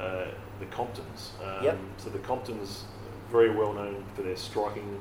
uh, 0.00 0.24
the 0.60 0.66
Comptons. 0.70 1.32
Um, 1.42 1.64
Yep. 1.64 1.78
So 1.98 2.10
the 2.10 2.18
Comptons, 2.18 2.84
very 3.30 3.50
well 3.54 3.72
known 3.72 4.04
for 4.14 4.22
their 4.22 4.36
striking, 4.36 5.00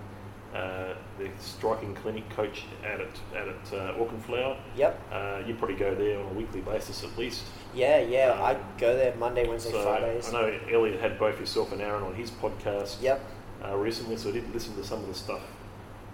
uh, 0.53 0.93
their 1.19 1.31
striking 1.39 1.93
clinic 1.95 2.29
coach 2.29 2.63
out 2.85 3.01
at 3.01 3.07
out 3.37 3.47
at 3.47 3.73
uh, 3.73 3.93
Auchenflower. 3.97 4.57
yep, 4.75 4.99
Uh, 5.11 5.41
you 5.45 5.53
probably 5.55 5.75
go 5.75 5.93
there 5.95 6.19
on 6.19 6.25
a 6.25 6.33
weekly 6.33 6.61
basis 6.61 7.03
at 7.03 7.17
least. 7.17 7.43
yeah, 7.73 7.99
yeah. 7.99 8.31
Um, 8.31 8.41
I 8.41 8.57
go 8.77 8.95
there 8.95 9.13
Monday, 9.15 9.47
Wednesday, 9.47 9.71
So 9.71 9.83
Fridays. 9.83 10.29
I 10.29 10.41
know 10.41 10.59
Elliot 10.71 10.99
had 10.99 11.19
both 11.19 11.39
yourself 11.39 11.71
and 11.73 11.81
Aaron 11.81 12.03
on 12.03 12.15
his 12.15 12.31
podcast 12.31 13.01
Yep. 13.01 13.21
uh, 13.65 13.75
recently, 13.77 14.17
so 14.17 14.29
I 14.29 14.33
did 14.33 14.53
listen 14.53 14.75
to 14.75 14.83
some 14.83 14.99
of 14.99 15.07
the 15.07 15.13
stuff 15.13 15.41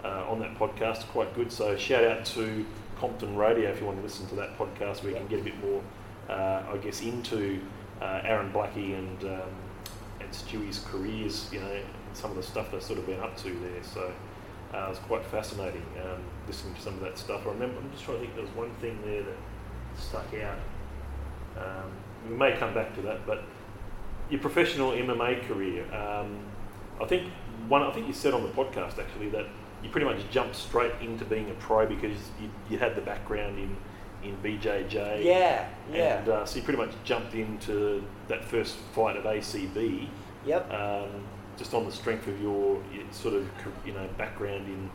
uh, 0.04 0.28
on 0.28 0.38
that 0.40 0.56
podcast. 0.58 1.04
Quite 1.08 1.34
good. 1.34 1.50
So 1.50 1.76
shout 1.76 2.04
out 2.04 2.24
to 2.26 2.64
Compton 3.04 3.36
Radio 3.36 3.70
if 3.70 3.80
you 3.80 3.86
want 3.86 3.98
to 3.98 4.02
listen 4.02 4.26
to 4.28 4.34
that 4.36 4.56
podcast, 4.56 5.02
where 5.02 5.12
you 5.12 5.18
can 5.18 5.26
get 5.26 5.40
a 5.40 5.42
bit 5.42 5.58
more, 5.62 5.82
uh, 6.30 6.62
I 6.72 6.78
guess, 6.78 7.02
into 7.02 7.60
uh, 8.00 8.22
Aaron 8.24 8.50
Blackie 8.50 8.98
and 8.98 9.24
um, 9.24 9.50
and 10.20 10.30
Stewie's 10.30 10.82
careers. 10.90 11.50
You 11.52 11.60
know, 11.60 11.80
some 12.14 12.30
of 12.30 12.36
the 12.38 12.42
stuff 12.42 12.70
they've 12.70 12.82
sort 12.82 12.98
of 12.98 13.06
been 13.06 13.20
up 13.20 13.36
to 13.38 13.50
there. 13.50 13.82
So. 13.82 14.10
Uh, 14.72 14.86
it 14.86 14.88
was 14.88 14.98
quite 14.98 15.24
fascinating 15.26 15.86
um, 16.02 16.20
listening 16.48 16.74
to 16.74 16.80
some 16.80 16.94
of 16.94 17.00
that 17.00 17.16
stuff. 17.16 17.46
I 17.46 17.50
remember, 17.50 17.78
I'm 17.78 17.92
just 17.92 18.02
trying 18.02 18.16
to 18.16 18.24
think, 18.24 18.34
there 18.34 18.42
was 18.42 18.52
one 18.56 18.74
thing 18.80 18.98
there 19.04 19.22
that 19.22 19.36
stuck 19.96 20.26
out. 20.34 20.58
Um, 21.56 21.92
we 22.28 22.34
may 22.34 22.56
come 22.56 22.74
back 22.74 22.92
to 22.96 23.02
that, 23.02 23.24
but 23.24 23.44
your 24.30 24.40
professional 24.40 24.90
MMA 24.90 25.46
career. 25.46 25.84
Um, 25.94 26.40
I 27.00 27.04
think 27.04 27.30
one. 27.68 27.82
I 27.82 27.92
think 27.92 28.08
you 28.08 28.12
said 28.12 28.34
on 28.34 28.42
the 28.42 28.48
podcast 28.48 28.98
actually 28.98 29.28
that 29.28 29.46
you 29.84 29.90
pretty 29.90 30.06
much 30.06 30.18
jumped 30.30 30.56
straight 30.56 30.92
into 31.00 31.24
being 31.24 31.50
a 31.50 31.54
pro 31.54 31.86
because 31.86 32.16
you, 32.40 32.50
you 32.70 32.78
had 32.78 32.96
the 32.96 33.02
background 33.02 33.58
in 33.58 33.76
in 34.24 34.36
BJJ. 34.38 35.22
Yeah, 35.22 35.68
yeah. 35.92 36.18
And 36.18 36.28
uh, 36.28 36.46
so 36.46 36.56
you 36.56 36.62
pretty 36.62 36.78
much 36.78 36.92
jumped 37.04 37.34
into 37.34 38.02
that 38.28 38.42
first 38.42 38.76
fight 38.94 39.16
at 39.16 39.24
ACB, 39.24 40.08
yep. 40.46 40.72
um, 40.72 41.10
just 41.58 41.74
on 41.74 41.84
the 41.84 41.92
strength 41.92 42.26
of 42.26 42.40
your, 42.40 42.82
your 42.92 43.04
sort 43.10 43.34
of 43.34 43.46
you 43.84 43.92
know 43.92 44.08
background 44.16 44.66
in 44.66 44.90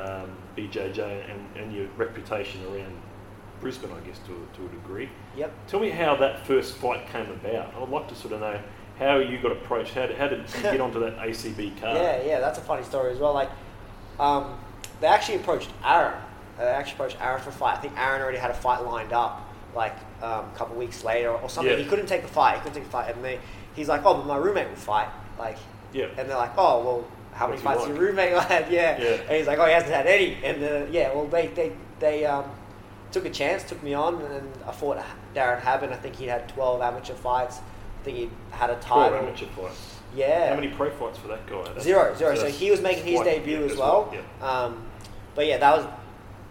um, 0.00 0.30
BJJ 0.56 1.30
and, 1.30 1.56
and 1.56 1.74
your 1.74 1.88
reputation 1.96 2.64
around 2.66 2.94
Brisbane, 3.60 3.90
I 3.90 4.06
guess 4.06 4.20
to 4.20 4.48
to 4.56 4.66
a 4.66 4.68
degree. 4.68 5.10
Yep. 5.36 5.52
Tell 5.66 5.80
me 5.80 5.90
how 5.90 6.14
that 6.16 6.46
first 6.46 6.76
fight 6.76 7.08
came 7.08 7.28
about. 7.30 7.74
I'd 7.74 7.88
like 7.88 8.08
to 8.08 8.14
sort 8.14 8.34
of 8.34 8.40
know 8.40 8.60
how 9.00 9.16
you 9.18 9.40
got 9.40 9.52
approached. 9.52 9.94
How 9.94 10.06
did, 10.06 10.16
how 10.16 10.28
did 10.28 10.40
you 10.40 10.62
get 10.62 10.80
onto 10.80 11.00
that 11.00 11.16
ACB 11.18 11.80
card? 11.80 11.96
Yeah, 11.96 12.22
yeah, 12.22 12.40
that's 12.40 12.58
a 12.58 12.62
funny 12.62 12.84
story 12.84 13.12
as 13.12 13.18
well. 13.18 13.32
Like, 13.32 13.50
um, 14.20 14.58
they 15.00 15.06
actually 15.06 15.36
approached 15.36 15.70
Aaron. 15.84 16.14
They 16.58 16.64
actually 16.64 16.94
approached 16.94 17.16
Aaron 17.20 17.40
for 17.40 17.48
a 17.50 17.52
fight. 17.52 17.78
I 17.78 17.80
think 17.80 17.98
Aaron 17.98 18.20
already 18.20 18.38
had 18.38 18.50
a 18.50 18.54
fight 18.54 18.84
lined 18.84 19.12
up, 19.12 19.40
like 19.74 19.94
um, 20.22 20.44
a 20.44 20.52
couple 20.54 20.76
weeks 20.76 21.02
later 21.04 21.30
or 21.30 21.48
something. 21.48 21.72
Yeah. 21.72 21.82
He 21.82 21.88
couldn't 21.88 22.06
take 22.06 22.22
the 22.22 22.28
fight. 22.28 22.56
He 22.56 22.60
couldn't 22.60 22.74
take 22.74 22.84
the 22.84 22.90
fight, 22.90 23.14
and 23.14 23.24
they, 23.24 23.40
he's 23.74 23.88
like, 23.88 24.02
"Oh, 24.04 24.14
but 24.14 24.26
my 24.26 24.36
roommate 24.36 24.68
will 24.68 24.76
fight." 24.76 25.08
Like, 25.38 25.56
Yeah. 25.94 26.06
and 26.18 26.28
they're 26.28 26.36
like, 26.36 26.52
"Oh, 26.58 26.84
well, 26.84 27.08
how 27.32 27.46
many 27.48 27.58
fights 27.60 27.80
like?" 27.80 27.88
your 27.88 27.96
roommate 27.98 28.32
had?" 28.42 28.70
Yeah. 28.70 29.00
Yeah. 29.00 29.08
And 29.22 29.30
he's 29.30 29.46
like, 29.46 29.58
"Oh, 29.58 29.64
he 29.64 29.72
hasn't 29.72 29.92
had 29.92 30.06
any." 30.06 30.36
And 30.44 30.62
uh, 30.62 30.86
yeah, 30.90 31.14
well, 31.14 31.26
they 31.26 31.46
they 31.46 31.72
they 31.98 32.26
um, 32.26 32.44
took 33.12 33.24
a 33.24 33.30
chance, 33.30 33.62
took 33.64 33.82
me 33.82 33.94
on, 33.94 34.20
and 34.20 34.52
I 34.66 34.72
fought 34.72 35.02
Darren 35.34 35.60
Haben. 35.60 35.90
I 35.94 35.96
think 35.96 36.16
he 36.16 36.26
had 36.26 36.46
twelve 36.50 36.82
amateur 36.82 37.14
fights. 37.14 37.58
I 38.00 38.04
think 38.04 38.16
he 38.18 38.30
had 38.50 38.68
a 38.68 38.76
title. 38.76 39.16
amateur 39.18 39.46
fights. 39.46 39.96
Yeah. 40.14 40.50
How 40.50 40.54
many 40.56 40.68
pro 40.68 40.90
fights 40.90 41.18
for 41.18 41.28
that 41.28 41.46
guy? 41.46 41.62
That's- 41.64 41.82
Zero, 41.84 42.14
zero. 42.16 42.34
So 42.34 42.46
he 42.48 42.70
was 42.70 42.80
making 42.80 43.04
his 43.04 43.20
debut 43.20 43.60
yeah, 43.60 43.66
as 43.66 43.76
well. 43.76 44.12
Yeah. 44.14 44.46
Um, 44.46 44.82
but 45.34 45.46
yeah, 45.46 45.58
that 45.58 45.76
was 45.76 45.86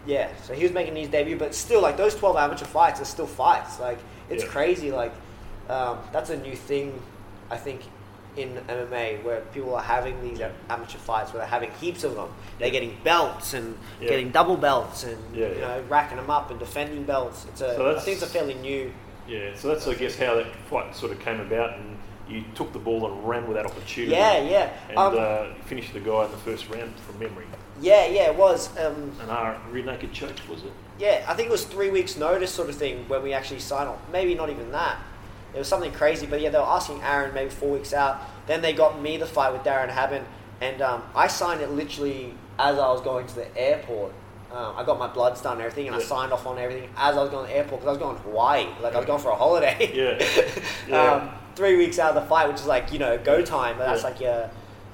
yeah. 0.06 0.30
So 0.44 0.54
he 0.54 0.62
was 0.62 0.72
making 0.72 0.96
his 0.96 1.08
debut, 1.08 1.36
but 1.36 1.54
still, 1.54 1.82
like 1.82 1.96
those 1.96 2.14
twelve 2.14 2.36
amateur 2.36 2.64
fights 2.64 3.00
are 3.00 3.04
still 3.04 3.26
fights. 3.26 3.78
Like 3.78 3.98
it's 4.30 4.44
Yeah. 4.44 4.50
crazy. 4.50 4.90
Like 4.92 5.12
um, 5.68 5.98
that's 6.12 6.30
a 6.30 6.36
new 6.36 6.56
thing, 6.56 7.00
I 7.50 7.56
think, 7.56 7.82
in 8.36 8.54
MMA 8.68 9.22
where 9.22 9.40
people 9.52 9.74
are 9.74 9.82
having 9.82 10.20
these 10.22 10.40
a- 10.40 10.52
amateur 10.68 10.98
fights 10.98 11.32
where 11.32 11.38
they're 11.40 11.48
having 11.48 11.70
heaps 11.80 12.02
of 12.02 12.14
them. 12.16 12.28
They're 12.58 12.68
Yeah. 12.68 12.72
getting 12.72 12.96
belts 13.04 13.52
and 13.54 13.76
Yeah. 14.00 14.08
getting 14.08 14.30
double 14.30 14.56
belts 14.56 15.04
and 15.04 15.18
Yeah, 15.36 15.48
you 15.48 15.54
yeah. 15.56 15.60
know 15.60 15.82
racking 15.88 16.16
them 16.16 16.30
up 16.30 16.50
and 16.50 16.58
defending 16.58 17.04
belts. 17.04 17.44
It's 17.48 17.60
a. 17.60 17.76
So 17.76 17.94
I 17.94 18.00
think 18.00 18.14
it's 18.16 18.22
a 18.26 18.32
fairly 18.32 18.54
new. 18.54 18.92
Yeah, 19.28 19.50
so 19.54 19.68
that's 19.68 19.86
I 19.86 19.94
guess 19.94 20.16
how 20.16 20.34
that 20.36 20.46
fight 20.68 20.96
sort 20.96 21.12
of 21.12 21.20
came 21.20 21.40
about, 21.40 21.74
and 21.74 21.96
you 22.30 22.44
took 22.54 22.72
the 22.72 22.78
ball 22.78 23.10
and 23.10 23.28
ran 23.28 23.46
with 23.46 23.56
that 23.56 23.66
opportunity. 23.66 24.12
Yeah, 24.12 24.40
yeah. 24.42 24.70
And 24.88 24.98
Um, 24.98 25.16
uh, 25.18 25.54
finished 25.66 25.92
the 25.92 26.00
guy 26.00 26.24
in 26.26 26.30
the 26.30 26.36
first 26.38 26.68
round 26.70 26.94
from 27.00 27.18
memory. 27.18 27.44
yeah, 27.80 28.06
yeah. 28.06 28.30
It 28.30 28.36
was. 28.36 28.68
Um, 28.78 29.12
An 29.20 29.30
R 29.30 29.56
rear 29.70 29.84
naked 29.84 30.12
choke 30.12 30.36
was 30.48 30.62
it? 30.62 30.72
Yeah, 30.98 31.24
I 31.26 31.34
think 31.34 31.48
it 31.48 31.52
was 31.52 31.64
three 31.64 31.90
weeks' 31.90 32.16
notice 32.16 32.50
sort 32.52 32.68
of 32.68 32.76
thing 32.76 33.04
when 33.08 33.22
we 33.22 33.32
actually 33.32 33.60
signed 33.60 33.88
on. 33.88 33.98
Maybe 34.12 34.34
not 34.34 34.50
even 34.50 34.70
that. 34.72 34.98
It 35.54 35.58
was 35.58 35.66
something 35.66 35.90
crazy, 35.92 36.26
but 36.26 36.40
yeah, 36.40 36.50
they 36.50 36.58
were 36.58 36.64
asking 36.64 37.02
Aaron 37.02 37.34
maybe 37.34 37.50
four 37.50 37.70
weeks 37.70 37.92
out. 37.92 38.20
Then 38.46 38.62
they 38.62 38.72
got 38.72 39.00
me 39.00 39.16
the 39.16 39.26
fight 39.26 39.52
with 39.52 39.62
Darren 39.62 39.88
Haben, 39.88 40.24
and 40.60 40.80
um, 40.82 41.02
I 41.14 41.26
signed 41.26 41.60
it 41.60 41.70
literally 41.70 42.34
as 42.58 42.78
I 42.78 42.86
was 42.92 43.00
going 43.00 43.26
to 43.26 43.34
the 43.34 43.58
airport. 43.58 44.12
Um, 44.52 44.74
I 44.76 44.84
got 44.84 44.98
my 44.98 45.06
bloods 45.06 45.40
done 45.40 45.52
and 45.54 45.60
everything, 45.62 45.86
and 45.86 45.94
I 45.94 46.00
signed 46.00 46.32
off 46.32 46.44
on 46.46 46.58
everything 46.58 46.88
as 46.96 47.16
I 47.16 47.20
was 47.20 47.30
going 47.30 47.46
to 47.46 47.52
the 47.52 47.56
airport 47.56 47.82
because 47.82 47.86
I 47.86 47.90
was 47.90 47.98
going 47.98 48.16
to 48.16 48.22
Hawaii. 48.22 48.66
Like 48.82 48.94
I 48.94 48.98
was 48.98 49.06
going 49.06 49.20
for 49.22 49.30
a 49.30 49.36
holiday. 49.36 49.90
Yeah. 49.94 50.60
Yeah. 50.88 51.12
um, 51.14 51.30
three 51.54 51.76
weeks 51.76 51.98
out 52.00 52.16
of 52.16 52.22
the 52.22 52.28
fight, 52.28 52.48
which 52.48 52.56
is 52.56 52.66
like 52.66 52.92
you 52.92 52.98
know 52.98 53.16
go 53.18 53.42
time, 53.42 53.78
but 53.78 53.86
that's 53.86 54.02
Yeah. 54.02 54.08
like 54.08 54.20
your 54.20 54.50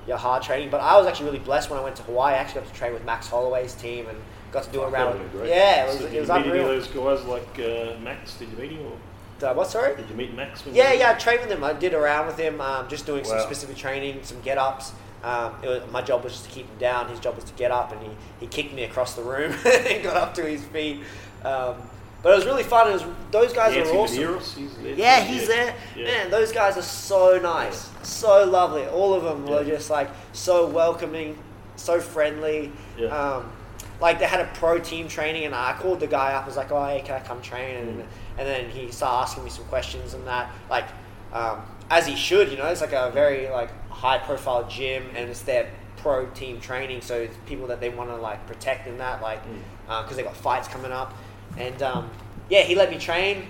your 0.06 0.16
hard 0.18 0.42
training. 0.42 0.68
But 0.70 0.80
I 0.82 0.96
was 0.98 1.06
actually 1.06 1.26
really 1.26 1.38
blessed 1.38 1.70
when 1.70 1.78
I 1.80 1.82
went 1.82 1.96
to 1.96 2.02
Hawaii. 2.02 2.34
I 2.34 2.38
actually 2.38 2.60
got 2.62 2.72
to 2.72 2.78
train 2.78 2.92
with 2.92 3.04
Max 3.06 3.28
Holloway's 3.28 3.74
team 3.74 4.06
and 4.08 4.18
got 4.52 4.64
to 4.64 4.70
do 4.70 4.82
a 4.82 4.88
round. 4.90 5.14
would've 5.14 5.30
been 5.32 5.40
great. 5.40 5.50
Yeah, 5.50 5.84
it 5.84 5.88
was, 5.88 5.98
So 5.98 6.04
it 6.06 6.10
did 6.10 6.20
was 6.20 6.28
you 6.28 6.34
meet 6.34 6.46
any 6.50 6.58
of 6.60 6.66
those 6.66 6.86
guys 6.88 7.24
like 7.24 7.58
uh, 7.58 7.98
Max? 8.00 8.34
Did 8.36 8.50
you 8.50 8.56
meet 8.58 8.72
him? 8.72 8.86
Or 8.86 9.46
Uh, 9.48 9.54
what, 9.54 9.68
sorry? 9.68 9.96
did 9.96 10.08
you 10.10 10.16
meet 10.16 10.34
Max? 10.34 10.62
Yeah, 10.70 10.92
you- 10.92 11.00
yeah, 11.00 11.10
I 11.12 11.14
trained 11.14 11.40
with 11.40 11.50
him. 11.50 11.64
I 11.64 11.72
did 11.72 11.92
a 11.94 11.98
round 11.98 12.26
with 12.26 12.38
him, 12.38 12.60
um, 12.60 12.88
just 12.88 13.04
doing 13.06 13.24
some 13.24 13.40
specific 13.40 13.76
training, 13.76 14.20
some 14.22 14.40
get 14.42 14.58
ups. 14.58 14.92
Um, 15.26 15.54
it 15.62 15.68
was, 15.68 15.82
my 15.90 16.02
job 16.02 16.22
was 16.22 16.32
just 16.34 16.44
to 16.44 16.50
keep 16.52 16.66
him 16.68 16.78
down. 16.78 17.08
His 17.08 17.18
job 17.18 17.34
was 17.34 17.44
to 17.44 17.52
get 17.54 17.70
up, 17.72 17.90
and 17.92 18.00
he, 18.00 18.10
he 18.40 18.46
kicked 18.46 18.72
me 18.72 18.84
across 18.84 19.14
the 19.14 19.22
room 19.22 19.52
and 19.64 20.02
got 20.04 20.16
up 20.16 20.34
to 20.34 20.42
his 20.44 20.64
feet. 20.66 21.00
Um, 21.44 21.74
but 22.22 22.32
it 22.32 22.36
was 22.36 22.46
really 22.46 22.62
fun. 22.62 22.88
It 22.90 22.94
was 22.94 23.04
those 23.30 23.52
guys 23.52 23.74
Nancy 23.74 24.24
are 24.24 24.36
awesome. 24.36 24.62
He's. 24.84 24.98
Yeah, 24.98 25.20
he's 25.22 25.46
there. 25.48 25.74
Yeah. 25.96 26.04
Man, 26.04 26.30
those 26.30 26.52
guys 26.52 26.76
are 26.76 26.82
so 26.82 27.38
nice, 27.40 27.90
so 28.02 28.44
lovely. 28.44 28.86
All 28.86 29.14
of 29.14 29.24
them 29.24 29.46
were 29.46 29.64
just 29.64 29.90
like 29.90 30.08
so 30.32 30.66
welcoming, 30.66 31.36
so 31.76 32.00
friendly. 32.00 32.72
Yeah. 32.96 33.08
Um, 33.08 33.52
like 34.00 34.18
they 34.18 34.26
had 34.26 34.40
a 34.40 34.50
pro 34.54 34.78
team 34.78 35.08
training, 35.08 35.44
and 35.44 35.54
I 35.54 35.74
called 35.78 36.00
the 36.00 36.06
guy 36.06 36.34
up. 36.34 36.44
I 36.44 36.46
was 36.46 36.56
like, 36.56 36.70
"Oh, 36.72 36.84
hey, 36.86 37.02
can 37.04 37.20
I 37.20 37.24
come 37.24 37.40
train?" 37.42 37.76
And, 37.76 37.98
Mm. 38.00 38.06
and 38.38 38.46
then 38.48 38.70
he 38.70 38.90
started 38.92 39.22
asking 39.22 39.44
me 39.44 39.50
some 39.50 39.64
questions 39.64 40.14
and 40.14 40.26
that. 40.26 40.50
Like 40.70 40.86
um, 41.32 41.62
as 41.90 42.06
he 42.06 42.16
should. 42.16 42.50
You 42.50 42.56
know, 42.58 42.66
it's 42.66 42.80
like 42.80 42.92
a 42.92 43.10
very 43.12 43.48
like 43.48 43.70
high 43.96 44.18
profile 44.18 44.66
gym, 44.68 45.04
and 45.16 45.30
it's 45.30 45.42
their 45.42 45.70
pro 45.96 46.26
team 46.26 46.60
training, 46.60 47.00
so 47.00 47.14
it's 47.16 47.36
people 47.46 47.66
that 47.68 47.80
they 47.80 47.88
want 47.88 48.10
to 48.10 48.16
like 48.16 48.46
protect 48.46 48.86
in 48.86 48.98
that, 48.98 49.22
like 49.22 49.40
Mm. 49.46 50.02
because 50.02 50.16
they 50.16 50.22
got 50.22 50.36
fights 50.36 50.68
coming 50.68 50.92
up, 50.92 51.14
and 51.56 51.82
um, 51.82 52.10
yeah, 52.48 52.62
he 52.62 52.74
let 52.74 52.90
me 52.90 52.98
train. 52.98 53.46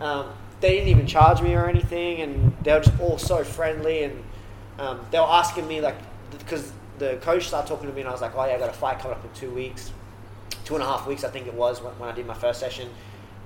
Um, 0.00 0.26
they 0.60 0.70
didn't 0.76 0.88
even 0.88 1.06
charge 1.06 1.42
me 1.42 1.54
or 1.54 1.68
anything, 1.68 2.20
and 2.22 2.54
they 2.62 2.72
were 2.72 2.80
just 2.80 2.98
all 3.00 3.18
so 3.18 3.44
friendly, 3.44 4.04
and 4.04 4.22
um, 4.78 5.00
they 5.10 5.18
were 5.18 5.26
asking 5.26 5.66
me 5.68 5.80
like 5.80 5.96
because 6.38 6.72
the 6.98 7.16
coach 7.20 7.46
started 7.48 7.68
talking 7.68 7.88
to 7.88 7.94
me, 7.94 8.00
and 8.00 8.08
I 8.08 8.12
was 8.12 8.20
like, 8.22 8.34
oh 8.36 8.44
yeah, 8.46 8.54
I 8.54 8.58
got 8.58 8.70
a 8.70 8.72
fight 8.72 8.98
coming 9.00 9.16
up 9.16 9.24
in 9.24 9.30
two 9.32 9.50
weeks, 9.50 9.92
two 10.64 10.74
and 10.74 10.82
a 10.82 10.86
half 10.86 11.06
weeks 11.06 11.24
I 11.24 11.30
think 11.30 11.46
it 11.46 11.54
was 11.54 11.82
when, 11.82 11.92
when 11.98 12.08
I 12.08 12.12
did 12.12 12.26
my 12.26 12.34
first 12.34 12.58
session, 12.60 12.88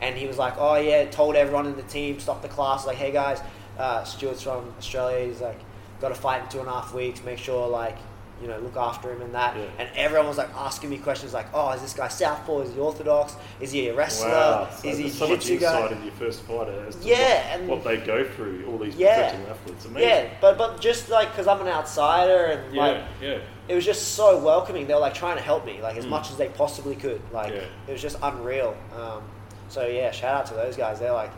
and 0.00 0.14
he 0.16 0.26
was 0.26 0.38
like, 0.38 0.54
oh 0.58 0.76
yeah, 0.76 1.04
told 1.06 1.34
everyone 1.34 1.66
in 1.66 1.74
the 1.76 1.82
team, 1.82 2.20
stop 2.20 2.40
the 2.42 2.48
class, 2.48 2.86
like 2.86 2.96
hey 2.98 3.10
guys, 3.10 3.40
uh, 3.78 4.04
Stuart's 4.04 4.42
from 4.42 4.72
Australia, 4.78 5.26
he's 5.26 5.40
like 5.40 5.60
got 6.00 6.08
to 6.10 6.14
fight 6.14 6.42
in 6.42 6.48
two 6.48 6.60
and 6.60 6.68
a 6.68 6.72
half 6.72 6.92
weeks, 6.94 7.22
make 7.24 7.38
sure 7.38 7.68
like 7.68 7.96
you 8.42 8.48
know 8.48 8.58
look 8.58 8.76
after 8.76 9.10
him 9.10 9.22
and 9.22 9.34
that, 9.34 9.56
Yeah. 9.56 9.64
and 9.78 9.88
everyone 9.96 10.28
was 10.28 10.36
like 10.36 10.50
asking 10.54 10.90
me 10.90 10.98
questions 10.98 11.32
like, 11.32 11.46
oh 11.54 11.70
is 11.72 11.80
this 11.80 11.94
guy 11.94 12.08
southpaw, 12.08 12.60
is 12.60 12.74
he 12.74 12.78
orthodox, 12.78 13.34
is 13.60 13.72
he 13.72 13.88
a 13.88 13.94
wrestler, 13.94 14.28
Wow, 14.28 14.68
so 14.70 14.88
is 14.88 14.98
he 14.98 15.08
so 15.08 15.26
much 15.28 15.48
insight 15.48 15.92
into 15.92 16.04
your 16.04 16.12
first 16.12 16.42
fighter 16.42 16.84
as 16.86 16.96
to 16.96 17.08
Yeah, 17.08 17.16
what, 17.16 17.60
and- 17.60 17.68
what 17.68 17.84
they 17.84 17.96
go 17.96 18.24
through, 18.28 18.66
all 18.70 18.76
these 18.76 18.94
Yeah. 18.94 19.30
professional 19.30 19.50
athletes. 19.52 19.84
Amazing. 19.86 20.08
Yeah, 20.10 20.26
but 20.42 20.58
but 20.58 20.80
just 20.82 21.08
like 21.08 21.30
because 21.30 21.46
I'm 21.46 21.62
an 21.62 21.68
outsider 21.68 22.44
and 22.44 22.74
yeah, 22.74 22.82
like 22.86 23.02
yeah. 23.22 23.38
it 23.68 23.74
was 23.74 23.86
just 23.86 24.14
so 24.14 24.38
welcoming. 24.38 24.86
They 24.86 24.92
were 24.92 25.00
like 25.00 25.14
trying 25.14 25.36
to 25.38 25.42
help 25.42 25.64
me 25.64 25.80
like 25.80 25.96
as 25.96 26.04
Mm. 26.04 26.10
much 26.10 26.30
as 26.30 26.36
they 26.36 26.48
possibly 26.48 26.94
could. 26.94 27.22
Like 27.32 27.54
Yeah. 27.54 27.62
it 27.88 27.92
was 27.92 28.02
just 28.02 28.18
unreal. 28.22 28.76
Um, 28.94 29.22
so 29.70 29.86
yeah, 29.86 30.10
shout 30.10 30.34
out 30.40 30.46
to 30.48 30.54
those 30.54 30.76
guys. 30.76 30.98
They're 31.00 31.10
like 31.12 31.30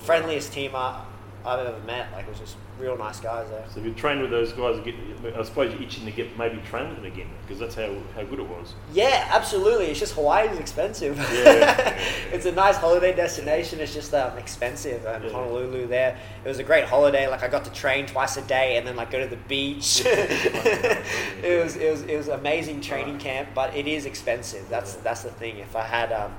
friendliest 0.00 0.52
team 0.52 0.72
I, 0.76 1.00
I've 1.46 1.66
ever 1.66 1.78
met. 1.86 2.12
Like 2.12 2.26
it 2.26 2.30
was 2.30 2.38
just 2.38 2.56
real 2.78 2.96
nice 2.98 3.20
guys 3.20 3.48
there. 3.50 3.64
So 3.72 3.80
if 3.80 3.86
you 3.86 3.94
trained 3.94 4.20
with 4.20 4.30
those 4.30 4.52
guys, 4.52 4.78
get, 4.84 4.94
I 5.36 5.42
suppose 5.44 5.72
you're 5.72 5.82
itching 5.82 6.04
to 6.04 6.10
get 6.10 6.36
maybe 6.36 6.58
train 6.68 6.88
with 6.88 6.96
them 6.96 7.06
again 7.06 7.28
because 7.42 7.58
that's 7.58 7.74
how, 7.74 7.94
how 8.14 8.24
good 8.24 8.40
it 8.40 8.48
was. 8.48 8.74
Yeah, 8.92 9.28
absolutely. 9.32 9.86
It's 9.86 10.00
just 10.00 10.14
Hawaii 10.14 10.48
is 10.48 10.58
expensive. 10.58 11.16
Yeah. 11.16 11.98
it's 12.32 12.46
a 12.46 12.52
nice 12.52 12.76
holiday 12.76 13.14
destination. 13.14 13.80
It's 13.80 13.94
just 13.94 14.12
um, 14.14 14.36
expensive. 14.38 15.04
And 15.06 15.24
Yeah. 15.24 15.30
Honolulu 15.30 15.86
there, 15.86 16.18
it 16.44 16.48
was 16.48 16.58
a 16.58 16.64
great 16.64 16.84
holiday. 16.84 17.28
Like 17.28 17.42
I 17.42 17.48
got 17.48 17.64
to 17.64 17.72
train 17.72 18.06
twice 18.06 18.36
a 18.36 18.42
day 18.42 18.76
and 18.76 18.86
then 18.86 18.96
like 18.96 19.10
go 19.10 19.20
to 19.20 19.28
the 19.28 19.40
beach. 19.48 20.02
it 20.06 21.62
was 21.62 21.76
it 21.76 21.90
was 21.90 22.02
it 22.02 22.16
was 22.16 22.28
amazing 22.28 22.80
training 22.80 23.18
camp, 23.18 23.50
but 23.54 23.74
it 23.74 23.86
is 23.86 24.06
expensive. 24.06 24.68
That's 24.68 24.94
that's 24.96 25.22
the 25.22 25.30
thing. 25.30 25.58
If 25.58 25.76
I 25.76 25.82
had 25.82 26.12
um, 26.12 26.32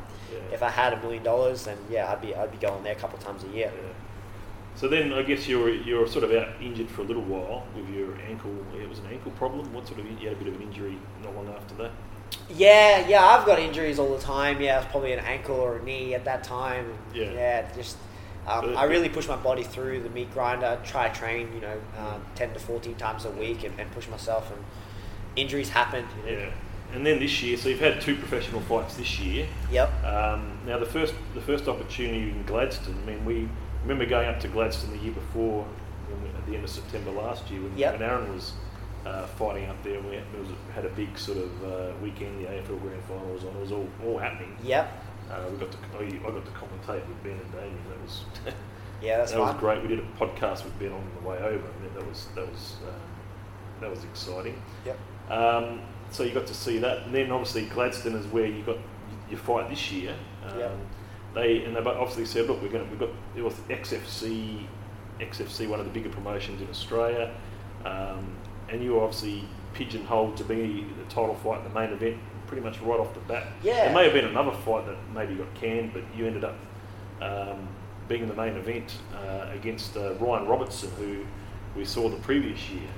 if 0.51 0.61
I 0.63 0.69
had 0.69 0.93
a 0.93 1.01
million 1.01 1.23
dollars, 1.23 1.65
then 1.65 1.77
yeah, 1.89 2.11
I'd 2.11 2.21
be 2.21 2.35
I'd 2.35 2.51
be 2.51 2.57
going 2.57 2.83
there 2.83 2.93
a 2.93 2.95
couple 2.95 3.17
times 3.19 3.43
a 3.43 3.47
year. 3.55 3.71
So 4.77 4.87
then 4.87 5.11
I 5.11 5.23
guess 5.23 5.47
you're 5.47 5.69
you're 5.69 6.07
sort 6.07 6.23
of 6.23 6.31
out 6.31 6.49
injured 6.61 6.87
for 6.89 7.01
a 7.01 7.05
little 7.05 7.23
while 7.23 7.65
with 7.75 7.89
your 7.89 8.15
ankle. 8.21 8.55
It 8.79 8.87
was 8.87 8.99
an 8.99 9.07
ankle 9.07 9.31
problem. 9.31 9.73
What 9.73 9.87
sort 9.87 9.99
of 9.99 10.05
you 10.05 10.29
had 10.29 10.37
a 10.37 10.39
bit 10.39 10.47
of 10.47 10.55
an 10.55 10.61
injury 10.61 10.99
not 11.23 11.35
long 11.35 11.49
after 11.49 11.73
that. 11.75 11.91
Yeah, 12.47 13.07
yeah, 13.07 13.25
I've 13.25 13.45
got 13.45 13.57
injuries 13.57 13.97
all 13.97 14.15
the 14.15 14.21
time. 14.21 14.61
Yeah, 14.61 14.75
it 14.75 14.83
was 14.83 14.91
probably 14.91 15.13
an 15.13 15.25
ankle 15.25 15.55
or 15.55 15.77
a 15.77 15.83
knee 15.83 16.13
at 16.13 16.25
that 16.25 16.43
time. 16.43 16.93
Yeah. 17.11 17.31
yeah, 17.31 17.75
just 17.75 17.97
um, 18.45 18.77
I 18.77 18.83
really 18.83 19.09
push 19.09 19.27
my 19.27 19.35
body 19.35 19.63
through 19.63 20.03
the 20.03 20.09
meat 20.09 20.31
grinder. 20.31 20.79
Try 20.83 21.09
to 21.09 21.15
train, 21.15 21.51
you 21.55 21.61
know, 21.61 21.81
uh, 21.97 22.19
ten 22.35 22.53
to 22.53 22.59
fourteen 22.59 22.95
times 22.95 23.25
a 23.25 23.31
week, 23.31 23.63
and, 23.63 23.79
and 23.79 23.91
push 23.91 24.07
myself. 24.07 24.51
And 24.51 24.63
injuries 25.35 25.69
happen. 25.69 26.05
You 26.23 26.31
know? 26.31 26.39
Yeah. 26.39 26.49
And 26.93 27.05
then 27.05 27.19
this 27.19 27.41
year, 27.41 27.57
so 27.57 27.69
you've 27.69 27.79
had 27.79 27.99
two 27.99 28.15
professional 28.15 28.61
fights 28.61 28.95
this 28.95 29.19
year. 29.19 29.47
Yep. 29.71 30.03
Um, 30.05 30.59
now 30.67 30.77
the 30.77 30.85
first 30.85 31.15
the 31.33 31.41
first 31.41 31.67
opportunity 31.67 32.29
in 32.29 32.43
Gladstone. 32.43 32.99
I 33.03 33.05
mean, 33.07 33.25
we 33.25 33.49
remember 33.83 34.05
going 34.05 34.27
up 34.27 34.39
to 34.41 34.47
Gladstone 34.47 34.91
the 34.91 35.03
year 35.03 35.13
before, 35.13 35.65
when 36.09 36.23
we- 36.23 36.29
at 36.37 36.45
the 36.45 36.55
end 36.55 36.63
of 36.63 36.69
September 36.69 37.11
last 37.11 37.49
year, 37.51 37.61
when, 37.61 37.77
Yep. 37.77 37.93
when 37.99 38.01
Aaron 38.09 38.33
was 38.33 38.53
uh, 39.05 39.25
fighting 39.25 39.69
up 39.69 39.81
there. 39.83 40.01
We 40.01 40.15
had, 40.15 40.23
it 40.33 40.39
was, 40.39 40.49
had 40.75 40.83
a 40.85 40.89
big 40.89 41.17
sort 41.17 41.37
of 41.37 41.63
uh, 41.63 41.93
weekend. 42.01 42.43
The 42.43 42.49
AFL 42.49 42.81
Grand 42.81 43.01
Final 43.03 43.27
was 43.33 43.43
on. 43.45 43.55
It 43.55 43.61
was 43.61 43.71
all, 43.71 43.87
all 44.05 44.17
happening. 44.17 44.57
Yep. 44.63 44.91
Uh, 45.31 45.35
we 45.51 45.57
got 45.57 45.71
to 45.71 45.77
I 45.97 46.31
got 46.31 46.45
to 46.45 46.51
commentate 46.51 47.07
with 47.07 47.23
Ben 47.23 47.33
and 47.33 47.51
Damien. 47.53 47.77
That 47.89 48.01
was 48.03 48.25
Yeah, 49.01 49.17
that's 49.17 49.31
that 49.31 49.39
was 49.39 49.55
great. 49.59 49.81
We 49.81 49.87
did 49.89 49.99
a 49.99 50.07
podcast 50.19 50.63
with 50.65 50.77
Ben 50.79 50.91
on 50.91 51.03
the 51.21 51.27
way 51.29 51.37
over. 51.37 51.45
I 51.67 51.83
mean, 51.83 51.93
that 51.95 52.05
was 52.07 52.27
that 52.35 52.49
was 52.49 52.75
um, 52.87 52.93
that 53.81 53.89
was 53.89 54.03
exciting. 54.03 54.61
Yep. 54.85 54.97
Um, 55.31 55.81
so 56.11 56.23
you 56.23 56.33
got 56.33 56.47
to 56.47 56.53
see 56.53 56.79
that, 56.79 57.03
and 57.03 57.13
then 57.15 57.31
obviously 57.31 57.65
Gladstone 57.67 58.15
is 58.15 58.25
where 58.27 58.45
you 58.47 58.63
got 58.63 58.77
your 59.29 59.39
fight 59.39 59.69
this 59.69 59.91
year. 59.91 60.15
Um, 60.45 60.59
Yep. 60.59 60.71
They 61.37 61.63
and 61.63 61.75
they 61.75 61.79
obviously 61.79 62.25
said, 62.25 62.47
look, 62.47 62.63
we're 62.63 62.69
going 62.69 62.83
to 62.83 62.89
we've 62.89 62.99
got 62.99 63.09
it 63.35 63.43
was 63.43 63.53
XFC, 63.69 64.65
XFC, 65.19 65.69
one 65.69 65.79
of 65.79 65.85
the 65.85 65.91
bigger 65.91 66.09
promotions 66.09 66.61
in 66.61 66.69
Australia, 66.69 67.31
um, 67.85 68.35
and 68.69 68.83
you 68.83 68.93
were 68.93 69.03
obviously 69.03 69.43
pigeonholed 69.75 70.35
to 70.37 70.43
be 70.43 70.87
the 70.97 71.03
title 71.13 71.35
fight 71.35 71.63
the 71.63 71.79
main 71.79 71.91
event 71.91 72.17
pretty 72.47 72.63
much 72.63 72.81
right 72.81 72.99
off 72.99 73.13
the 73.13 73.19
bat. 73.21 73.45
Yeah. 73.61 73.85
There 73.85 73.93
may 73.93 74.05
have 74.05 74.13
been 74.13 74.25
another 74.25 74.51
fight 74.51 74.87
that 74.87 74.97
maybe 75.13 75.35
got 75.35 75.53
canned, 75.53 75.93
but 75.93 76.01
you 76.15 76.25
ended 76.25 76.43
up 76.43 76.55
um, 77.21 77.67
being 78.07 78.23
in 78.23 78.29
the 78.29 78.35
main 78.35 78.55
event 78.55 78.97
uh, 79.13 79.51
against 79.53 79.95
uh, 79.95 80.15
Ryan 80.15 80.47
Robertson, 80.47 80.89
who 80.97 81.23
we 81.75 81.85
saw 81.85 82.09
the 82.09 82.17
previous 82.17 82.67
year. 82.69 82.89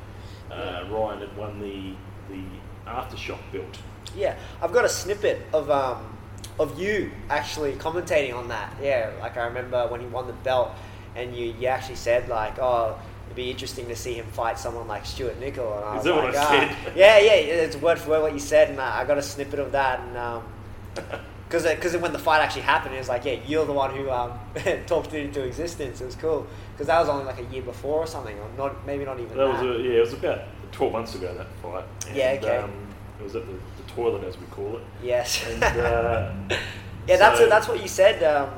Uh, 0.49 0.85
Ryan 0.89 1.19
had 1.19 1.35
won 1.35 1.59
the 1.59 1.93
the 2.33 2.41
aftershock 2.89 3.41
belt. 3.51 3.79
Yeah, 4.15 4.37
I've 4.61 4.71
got 4.71 4.85
a 4.85 4.89
snippet 4.89 5.41
of 5.51 5.69
um, 5.69 6.17
of 6.59 6.79
you 6.79 7.11
actually 7.29 7.73
commentating 7.73 8.35
on 8.35 8.47
that. 8.49 8.73
Yeah, 8.81 9.11
like 9.19 9.37
I 9.37 9.45
remember 9.45 9.87
when 9.87 10.01
he 10.01 10.07
won 10.07 10.27
the 10.27 10.33
belt, 10.33 10.71
and 11.15 11.35
you, 11.35 11.53
you 11.59 11.67
actually 11.67 11.95
said 11.95 12.27
like, 12.29 12.59
oh, 12.59 12.99
it'd 13.25 13.35
be 13.35 13.49
interesting 13.49 13.87
to 13.87 13.95
see 13.95 14.13
him 14.13 14.25
fight 14.27 14.59
someone 14.59 14.87
like 14.87 15.05
Stuart 15.05 15.39
Nickel. 15.39 15.73
And 15.77 15.85
I 15.85 15.91
Is 15.91 15.95
was 15.97 16.03
that 16.05 16.15
what 16.15 16.25
like, 16.25 16.35
I 16.35 16.67
said? 16.67 16.77
Yeah, 16.95 17.17
yeah, 17.19 17.33
it's 17.33 17.75
word 17.77 17.99
for 17.99 18.09
word 18.11 18.21
what 18.23 18.33
you 18.33 18.39
said, 18.39 18.69
and 18.69 18.79
I, 18.79 19.01
I 19.01 19.05
got 19.05 19.17
a 19.17 19.21
snippet 19.21 19.59
of 19.59 19.71
that, 19.71 19.99
and 20.01 20.17
um, 20.17 20.43
because 21.47 21.63
because 21.63 21.95
when 21.97 22.11
the 22.13 22.19
fight 22.19 22.41
actually 22.41 22.63
happened, 22.63 22.95
it 22.95 22.99
was 22.99 23.09
like, 23.09 23.25
yeah, 23.25 23.37
you're 23.47 23.65
the 23.65 23.73
one 23.73 23.95
who 23.95 24.09
um, 24.11 24.33
talked 24.87 25.13
it 25.13 25.25
into 25.25 25.43
existence. 25.43 26.01
It 26.01 26.05
was 26.05 26.15
cool 26.15 26.45
because 26.73 26.87
that 26.87 26.99
was 26.99 27.09
only 27.09 27.25
like 27.25 27.39
a 27.39 27.45
year 27.53 27.61
before 27.61 27.99
or 27.99 28.07
something, 28.07 28.37
or 28.37 28.49
not 28.57 28.85
maybe 28.85 29.05
not 29.05 29.19
even 29.19 29.37
That 29.37 29.45
that. 29.45 29.63
was 29.63 29.79
a, 29.79 29.81
yeah, 29.81 29.97
it 29.97 30.01
was 30.01 30.13
about 30.13 30.41
twelve 30.71 30.91
months 30.93 31.15
ago 31.15 31.33
that 31.35 31.47
fight. 31.61 31.85
And, 32.07 32.15
Yeah, 32.17 32.37
okay. 32.41 32.57
Um, 32.57 32.71
it 33.19 33.23
was 33.23 33.35
at 33.35 33.45
the 33.45 33.53
toilet, 33.89 34.23
as 34.23 34.37
we 34.37 34.45
call 34.47 34.77
it. 34.77 34.83
yes. 35.03 35.45
And, 35.47 35.63
uh, 35.63 36.31
yeah, 37.07 37.17
that's 37.17 37.39
so- 37.39 37.49
that's 37.49 37.67
what 37.67 37.81
you 37.81 37.87
said 37.87 38.21
um, 38.23 38.49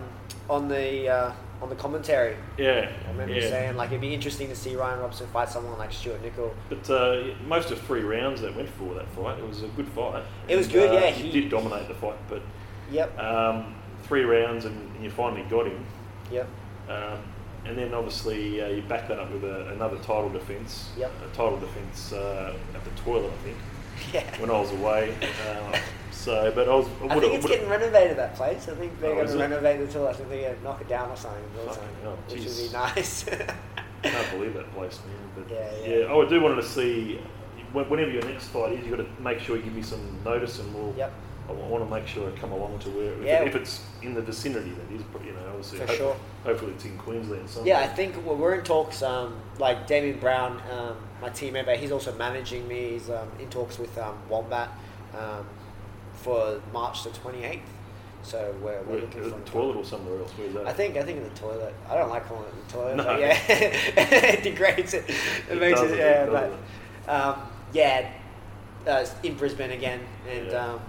on 0.49 0.67
the 0.67 1.09
uh, 1.09 1.31
on 1.61 1.69
the 1.69 1.75
commentary. 1.75 2.35
Yeah, 2.57 2.89
I 3.05 3.11
remember 3.11 3.35
you 3.35 3.41
yeah. 3.41 3.49
saying 3.49 3.75
like 3.77 3.89
it'd 3.89 4.01
be 4.01 4.13
interesting 4.13 4.47
to 4.49 4.55
see 4.55 4.75
Ryan 4.75 4.99
Robson 4.99 5.27
fight 5.27 5.49
someone 5.49 5.77
like 5.77 5.91
Stuart 5.93 6.21
Nickel. 6.23 6.53
But 6.69 6.89
uh, 6.89 7.23
most 7.47 7.69
of 7.71 7.79
three 7.81 8.01
rounds 8.01 8.41
that 8.41 8.55
went 8.55 8.69
for 8.69 8.93
that 8.95 9.07
fight, 9.09 9.37
it 9.37 9.47
was 9.47 9.61
a 9.63 9.67
good 9.69 9.87
fight. 9.89 10.23
It 10.47 10.55
was 10.57 10.65
And, 10.67 10.73
good, 10.73 10.89
uh, 10.89 10.93
yeah, 10.93 11.09
He, 11.11 11.29
he- 11.29 11.41
did 11.41 11.49
dominate 11.51 11.87
the 11.87 11.93
fight, 11.95 12.17
but 12.29 12.41
Yep, 12.91 13.17
um, 13.19 13.75
three 14.03 14.23
rounds 14.23 14.65
and, 14.65 14.75
and 14.95 15.03
you 15.03 15.09
finally 15.11 15.43
got 15.43 15.65
him. 15.67 15.85
yep, 16.31 16.47
Um, 16.89 17.19
and 17.63 17.77
then 17.77 17.93
obviously 17.93 18.59
uh, 18.59 18.67
you 18.67 18.81
back 18.81 19.07
that 19.07 19.19
up 19.19 19.31
with 19.31 19.43
a, 19.45 19.69
another 19.69 19.97
title 19.99 20.29
defence. 20.29 20.89
Yep. 20.97 21.11
A 21.31 21.35
title 21.35 21.57
defence 21.59 22.11
uh, 22.11 22.53
at 22.73 22.83
the 22.83 22.89
toilet, 23.01 23.31
I 23.31 23.43
think, 23.45 23.57
yeah. 24.13 24.23
when 24.39 24.49
I 24.49 24.59
was 24.59 24.71
away. 24.71 25.15
Uh, 25.49 25.77
so, 26.11 26.51
but 26.53 26.67
I 26.69 26.75
was. 26.75 26.87
I 27.09 27.19
think 27.19 27.33
it's 27.33 27.45
getting 27.45 27.69
renovated 27.69 28.17
that 28.17 28.35
place. 28.35 28.67
I 28.69 28.75
think 28.75 28.99
they're 28.99 29.11
Oh, 29.11 29.15
going 29.15 29.27
to 29.27 29.37
renovate 29.37 29.79
the 29.85 29.91
toilet. 29.91 30.09
I 30.09 30.13
think 30.13 30.29
they're 30.29 30.41
going 30.43 30.55
to 30.57 30.63
knock 30.63 30.81
it 30.81 30.87
down 30.87 31.09
or 31.09 31.17
something, 31.17 31.43
or 31.65 31.73
something 31.73 31.89
hell, 32.03 32.17
which 32.29 32.45
would 32.45 32.57
be 32.57 32.69
nice. 32.71 33.27
I 33.27 33.55
can't 34.09 34.31
believe 34.31 34.53
that 34.53 34.71
place, 34.73 34.99
man. 35.07 35.17
But 35.35 35.53
Yeah, 35.53 35.71
yeah, 35.83 35.95
yeah. 35.99 36.05
Oh, 36.09 36.25
I 36.25 36.29
do 36.29 36.41
want 36.41 36.61
to 36.61 36.67
see 36.67 37.19
whenever 37.73 38.11
your 38.11 38.23
next 38.25 38.47
fight 38.47 38.73
is, 38.73 38.85
you've 38.85 38.97
got 38.97 39.03
to 39.05 39.21
make 39.21 39.39
sure 39.39 39.55
you 39.55 39.63
give 39.63 39.73
me 39.75 39.81
some 39.81 40.17
notice, 40.23 40.59
and 40.59 40.73
we'll. 40.73 40.93
Yep. 40.97 41.11
I 41.49 41.53
want 41.53 41.83
to 41.83 41.89
make 41.89 42.07
sure 42.07 42.31
I 42.31 42.37
come 42.37 42.51
along 42.53 42.79
to 42.79 42.89
where 42.91 43.13
if, 43.13 43.23
Yeah. 43.25 43.41
it, 43.41 43.47
if 43.47 43.55
it's 43.55 43.83
in 44.03 44.13
the 44.13 44.21
vicinity, 44.21 44.69
that 44.69 44.95
is, 44.95 45.01
you 45.25 45.33
know, 45.33 45.39
obviously. 45.49 45.79
For 45.79 45.87
hopefully, 45.87 45.97
sure. 45.97 46.15
Hopefully, 46.45 46.71
it's 46.73 46.85
in 46.85 46.97
Queensland 46.97 47.49
somewhere. 47.49 47.73
yeah, 47.73 47.79
I 47.81 47.87
think 47.87 48.15
well, 48.25 48.37
we're 48.37 48.53
in 48.55 48.63
talks. 48.63 49.01
Um, 49.01 49.35
like 49.59 49.85
Damien 49.87 50.19
Brown, 50.19 50.61
um, 50.71 50.95
my 51.21 51.29
team 51.29 51.53
member, 51.53 51.75
he's 51.75 51.91
also 51.91 52.13
managing 52.15 52.67
me. 52.67 52.91
He's 52.91 53.09
um, 53.09 53.29
in 53.39 53.49
talks 53.49 53.77
with 53.79 53.95
um, 53.97 54.17
Wombat 54.29 54.69
um, 55.17 55.45
for 56.13 56.61
March 56.73 57.03
the 57.03 57.09
twenty 57.11 57.43
eighth. 57.43 57.69
So 58.23 58.53
we're, 58.61 58.81
we're 58.83 59.01
looking 59.01 59.23
for 59.23 59.29
the 59.29 59.39
toilet 59.45 59.77
or 59.77 59.83
somewhere 59.83 60.19
else? 60.19 60.31
Where's 60.37 60.53
that? 60.53 60.67
I 60.67 60.73
think 60.73 60.95
I 60.97 61.03
think 61.03 61.17
in 61.17 61.23
the 61.23 61.29
toilet. 61.39 61.73
I 61.89 61.95
don't 61.95 62.09
like 62.09 62.25
calling 62.27 62.45
it 62.45 62.67
the 62.67 62.73
toilet. 62.73 62.95
No. 62.97 63.03
But 63.05 63.19
yeah, 63.19 63.39
it 63.47 64.43
degrades 64.43 64.93
it. 64.93 65.05
It, 65.09 65.15
It 65.51 65.59
makes 65.59 65.79
does 65.79 65.91
it. 65.91 65.97
Yeah, 65.97 66.23
it 66.25 66.31
but 67.07 67.11
um, 67.11 67.41
yeah, 67.73 68.11
uh, 68.87 69.05
in 69.23 69.35
Brisbane 69.35 69.71
again, 69.71 70.01
and 70.29 70.47
Yeah. 70.51 70.65
um, 70.73 70.81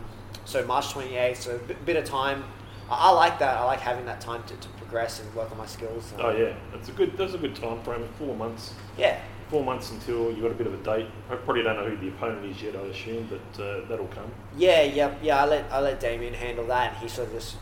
so 0.44 0.64
March 0.66 0.90
twenty 0.90 1.16
eighth. 1.16 1.42
So 1.42 1.56
a 1.56 1.58
bit, 1.58 1.84
bit 1.86 1.96
of 1.96 2.04
time. 2.04 2.44
I, 2.90 3.08
I 3.08 3.10
like 3.12 3.38
that. 3.38 3.56
I 3.58 3.64
like 3.64 3.80
having 3.80 4.04
that 4.06 4.20
time 4.20 4.42
to, 4.44 4.54
to 4.56 4.68
progress 4.70 5.20
and 5.20 5.34
work 5.34 5.50
on 5.50 5.56
my 5.58 5.66
skills. 5.66 6.12
Um, 6.18 6.26
Oh 6.26 6.30
yeah, 6.36 6.54
that's 6.72 6.88
a 6.90 6.92
good. 6.92 7.16
That's 7.16 7.32
a 7.34 7.38
good 7.38 7.56
time 7.56 7.82
frame. 7.82 8.06
Four 8.18 8.34
months. 8.36 8.74
Yeah. 8.98 9.18
Four 9.52 9.62
months 9.64 9.90
until 9.90 10.30
you've 10.32 10.40
got 10.40 10.50
a 10.50 10.54
bit 10.54 10.66
of 10.66 10.72
a 10.72 10.78
date. 10.82 11.06
I 11.30 11.34
probably 11.36 11.62
don't 11.62 11.76
know 11.76 11.86
who 11.86 11.96
the 11.98 12.08
opponent 12.08 12.46
is 12.46 12.62
yet. 12.62 12.74
I 12.74 12.78
assume, 12.84 13.28
but 13.28 13.62
uh, 13.62 13.86
that'll 13.86 14.06
come. 14.06 14.30
Yeah, 14.56 14.80
yep, 14.82 15.18
yeah. 15.22 15.42
I 15.42 15.46
let 15.46 15.70
I 15.70 15.78
let 15.80 16.00
Damien 16.00 16.32
handle 16.32 16.66
that, 16.68 16.96
he 16.96 17.06
sort 17.06 17.28
of 17.28 17.34
just 17.34 17.56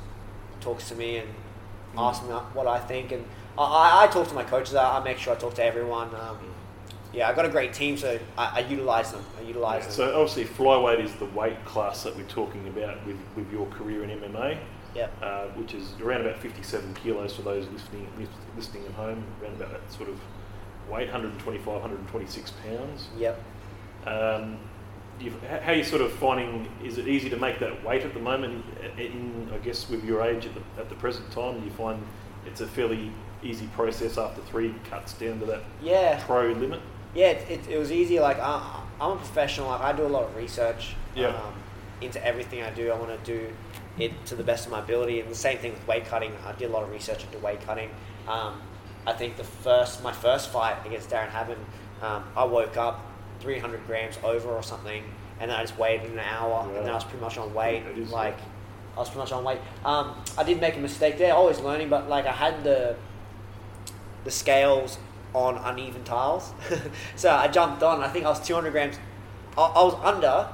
talks 0.60 0.88
to 0.90 0.94
me 0.94 1.16
and 1.18 1.28
Mm. 1.96 2.08
asks 2.08 2.24
me 2.24 2.32
what 2.54 2.68
I 2.68 2.78
think, 2.78 3.10
and 3.10 3.24
I, 3.58 4.04
I 4.04 4.06
talk 4.06 4.28
to 4.28 4.34
my 4.34 4.44
coaches. 4.44 4.76
I, 4.76 4.98
I 4.98 5.02
make 5.02 5.18
sure 5.18 5.32
I 5.34 5.36
talk 5.36 5.54
to 5.54 5.64
everyone. 5.64 6.14
Um, 6.14 6.38
yeah, 7.12 7.28
I 7.28 7.32
got 7.34 7.44
a 7.44 7.48
great 7.48 7.72
team, 7.74 7.96
so 7.96 8.16
I, 8.38 8.58
I 8.58 8.58
utilize 8.60 9.10
them. 9.10 9.24
I 9.36 9.42
utilize 9.42 9.80
Yeah, 9.82 9.86
them. 9.88 9.96
so 9.96 10.20
obviously 10.22 10.44
flyweight 10.44 11.04
is 11.04 11.12
the 11.16 11.24
weight 11.24 11.64
class 11.64 12.04
that 12.04 12.14
we're 12.16 12.22
talking 12.28 12.68
about 12.68 13.04
with, 13.04 13.16
with 13.34 13.50
your 13.50 13.66
career 13.66 14.04
in 14.04 14.10
MMA, 14.20 14.58
yeah, 14.94 15.08
uh, 15.20 15.46
which 15.56 15.74
is 15.74 15.94
around 16.00 16.20
about 16.20 16.38
57 16.38 16.94
kilos 16.94 17.34
for 17.34 17.42
those 17.42 17.66
listening 17.72 18.06
listening 18.56 18.84
at 18.86 18.92
home, 18.92 19.24
around 19.42 19.54
about 19.60 19.72
that 19.72 19.92
sort 19.92 20.08
of 20.08 20.20
weight, 20.90 21.06
125, 21.08 21.66
126 21.66 22.52
pounds. 22.66 23.08
yep. 23.16 23.40
Um, 24.06 24.58
how 25.48 25.72
are 25.72 25.74
you 25.74 25.84
sort 25.84 26.00
of 26.00 26.10
finding? 26.12 26.66
Is 26.82 26.96
it 26.96 27.06
easy 27.06 27.28
to 27.28 27.36
make 27.36 27.58
that 27.58 27.84
weight 27.84 28.02
at 28.04 28.14
the 28.14 28.20
moment? 28.20 28.64
In, 28.96 28.98
in 28.98 29.50
I 29.52 29.58
guess 29.58 29.88
with 29.90 30.02
your 30.02 30.22
age 30.22 30.46
at 30.46 30.54
the, 30.54 30.62
at 30.80 30.88
the 30.88 30.94
present 30.94 31.30
time, 31.30 31.58
do 31.60 31.64
you 31.66 31.70
find 31.72 32.02
it's 32.46 32.62
a 32.62 32.66
fairly 32.66 33.12
easy 33.42 33.66
process 33.68 34.16
after 34.16 34.40
three 34.42 34.74
cuts 34.88 35.12
down 35.12 35.38
to 35.40 35.46
that 35.46 35.62
Yeah, 35.82 36.22
pro 36.26 36.48
limit? 36.52 36.80
yeah. 37.14 37.26
It, 37.32 37.50
it, 37.50 37.68
it 37.72 37.78
was 37.78 37.92
easy. 37.92 38.18
Like 38.18 38.38
I, 38.38 38.82
I'm 38.98 39.12
a 39.12 39.16
professional. 39.16 39.68
Like 39.68 39.82
I 39.82 39.92
do 39.92 40.06
a 40.06 40.08
lot 40.08 40.22
of 40.24 40.34
research. 40.36 40.94
Yeah. 41.14 41.28
Um, 41.28 41.52
into 42.00 42.24
everything 42.26 42.62
I 42.62 42.70
do, 42.70 42.90
I 42.90 42.96
want 42.98 43.10
to 43.24 43.30
do 43.30 43.52
it 43.98 44.24
to 44.24 44.34
the 44.34 44.42
best 44.42 44.64
of 44.64 44.72
my 44.72 44.78
ability. 44.78 45.20
And 45.20 45.30
the 45.30 45.34
same 45.34 45.58
thing 45.58 45.72
with 45.72 45.86
weight 45.86 46.06
cutting. 46.06 46.32
I 46.46 46.52
did 46.52 46.70
a 46.70 46.72
lot 46.72 46.82
of 46.82 46.90
research 46.90 47.24
into 47.24 47.38
weight 47.40 47.60
cutting. 47.60 47.90
Um, 48.26 48.58
I 49.10 49.14
think 49.14 49.36
the 49.36 49.44
first, 49.44 50.02
my 50.02 50.12
first 50.12 50.50
fight 50.50 50.76
against 50.86 51.10
Darren 51.10 51.28
Haben, 51.28 51.58
um, 52.00 52.24
I 52.36 52.44
woke 52.44 52.76
up 52.76 53.04
300 53.40 53.84
grams 53.86 54.18
over 54.22 54.48
or 54.50 54.62
something, 54.62 55.02
and 55.40 55.50
then 55.50 55.58
I 55.58 55.62
just 55.62 55.76
weighed 55.78 56.02
in 56.04 56.12
an 56.12 56.18
hour, 56.20 56.62
and 56.66 56.76
then 56.76 56.88
I 56.88 56.94
was 56.94 57.04
pretty 57.04 57.20
much 57.20 57.36
on 57.36 57.52
weight. 57.52 57.82
Is- 57.96 58.10
like, 58.10 58.36
I 58.96 59.00
was 59.00 59.08
pretty 59.08 59.20
much 59.20 59.32
on 59.32 59.42
weight. 59.44 59.58
Um, 59.84 60.14
I 60.38 60.44
did 60.44 60.60
make 60.60 60.76
a 60.76 60.80
mistake 60.80 61.18
there. 61.18 61.34
Always 61.34 61.58
learning, 61.60 61.88
but 61.88 62.08
like 62.08 62.26
I 62.26 62.32
had 62.32 62.62
the 62.64 62.96
the 64.24 64.30
scales 64.30 64.98
on 65.34 65.56
uneven 65.56 66.04
tiles, 66.04 66.52
so 67.16 67.30
I 67.30 67.48
jumped 67.48 67.82
on. 67.82 68.02
I 68.02 68.08
think 68.08 68.26
I 68.26 68.28
was 68.28 68.40
200 68.46 68.70
grams. 68.70 68.96
I, 69.56 69.62
I 69.62 69.82
was 69.82 69.94
under. 70.02 70.48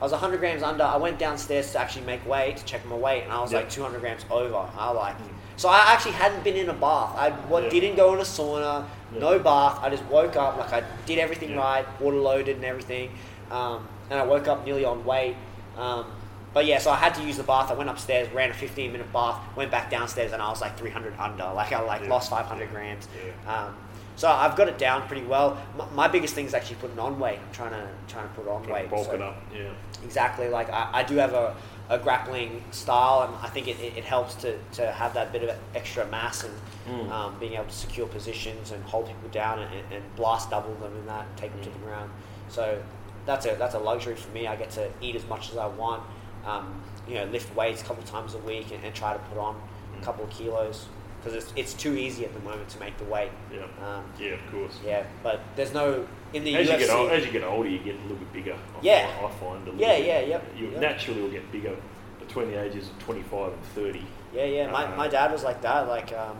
I 0.00 0.04
was 0.04 0.12
100 0.12 0.38
grams 0.38 0.62
under. 0.62 0.84
I 0.84 0.96
went 0.96 1.18
downstairs 1.18 1.72
to 1.72 1.78
actually 1.80 2.06
make 2.06 2.24
weight 2.26 2.56
to 2.58 2.64
check 2.64 2.86
my 2.86 2.94
weight, 2.94 3.24
and 3.24 3.32
I 3.32 3.40
was 3.40 3.52
Yeah. 3.52 3.58
like 3.58 3.70
200 3.70 4.00
grams 4.00 4.24
over. 4.30 4.56
I 4.56 4.92
was 4.92 4.96
like. 4.96 5.16
So 5.58 5.68
I 5.68 5.78
actually 5.92 6.12
hadn't 6.12 6.42
been 6.44 6.56
in 6.56 6.68
a 6.70 6.72
bath. 6.72 7.14
I 7.16 7.30
what, 7.48 7.64
Yeah. 7.64 7.68
didn't 7.70 7.96
go 7.96 8.14
in 8.14 8.20
a 8.20 8.22
sauna, 8.22 8.86
Yeah. 9.12 9.20
no 9.20 9.38
bath. 9.38 9.80
I 9.82 9.90
just 9.90 10.04
woke 10.04 10.36
up 10.36 10.56
like 10.56 10.72
I 10.72 10.82
did 11.04 11.18
everything 11.18 11.50
Yeah. 11.50 11.56
right, 11.58 12.00
water 12.00 12.16
loaded 12.16 12.56
and 12.56 12.64
everything, 12.64 13.10
um, 13.50 13.86
and 14.08 14.18
I 14.18 14.22
woke 14.24 14.48
up 14.48 14.64
nearly 14.64 14.84
on 14.86 15.04
weight. 15.04 15.36
Um, 15.76 16.06
but 16.54 16.64
yeah, 16.64 16.78
so 16.78 16.90
I 16.90 16.96
had 16.96 17.14
to 17.16 17.22
use 17.22 17.36
the 17.36 17.42
bath. 17.42 17.70
I 17.70 17.74
went 17.74 17.90
upstairs, 17.90 18.32
ran 18.32 18.50
a 18.50 18.54
15 18.54 18.92
minute 18.92 19.12
bath, 19.12 19.36
went 19.56 19.70
back 19.70 19.90
downstairs, 19.90 20.32
and 20.32 20.40
I 20.40 20.48
was 20.48 20.60
like 20.60 20.78
300 20.78 21.14
under. 21.18 21.44
Like 21.54 21.72
I 21.72 21.80
like 21.80 22.06
lost 22.08 22.30
500 22.30 22.70
grams. 22.70 23.06
Um, 23.46 23.76
so 24.16 24.28
I've 24.28 24.56
got 24.56 24.66
it 24.68 24.78
down 24.78 25.06
pretty 25.08 25.24
well. 25.26 25.56
My, 25.76 25.84
my 25.94 26.08
biggest 26.08 26.34
thing 26.34 26.46
is 26.46 26.54
actually 26.54 26.76
putting 26.76 26.98
on 26.98 27.18
weight. 27.20 27.38
I'm 27.44 27.52
trying 27.52 27.70
to 27.72 27.86
trying 28.08 28.28
to 28.28 28.34
put 28.34 28.48
on 28.48 28.62
Trying 28.62 28.74
weight. 28.74 28.90
bulk 28.90 29.06
So- 29.06 29.12
it 29.14 29.22
up, 29.22 29.36
yeah. 29.54 29.68
Exactly. 30.04 30.48
Like 30.48 30.70
I, 30.70 30.88
I 30.92 31.02
do 31.02 31.16
have 31.16 31.34
a, 31.34 31.54
a 31.90 31.98
grappling 31.98 32.62
style, 32.70 33.22
and 33.22 33.34
I 33.42 33.48
think 33.48 33.66
it, 33.68 33.78
it, 33.80 33.96
it 33.98 34.04
helps 34.04 34.34
to, 34.36 34.58
to 34.72 34.92
have 34.92 35.14
that 35.14 35.32
bit 35.32 35.42
of 35.42 35.56
extra 35.74 36.06
mass 36.06 36.44
and 36.44 36.52
Mm. 36.88 37.10
um, 37.10 37.36
being 37.38 37.52
able 37.52 37.66
to 37.66 37.70
secure 37.74 38.06
positions 38.06 38.70
and 38.70 38.82
hold 38.84 39.08
people 39.08 39.28
down 39.28 39.58
and, 39.58 39.70
and 39.92 40.16
blast 40.16 40.48
double 40.48 40.74
them 40.76 40.96
in 40.96 41.04
that, 41.04 41.26
and 41.26 41.36
take 41.36 41.52
them 41.52 41.60
to 41.62 41.68
Mm. 41.68 41.72
the 41.74 41.78
ground. 41.80 42.10
So 42.48 42.82
that's 43.26 43.44
a 43.44 43.56
that's 43.56 43.74
a 43.74 43.78
luxury 43.78 44.14
for 44.14 44.30
me. 44.32 44.46
I 44.46 44.56
get 44.56 44.70
to 44.70 44.88
eat 45.02 45.14
as 45.14 45.26
much 45.26 45.50
as 45.50 45.58
I 45.58 45.66
want. 45.66 46.02
Um, 46.46 46.82
you 47.06 47.16
know, 47.16 47.24
lift 47.26 47.54
weights 47.54 47.82
a 47.82 47.84
couple 47.84 48.02
times 48.04 48.32
a 48.32 48.38
week 48.38 48.70
and, 48.72 48.82
and 48.84 48.94
try 48.94 49.12
to 49.12 49.18
put 49.18 49.36
on 49.36 49.54
Mm. 49.56 50.00
a 50.00 50.04
couple 50.04 50.24
of 50.24 50.30
kilos 50.30 50.86
because 51.18 51.34
it's, 51.34 51.52
it's 51.56 51.74
too 51.74 51.94
easy 51.96 52.24
at 52.24 52.32
the 52.32 52.40
moment 52.40 52.68
to 52.70 52.78
make 52.80 52.96
the 52.98 53.04
weight. 53.04 53.30
Yeah, 53.52 53.62
Um, 53.84 54.04
yeah, 54.18 54.30
of 54.34 54.40
course. 54.52 54.78
yeah, 54.84 55.04
but 55.22 55.40
there's 55.56 55.72
no 55.72 56.06
in 56.32 56.44
the 56.44 56.54
As 56.56 56.68
UFC. 56.68 56.72
you 56.72 56.78
get 56.78 56.90
old, 56.90 57.10
as 57.10 57.24
you 57.26 57.32
get 57.32 57.44
older, 57.44 57.68
you 57.68 57.78
get 57.78 57.94
a 57.96 58.02
little 58.02 58.16
bit 58.18 58.32
bigger. 58.32 58.52
I 58.54 58.78
Yeah. 58.82 59.06
find, 59.06 59.26
I 59.26 59.30
find 59.38 59.62
a 59.68 59.70
little 59.72 59.80
Yeah, 59.80 59.96
bit. 59.96 60.06
yeah, 60.06 60.20
yep, 60.20 60.44
You 60.56 60.68
yep. 60.70 60.80
naturally 60.80 61.22
will 61.22 61.30
get 61.30 61.50
bigger 61.50 61.74
between 62.20 62.50
the 62.50 62.62
ages 62.62 62.88
of 62.90 62.98
twenty-five 62.98 63.52
and 63.52 63.62
thirty. 63.74 64.04
Yeah, 64.34 64.44
yeah. 64.44 64.70
My, 64.70 64.84
Uh, 64.84 64.96
my 64.96 65.08
dad 65.08 65.32
was 65.32 65.42
like 65.44 65.62
that. 65.62 65.88
Like, 65.88 66.12
um, 66.12 66.36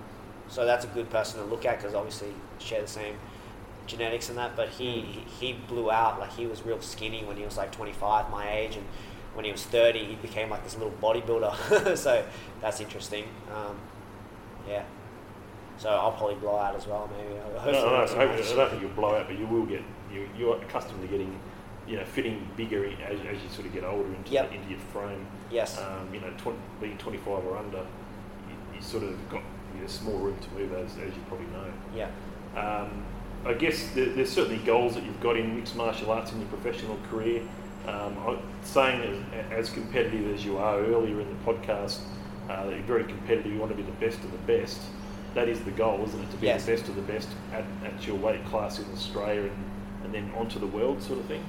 so 0.49 0.64
that's 0.66 0.85
a 0.85 0.89
good 0.89 1.09
person 1.11 1.41
to 1.41 1.47
look 1.47 1.64
at 1.64 1.79
because 1.79 1.95
obviously 1.95 2.29
share 2.59 2.83
the 2.83 2.87
same 2.89 3.14
genetics 3.87 4.29
and 4.29 4.37
that. 4.39 4.55
But 4.55 4.68
he, 4.68 5.01
he 5.01 5.20
he 5.47 5.53
blew 5.68 5.91
out. 5.91 6.20
Like 6.20 6.33
he 6.33 6.47
was 6.47 6.62
real 6.64 6.81
skinny 6.83 7.24
when 7.24 7.37
he 7.39 7.45
was 7.45 7.57
like 7.57 7.72
25, 7.72 8.31
my 8.31 8.51
age, 8.53 8.76
and 8.76 8.85
when 9.35 9.45
he 9.47 9.53
was 9.53 9.64
30, 9.64 10.05
he 10.05 10.14
became 10.16 10.51
like 10.51 10.62
this 10.64 10.74
little 10.76 10.93
bodybuilder. 11.03 11.97
so 11.97 12.24
that's 12.61 12.81
interesting. 12.81 13.24
Um, 13.55 13.76
yeah. 14.69 14.83
So 15.79 15.89
I'll 15.91 16.12
probably 16.12 16.35
blow 16.37 16.57
out 16.59 16.75
as 16.75 16.87
well, 16.87 17.09
maybe. 17.16 17.35
No, 17.35 17.41
Hopefully 17.61 17.73
no, 17.73 17.87
no, 17.91 17.95
I, 17.95 17.99
not 18.01 18.09
so 18.09 18.14
hope- 18.16 18.31
I 18.33 18.37
don't 18.57 18.71
think 18.71 18.83
you'll 18.83 18.91
blow 18.93 19.14
out, 19.14 19.29
but 19.29 19.39
you 19.39 19.47
will 19.47 19.64
get. 19.64 19.83
You, 20.12 20.29
you're 20.37 20.57
accustomed 20.61 21.01
to 21.03 21.07
getting, 21.07 21.39
you 21.87 21.97
know, 21.97 22.05
fitting 22.05 22.49
bigger 22.57 22.85
in- 22.85 23.01
as, 23.01 23.19
as 23.21 23.41
you 23.43 23.49
sort 23.51 23.66
of 23.66 23.73
get 23.73 23.85
older 23.85 24.09
into 24.12 24.33
Yep. 24.33 24.53
into 24.53 24.71
your 24.71 24.79
frame. 24.93 25.25
Yes. 25.53 25.79
Um, 25.81 26.12
you 26.12 26.21
know, 26.21 26.31
20, 26.39 26.59
being 26.81 26.99
25 26.99 27.45
or 27.45 27.57
under, 27.59 27.79
you, 27.79 28.55
you 28.75 28.83
sort 28.83 29.05
of 29.05 29.29
got 29.29 29.43
you 29.77 29.83
know, 29.83 29.87
small 29.87 30.19
room 30.19 30.37
to 30.41 30.51
move 30.59 30.73
as, 30.73 30.91
as 30.93 31.14
you 31.14 31.23
probably 31.29 31.47
know. 31.47 31.71
yeah. 31.95 32.11
Um, 32.57 33.05
I 33.47 33.53
guess 33.55 33.91
there, 33.95 34.07
there's 34.07 34.33
certainly 34.33 34.59
goals 34.64 34.95
that 34.97 35.05
you've 35.05 35.21
got 35.21 35.37
in 35.37 35.55
mixed 35.55 35.77
martial 35.77 36.11
arts 36.11 36.33
in 36.33 36.41
your 36.41 36.49
professional 36.49 36.99
career. 37.09 37.43
Um, 37.87 38.16
I, 38.19 38.37
saying 38.64 39.25
as, 39.53 39.69
as 39.69 39.71
competitive 39.71 40.35
as 40.35 40.45
you 40.45 40.59
are 40.59 40.81
earlier 40.81 41.21
in 41.21 41.29
the 41.29 41.53
podcast, 41.53 42.01
uh, 42.49 42.64
that 42.66 42.72
you're 42.74 42.82
very 42.82 43.05
competitive, 43.05 43.53
you 43.53 43.59
want 43.59 43.70
to 43.70 43.76
be 43.76 43.82
the 43.82 43.92
best 43.92 44.18
of 44.20 44.30
the 44.32 44.38
best. 44.38 44.80
That 45.34 45.49
is 45.49 45.61
the 45.61 45.70
goal, 45.70 46.03
isn't 46.07 46.20
it? 46.20 46.30
To 46.30 46.36
be 46.38 46.46
Yes. 46.46 46.64
the 46.64 46.72
best 46.72 46.88
of 46.88 46.96
the 46.96 47.03
best 47.03 47.28
at, 47.53 47.64
at 47.84 48.07
your 48.07 48.16
weight 48.16 48.44
class 48.46 48.78
in 48.78 48.86
Australia 48.92 49.42
and, 49.42 49.64
and 50.05 50.14
then 50.14 50.30
onto 50.36 50.59
the 50.59 50.66
world 50.66 51.03
sort 51.03 51.18
of 51.18 51.26
thing. 51.26 51.44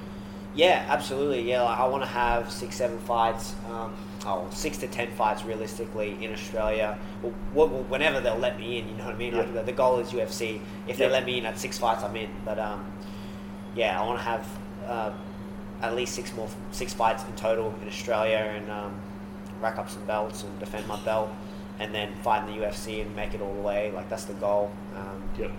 Yeah, 0.54 0.84
absolutely. 0.88 1.48
Yeah, 1.48 1.62
like 1.62 1.78
I 1.78 1.86
want 1.86 2.02
to 2.02 2.08
have 2.08 2.50
six, 2.50 2.74
seven 2.76 2.98
fights. 2.98 3.54
Um, 3.70 3.94
oh, 4.26 4.48
six 4.50 4.78
to 4.78 4.88
ten 4.88 5.10
fights 5.12 5.44
realistically 5.44 6.22
in 6.22 6.32
Australia. 6.32 6.98
Well, 7.54 7.68
whenever 7.68 8.20
they'll 8.20 8.36
let 8.36 8.58
me 8.58 8.78
in, 8.78 8.88
you 8.88 8.94
know 8.96 9.06
what 9.06 9.14
I 9.14 9.18
mean. 9.18 9.36
Like 9.36 9.46
Yeah. 9.46 9.52
the, 9.52 9.62
the 9.62 9.72
goal 9.72 10.00
is 10.00 10.10
UFC. 10.10 10.60
If 10.88 10.96
they 10.98 11.08
let 11.08 11.24
me 11.24 11.38
in 11.38 11.46
at 11.46 11.56
six 11.58 11.78
fights, 11.78 12.02
I'm 12.02 12.16
in. 12.16 12.30
But 12.44 12.58
um, 12.58 12.84
yeah, 13.76 14.00
I 14.00 14.04
want 14.04 14.18
to 14.18 14.24
have 14.24 14.46
uh, 14.86 15.12
at 15.82 15.94
least 15.94 16.14
six 16.16 16.34
more, 16.34 16.48
six 16.72 16.92
fights 16.92 17.24
in 17.24 17.34
total 17.36 17.72
in 17.82 17.88
Australia 17.88 18.52
and 18.56 18.68
um, 18.72 19.00
rack 19.60 19.78
up 19.78 19.90
some 19.90 20.04
belts 20.04 20.42
and 20.42 20.58
defend 20.58 20.86
my 20.86 20.98
belt, 21.04 21.30
and 21.78 21.94
then 21.94 22.14
fight 22.22 22.48
in 22.48 22.54
the 22.58 22.64
UFC 22.66 23.00
and 23.02 23.14
make 23.16 23.34
it 23.34 23.40
all 23.40 23.54
the 23.54 23.60
way. 23.60 23.90
Like 23.92 24.08
that's 24.08 24.24
the 24.24 24.34
goal. 24.34 24.70
Um, 24.96 25.22
Yep. 25.38 25.50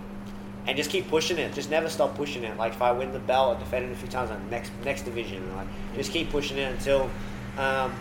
and 0.66 0.76
just 0.76 0.90
keep 0.90 1.08
pushing 1.08 1.38
it. 1.38 1.52
Just 1.54 1.70
never 1.70 1.88
stop 1.88 2.14
pushing 2.14 2.44
it. 2.44 2.56
Like 2.56 2.72
if 2.74 2.82
I 2.82 2.92
win 2.92 3.12
the 3.12 3.18
belt, 3.18 3.56
I 3.56 3.60
defend 3.60 3.86
it 3.86 3.92
a 3.92 3.96
few 3.96 4.08
times. 4.08 4.30
Like 4.30 4.42
next 4.50 4.72
next 4.84 5.02
division, 5.02 5.54
like 5.56 5.66
just 5.94 6.12
keep 6.12 6.30
pushing 6.30 6.58
it 6.58 6.70
until, 6.70 7.10
um, 7.58 7.92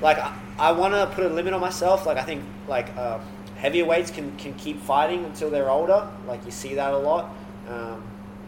like 0.00 0.18
I, 0.18 0.32
I 0.58 0.72
want 0.72 0.94
to 0.94 1.06
put 1.14 1.24
a 1.24 1.28
limit 1.28 1.52
on 1.54 1.60
myself. 1.60 2.06
Like 2.06 2.16
I 2.18 2.22
think 2.22 2.44
like 2.68 2.96
uh, 2.96 3.18
heavyweights 3.56 4.10
can 4.10 4.36
can 4.36 4.54
keep 4.54 4.80
fighting 4.82 5.24
until 5.24 5.50
they're 5.50 5.70
older. 5.70 6.08
Like 6.28 6.44
you 6.44 6.52
see 6.52 6.74
that 6.76 6.92
a 6.92 6.98
lot, 6.98 7.34
um, 7.68 8.02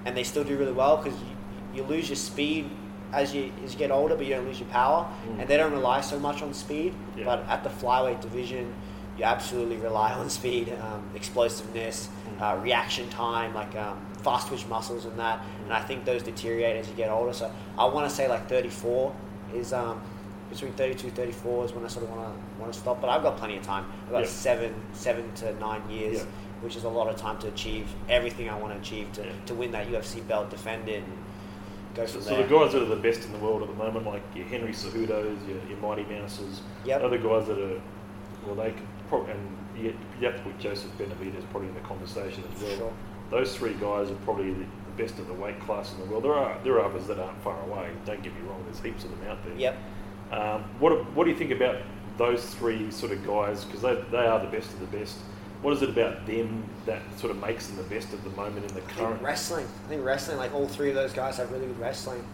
and 0.05 0.17
they 0.17 0.23
still 0.25 0.45
do 0.45 0.57
really 0.57 0.73
well 0.73 0.97
because 0.99 1.19
you, 1.21 1.27
you 1.75 1.83
lose 1.85 2.09
your 2.09 2.17
speed 2.17 2.71
as 3.13 3.35
you 3.35 3.53
as 3.65 3.73
you 3.73 3.79
get 3.79 3.91
older, 3.91 4.17
but 4.17 4.27
you 4.27 4.35
don't 4.35 4.47
lose 4.47 4.61
your 4.61 4.69
power, 4.69 5.07
Mm. 5.29 5.41
and 5.41 5.49
they 5.49 5.57
don't 5.57 5.73
rely 5.73 6.01
so 6.01 6.19
much 6.19 6.43
on 6.43 6.55
speed. 6.55 6.95
Yeah. 7.17 7.25
But 7.25 7.45
at 7.49 7.63
the 7.63 7.71
flyweight 7.71 8.21
division, 8.21 8.73
you 9.19 9.25
absolutely 9.25 9.77
rely 9.77 10.13
on 10.21 10.31
speed, 10.31 10.73
um, 10.81 11.03
explosiveness, 11.15 12.09
Mm. 12.39 12.41
uh, 12.43 12.61
reaction 12.63 13.09
time, 13.11 13.55
like 13.55 13.75
um, 13.77 13.99
fast 14.23 14.49
twitch 14.49 14.67
muscles 14.67 15.05
and 15.05 15.19
that. 15.19 15.41
And 15.65 15.73
I 15.73 15.81
think 15.81 16.05
those 16.05 16.23
deteriorate 16.23 16.77
as 16.77 16.89
you 16.89 16.95
get 16.95 17.11
older. 17.11 17.33
So 17.33 17.51
I 17.79 17.85
want 17.87 18.09
to 18.09 18.15
say 18.15 18.29
like 18.29 18.49
34 18.49 19.13
is 19.55 19.73
um, 19.73 20.01
between 20.51 20.73
32 20.73 21.11
34 21.11 21.65
is 21.67 21.73
when 21.73 21.85
I 21.85 21.89
sort 21.89 22.05
of 22.05 22.11
want 22.11 22.23
to 22.35 22.61
want 22.61 22.73
to 22.73 22.79
stop. 22.79 23.01
But 23.01 23.11
I've 23.11 23.23
got 23.23 23.37
plenty 23.37 23.57
of 23.57 23.63
time. 23.63 23.85
I've 24.07 24.13
got 24.13 24.21
Yeah. 24.23 24.29
seven 24.29 24.75
seven 24.93 25.33
to 25.37 25.53
nine 25.59 25.83
years. 25.91 26.19
Yeah. 26.19 26.25
Which 26.63 26.77
is 26.77 26.85
a 26.85 26.89
lot 26.89 27.09
of 27.09 27.17
time 27.17 27.39
to 27.39 27.49
achieve 27.49 27.89
everything 28.09 28.49
I 28.49 28.57
want 28.57 28.73
to 28.73 28.79
achieve 28.79 29.11
to, 29.15 29.25
to 29.47 29.53
win 29.55 29.73
that 29.73 29.89
UFC 29.89 30.21
belt, 30.21 30.49
defend 30.49 30.89
it, 30.89 31.03
and 31.03 31.13
go 31.95 32.07
So, 32.07 32.21
so 32.21 32.37
the 32.37 32.43
guys 32.45 32.73
that 32.73 32.83
are 32.83 32.87
the 32.87 32.97
best 32.97 33.25
in 33.25 33.33
the 33.33 33.39
world 33.39 33.63
at 33.63 33.69
the 33.69 33.75
moment, 33.75 34.07
like 34.07 34.23
your 34.35 34.47
Henry 34.47 34.73
Cejudos, 34.73 35.37
your, 35.49 35.59
your 35.69 35.79
Mighty 35.81 36.05
Mouses, 36.05 36.63
Yep. 36.85 37.03
other 37.03 37.19
guys 37.19 37.47
that 37.47 37.59
are, 37.59 37.81
well, 38.47 38.55
they 38.57 38.71
could 38.73 38.87
probably, 39.09 39.33
and 39.33 39.57
you, 39.77 39.95
you 40.21 40.27
have 40.27 40.37
to 40.37 40.43
put 40.43 40.59
Joseph 40.59 40.91
Benavidez 40.99 41.43
probably 41.51 41.69
in 41.69 41.75
the 41.75 41.81
conversation 41.81 42.45
as 42.55 42.63
well. 42.63 42.77
Sure. 42.77 42.93
Those 43.31 43.57
three 43.57 43.75
guys 43.75 44.11
are 44.11 44.15
probably 44.27 44.53
the, 44.53 44.61
the 44.65 45.03
best 45.03 45.19
of 45.19 45.27
the 45.27 45.33
weight 45.35 45.59
class 45.61 45.93
in 45.95 46.01
the 46.01 46.07
world. 46.07 46.25
There 46.25 46.35
are 46.35 46.59
there 46.65 46.75
are 46.75 46.85
others 46.85 47.07
that 47.07 47.19
aren't 47.19 47.43
far 47.43 47.59
away. 47.63 47.89
Don't 48.05 48.23
get 48.23 48.35
me 48.35 48.41
wrong. 48.49 48.63
There's 48.65 48.81
heaps 48.81 49.05
of 49.05 49.11
them 49.19 49.29
out 49.31 49.39
there. 49.45 49.57
Yep. 49.57 49.79
Um, 50.33 50.65
what 50.79 51.11
what 51.15 51.25
do 51.25 51.31
you 51.31 51.37
think 51.37 51.51
about 51.51 51.77
those 52.19 52.45
three 52.55 52.91
sort 52.91 53.11
of 53.13 53.27
guys? 53.27 53.65
Because 53.65 53.81
they, 53.81 53.95
they 54.11 54.27
are 54.27 54.39
the 54.39 54.49
best 54.49 54.71
of 54.73 54.81
the 54.81 54.99
best. 54.99 55.17
What 55.63 55.73
is 55.75 55.83
it 55.83 55.89
about 55.91 56.27
them 56.27 56.65
that 56.87 57.01
sort 57.19 57.31
of 57.31 57.41
makes 57.41 57.69
them 57.69 57.77
the 57.77 57.85
best 57.85 58.13
of 58.13 58.23
the 58.25 58.31
moment 58.31 58.69
in 58.69 58.75
the 58.75 58.81
I 58.83 58.85
think 58.85 58.99
current? 58.99 59.23
wrestling. 59.23 59.67
I 59.87 59.89
think 59.89 60.05
wrestling, 60.05 60.37
like 60.37 60.53
all 60.55 60.67
three 60.67 60.89
of 60.89 60.95
those 60.97 61.13
guys 61.13 61.37
have 61.37 61.51
really 61.53 61.67
good 61.67 61.79
wrestling. 61.79 62.25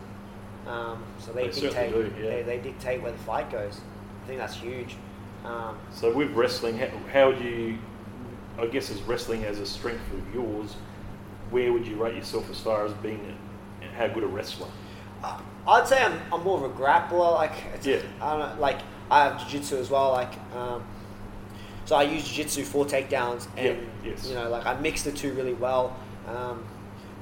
Um, 0.67 1.03
so 1.19 1.33
they, 1.33 1.49
They 1.49 1.61
dictate. 1.61 1.93
do, 1.93 2.13
yeah. 2.19 2.31
they, 2.31 2.43
they 2.43 2.59
dictate 2.59 3.03
where 3.03 3.13
the 3.13 3.19
fight 3.19 3.51
goes. 3.51 3.81
I 4.25 4.27
think 4.27 4.39
that's 4.41 4.55
huge. 4.57 4.97
Um, 5.45 5.79
So 5.93 6.13
with 6.13 6.31
wrestling, 6.33 6.79
how, 6.79 6.89
how 7.13 7.33
do 7.33 7.45
you 7.45 7.79
I 8.59 8.67
guess 8.67 8.91
as 8.91 9.01
wrestling 9.03 9.45
as 9.45 9.61
a 9.61 9.67
strength 9.67 10.03
of 10.13 10.35
yours, 10.35 10.75
where 11.51 11.73
would 11.73 11.87
you 11.87 11.95
rate 12.03 12.17
yourself 12.17 12.51
as 12.51 12.59
far 12.59 12.85
as 12.85 12.93
being 12.95 13.21
a, 13.83 13.87
how 13.97 14.09
good 14.09 14.25
a 14.25 14.27
wrestler? 14.27 14.67
Uh, 15.23 15.39
I'd 15.67 15.87
say 15.87 16.03
I'm, 16.03 16.19
I'm 16.33 16.43
more 16.43 16.57
of 16.65 16.65
a 16.65 16.75
grappler. 16.75 17.35
Like, 17.35 17.53
it's, 17.75 17.87
Yeah. 17.87 18.01
I 18.21 18.37
don't 18.37 18.57
know, 18.57 18.61
like 18.61 18.79
I 19.11 19.25
have 19.25 19.39
jiu-jitsu 19.41 19.77
as 19.77 19.91
well. 19.91 20.11
Like, 20.11 20.33
um, 20.57 20.83
so 21.89 21.97
I 21.97 22.03
use 22.03 22.23
jiu-jitsu 22.29 22.65
for 22.65 22.85
takedowns, 22.85 23.47
and 23.57 23.79
Yeah, 24.05 24.11
yes. 24.11 24.29
you 24.29 24.35
know, 24.35 24.51
like 24.51 24.67
I 24.67 24.75
mix 24.79 25.03
the 25.05 25.11
two 25.11 25.33
really 25.33 25.55
well. 25.55 25.97
Um, 26.29 26.63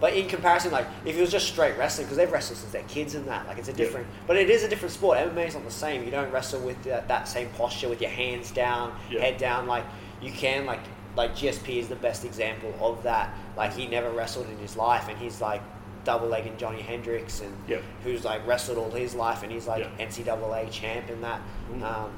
but 0.01 0.13
in 0.15 0.27
comparison, 0.29 0.73
like 0.73 0.89
if 1.05 1.17
it 1.17 1.21
was 1.21 1.31
just 1.31 1.47
straight 1.47 1.79
wrestling, 1.79 2.07
because 2.07 2.17
they've 2.17 2.31
wrestled 2.33 2.59
since 2.59 2.73
they're 2.73 2.83
kids 2.83 3.15
and 3.15 3.27
that, 3.29 3.47
like 3.47 3.59
it's 3.59 3.69
a 3.69 3.71
Yeah. 3.71 3.77
different. 3.77 4.09
But 4.27 4.37
it 4.37 4.51
is 4.51 4.65
a 4.65 4.69
different 4.69 4.93
sport. 4.93 5.19
MMA 5.19 5.47
is 5.47 5.55
not 5.55 5.65
the 5.65 5.71
same. 5.71 6.03
You 6.05 6.11
don't 6.11 6.33
wrestle 6.33 6.59
with 6.61 6.83
that, 6.83 7.07
that 7.07 7.29
same 7.29 7.49
posture 7.57 7.89
with 7.89 8.01
your 8.01 8.11
hands 8.11 8.51
down, 8.51 8.93
Yeah. 9.09 9.21
head 9.21 9.39
down. 9.39 9.69
Like 9.69 9.85
you 10.21 10.33
can, 10.33 10.67
like 10.67 10.81
like 11.17 11.35
GSP 11.37 11.79
is 11.79 11.87
the 11.89 11.95
best 11.97 12.25
example 12.25 12.75
of 12.81 13.03
that. 13.05 13.31
Like 13.57 13.73
he 13.73 13.87
never 13.87 14.11
wrestled 14.11 14.49
in 14.51 14.59
his 14.59 14.77
life, 14.77 15.09
and 15.09 15.17
he's 15.17 15.41
like 15.41 15.63
double 16.05 16.27
legging 16.29 16.57
Johny 16.59 16.83
Hendricks 16.83 17.41
and 17.41 17.53
Yep. 17.69 17.83
who's 18.05 18.25
like 18.25 18.45
wrestled 18.47 18.79
all 18.79 18.91
his 18.91 19.15
life 19.15 19.43
and 19.43 19.51
he's 19.51 19.67
like 19.67 19.85
Yeah. 19.99 20.05
NCAA 20.07 20.69
champ 20.71 21.09
and 21.09 21.23
that. 21.25 21.41
Mm. 21.73 21.83
Um, 21.83 22.11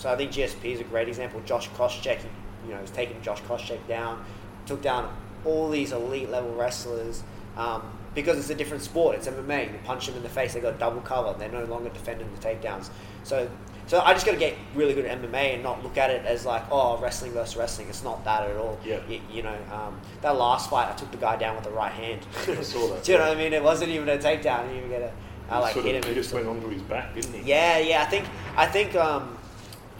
so 0.00 0.10
I 0.10 0.16
think 0.16 0.32
GSP 0.32 0.64
is 0.72 0.80
a 0.80 0.84
great 0.84 1.08
example. 1.08 1.42
Josh 1.44 1.68
Koscheck, 1.70 2.20
you 2.66 2.72
know, 2.74 2.80
was 2.80 2.90
taking 2.90 3.20
Josh 3.20 3.40
Koscheck 3.42 3.86
down, 3.86 4.24
took 4.64 4.80
down 4.80 5.14
all 5.44 5.68
these 5.68 5.92
elite 5.92 6.30
level 6.30 6.54
wrestlers 6.54 7.22
um, 7.58 7.82
because 8.14 8.38
it's 8.38 8.48
a 8.48 8.54
different 8.54 8.82
sport. 8.82 9.16
It's 9.16 9.28
MMA. 9.28 9.72
You 9.72 9.78
punch 9.84 10.06
them 10.06 10.16
in 10.16 10.22
the 10.22 10.28
face, 10.30 10.54
they 10.54 10.60
got 10.60 10.78
double 10.78 11.02
cover. 11.02 11.38
They're 11.38 11.50
no 11.52 11.64
longer 11.64 11.90
defending 11.90 12.28
the 12.34 12.40
takedowns. 12.40 12.88
So, 13.24 13.50
so 13.86 14.00
I 14.00 14.14
just 14.14 14.24
got 14.24 14.32
to 14.32 14.38
get 14.38 14.54
really 14.74 14.94
good 14.94 15.04
at 15.04 15.20
MMA 15.20 15.54
and 15.54 15.62
not 15.62 15.82
look 15.82 15.98
at 15.98 16.08
it 16.10 16.24
as 16.24 16.46
like, 16.46 16.62
oh, 16.70 16.96
wrestling 16.98 17.32
versus 17.32 17.56
wrestling. 17.56 17.88
It's 17.90 18.02
not 18.02 18.24
that 18.24 18.48
at 18.48 18.56
all. 18.56 18.78
Yeah. 18.84 19.00
You, 19.06 19.20
you 19.30 19.42
know, 19.42 19.56
um, 19.70 20.00
that 20.22 20.30
last 20.36 20.70
fight, 20.70 20.88
I 20.88 20.94
took 20.96 21.10
the 21.10 21.18
guy 21.18 21.36
down 21.36 21.56
with 21.56 21.64
the 21.64 21.72
right 21.72 21.92
hand. 21.92 22.20
I 22.48 22.62
saw 22.62 22.88
that, 22.94 23.04
Do 23.04 23.12
you 23.12 23.18
know 23.18 23.28
what 23.28 23.36
I 23.36 23.40
mean? 23.40 23.52
It 23.52 23.62
wasn't 23.62 23.90
even 23.90 24.08
a 24.08 24.16
takedown. 24.16 24.62
Didn't 24.62 24.76
even 24.78 24.88
get 24.88 25.02
a. 25.02 25.12
I 25.50 25.56
He 25.56 25.60
like 25.62 25.74
sort 25.74 25.84
hit 25.86 25.94
of- 25.96 26.04
him. 26.04 26.14
He 26.14 26.20
just 26.20 26.32
went 26.32 26.46
onto 26.46 26.68
his 26.70 26.82
back, 26.82 27.14
didn't 27.14 27.34
he? 27.34 27.48
yeah, 27.50 27.78
yeah. 27.78 28.02
I 28.02 28.06
think 28.06 28.24
I 28.56 28.66
think 28.66 28.94
um, 28.94 29.36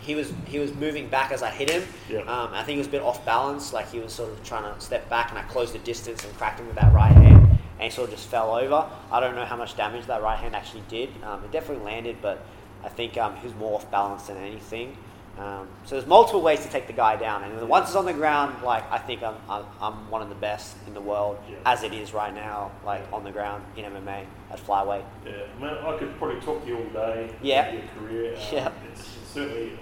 he 0.00 0.14
was 0.14 0.32
he 0.46 0.58
was 0.58 0.72
moving 0.74 1.08
back 1.08 1.30
as 1.32 1.42
I 1.42 1.50
hit 1.50 1.70
him. 1.70 1.82
Yeah. 2.08 2.20
Um, 2.20 2.50
I 2.52 2.62
think 2.64 2.74
he 2.74 2.78
was 2.78 2.86
a 2.86 2.90
bit 2.90 3.02
off 3.02 3.24
balance. 3.24 3.72
Like 3.72 3.90
he 3.90 4.00
was 4.00 4.12
sort 4.12 4.30
of 4.30 4.42
trying 4.44 4.72
to 4.72 4.80
step 4.80 5.08
back, 5.08 5.30
and 5.30 5.38
I 5.38 5.42
closed 5.42 5.74
the 5.74 5.78
distance 5.80 6.24
and 6.24 6.34
cracked 6.36 6.58
him 6.60 6.66
with 6.66 6.76
that 6.76 6.92
right 6.92 7.12
hand, 7.12 7.46
and 7.46 7.58
he 7.80 7.90
sort 7.90 8.08
of 8.08 8.14
just 8.14 8.28
fell 8.28 8.54
over. 8.54 8.88
I 9.12 9.20
don't 9.20 9.34
know 9.34 9.44
how 9.44 9.56
much 9.56 9.76
damage 9.76 10.06
that 10.06 10.22
right 10.22 10.38
hand 10.38 10.56
actually 10.56 10.84
did. 10.88 11.10
Um, 11.22 11.44
it 11.44 11.52
definitely 11.52 11.84
landed, 11.84 12.16
but 12.22 12.44
I 12.82 12.88
think 12.88 13.16
um, 13.18 13.36
he 13.36 13.46
was 13.46 13.54
more 13.56 13.74
off 13.76 13.90
balance 13.90 14.24
than 14.24 14.36
anything. 14.38 14.96
Um, 15.38 15.68
so 15.84 15.94
there's 15.94 16.08
multiple 16.08 16.42
ways 16.42 16.60
to 16.64 16.68
take 16.68 16.86
the 16.86 16.92
guy 16.92 17.16
down, 17.16 17.44
and 17.44 17.66
once 17.68 17.88
it's 17.88 17.96
on 17.96 18.04
the 18.04 18.12
ground, 18.12 18.62
like 18.62 18.90
I 18.92 18.98
think 18.98 19.22
I'm, 19.22 19.36
I'm, 19.48 19.64
I'm 19.80 20.10
one 20.10 20.20
of 20.20 20.28
the 20.28 20.34
best 20.34 20.76
in 20.86 20.92
the 20.92 21.00
world 21.00 21.38
Yeah. 21.48 21.56
as 21.64 21.82
it 21.82 21.94
is 21.94 22.12
right 22.12 22.34
now, 22.34 22.72
like 22.84 23.00
on 23.12 23.24
the 23.24 23.30
ground 23.30 23.64
in 23.76 23.84
MMA 23.84 24.24
at 24.50 24.58
flyweight. 24.66 25.04
Yeah, 25.24 25.32
I, 25.56 25.60
mean, 25.62 25.70
I 25.70 25.96
could 25.98 26.14
probably 26.18 26.40
talk 26.40 26.62
to 26.62 26.68
you 26.68 26.78
all 26.78 26.84
day 26.90 27.30
Yeah. 27.42 27.68
about 27.68 27.74
your 27.74 27.82
career. 27.92 28.34
Um, 28.36 28.42
Yeah. 28.52 28.72
It's, 28.92 29.00
it's 29.00 29.30
certainly 29.32 29.78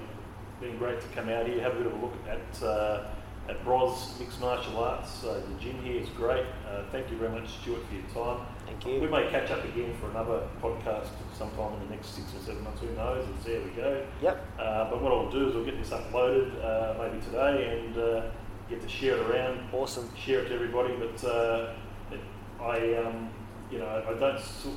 been 0.61 0.77
great 0.79 1.01
to 1.01 1.07
come 1.09 1.29
out 1.29 1.47
here, 1.47 1.61
have 1.61 1.75
a 1.75 1.77
bit 1.77 1.87
of 1.87 1.93
a 1.95 1.97
look 2.05 2.15
at 2.29 2.63
uh, 2.63 3.05
at 3.49 3.65
Bros 3.65 4.15
Mixed 4.21 4.41
Martial 4.41 4.77
Arts. 4.79 5.23
The 5.23 5.41
gym 5.59 5.81
here 5.83 6.01
is 6.01 6.09
great. 6.11 6.45
Uh, 6.69 6.83
thank 6.93 7.11
you 7.11 7.17
very 7.17 7.31
much, 7.31 7.49
Stuart, 7.61 7.81
for 7.87 7.95
your 7.95 8.27
time. 8.27 8.47
Thank 8.67 8.85
you. 8.87 9.01
We 9.01 9.09
may 9.09 9.29
catch 9.31 9.51
up 9.51 9.65
again 9.65 9.95
for 10.01 10.11
another 10.11 10.47
podcast 10.61 11.09
sometime 11.33 11.73
in 11.75 11.89
the 11.89 11.95
next 11.95 12.09
six 12.09 12.27
or 12.35 12.45
seven 12.45 12.63
months. 12.63 12.83
Who 12.83 12.91
knows? 12.95 13.25
See 13.45 13.55
how 13.55 13.61
we 13.61 13.71
go. 13.71 14.07
Yep. 14.21 14.47
Uh, 14.59 14.91
but 14.91 15.03
what 15.03 15.13
I'll 15.13 15.31
do 15.31 15.49
is 15.49 15.57
I'll 15.57 15.65
get 15.65 15.79
this 15.79 15.91
uploaded 15.91 16.63
uh, 16.63 17.03
maybe 17.03 17.25
today 17.25 17.79
and 17.81 17.97
uh, 17.99 18.23
get 18.69 18.83
to 18.83 18.89
share 18.89 19.17
it 19.17 19.31
around 19.31 19.61
Awesome. 19.73 20.11
share 20.15 20.41
it 20.41 20.49
to 20.49 20.55
everybody. 20.55 20.95
But 20.97 21.25
uh, 21.25 21.73
it, 22.13 22.21
I, 22.61 22.97
um, 22.97 23.31
you 23.71 23.79
know, 23.79 23.87
I 23.87 24.13
don't 24.13 24.23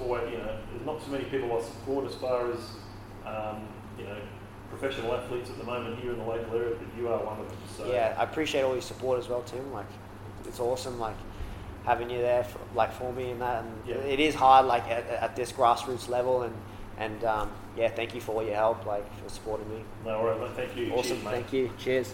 always, 0.01 0.31
you 0.31 0.37
know, 0.37 0.57
there's 0.71 0.85
not 0.85 1.03
so 1.03 1.11
many 1.11 1.25
people 1.25 1.57
I 1.57 1.61
support 1.61 2.05
as 2.05 2.15
far 2.15 2.49
as, 2.51 2.59
um, 3.25 3.67
you 3.97 4.05
know, 4.05 4.17
professional 4.71 5.13
athletes 5.13 5.49
at 5.49 5.57
the 5.57 5.63
moment 5.63 5.99
here 5.99 6.11
in 6.13 6.17
the 6.17 6.23
local 6.25 6.55
area. 6.57 6.75
But 6.75 6.87
you 6.99 7.07
are 7.09 7.23
one 7.23 7.39
of 7.39 7.47
them. 7.47 7.57
So 7.77 7.91
Yeah, 7.91 8.15
I 8.17 8.23
appreciate 8.23 8.61
all 8.63 8.73
your 8.73 8.81
support 8.81 9.19
as 9.19 9.27
well, 9.29 9.43
Tim. 9.43 9.71
Like, 9.71 9.85
it's 10.47 10.59
awesome, 10.59 10.99
like 10.99 11.15
having 11.85 12.09
you 12.09 12.19
there, 12.19 12.43
for, 12.43 12.59
like 12.75 12.91
for 12.93 13.11
me 13.13 13.31
and 13.31 13.41
that. 13.41 13.63
And 13.63 13.71
Yeah. 13.87 13.95
it 13.97 14.19
is 14.19 14.33
hard, 14.35 14.65
like 14.65 14.83
at, 14.89 15.05
at 15.07 15.35
this 15.35 15.51
grassroots 15.51 16.09
level, 16.09 16.43
and 16.43 16.55
and 16.97 17.23
um, 17.23 17.51
yeah, 17.75 17.89
thank 17.89 18.13
you 18.13 18.21
for 18.21 18.35
all 18.35 18.43
your 18.43 18.55
help, 18.55 18.85
like 18.85 19.05
for 19.21 19.29
supporting 19.29 19.67
me. 19.69 19.83
no, 20.05 20.23
right, 20.23 20.39
mate, 20.39 20.51
thank 20.55 20.75
you. 20.77 20.91
Awesome, 20.93 21.11
Cheers, 21.17 21.23
mate. 21.23 21.31
thank 21.31 21.53
you. 21.53 21.71
Cheers. 21.77 22.13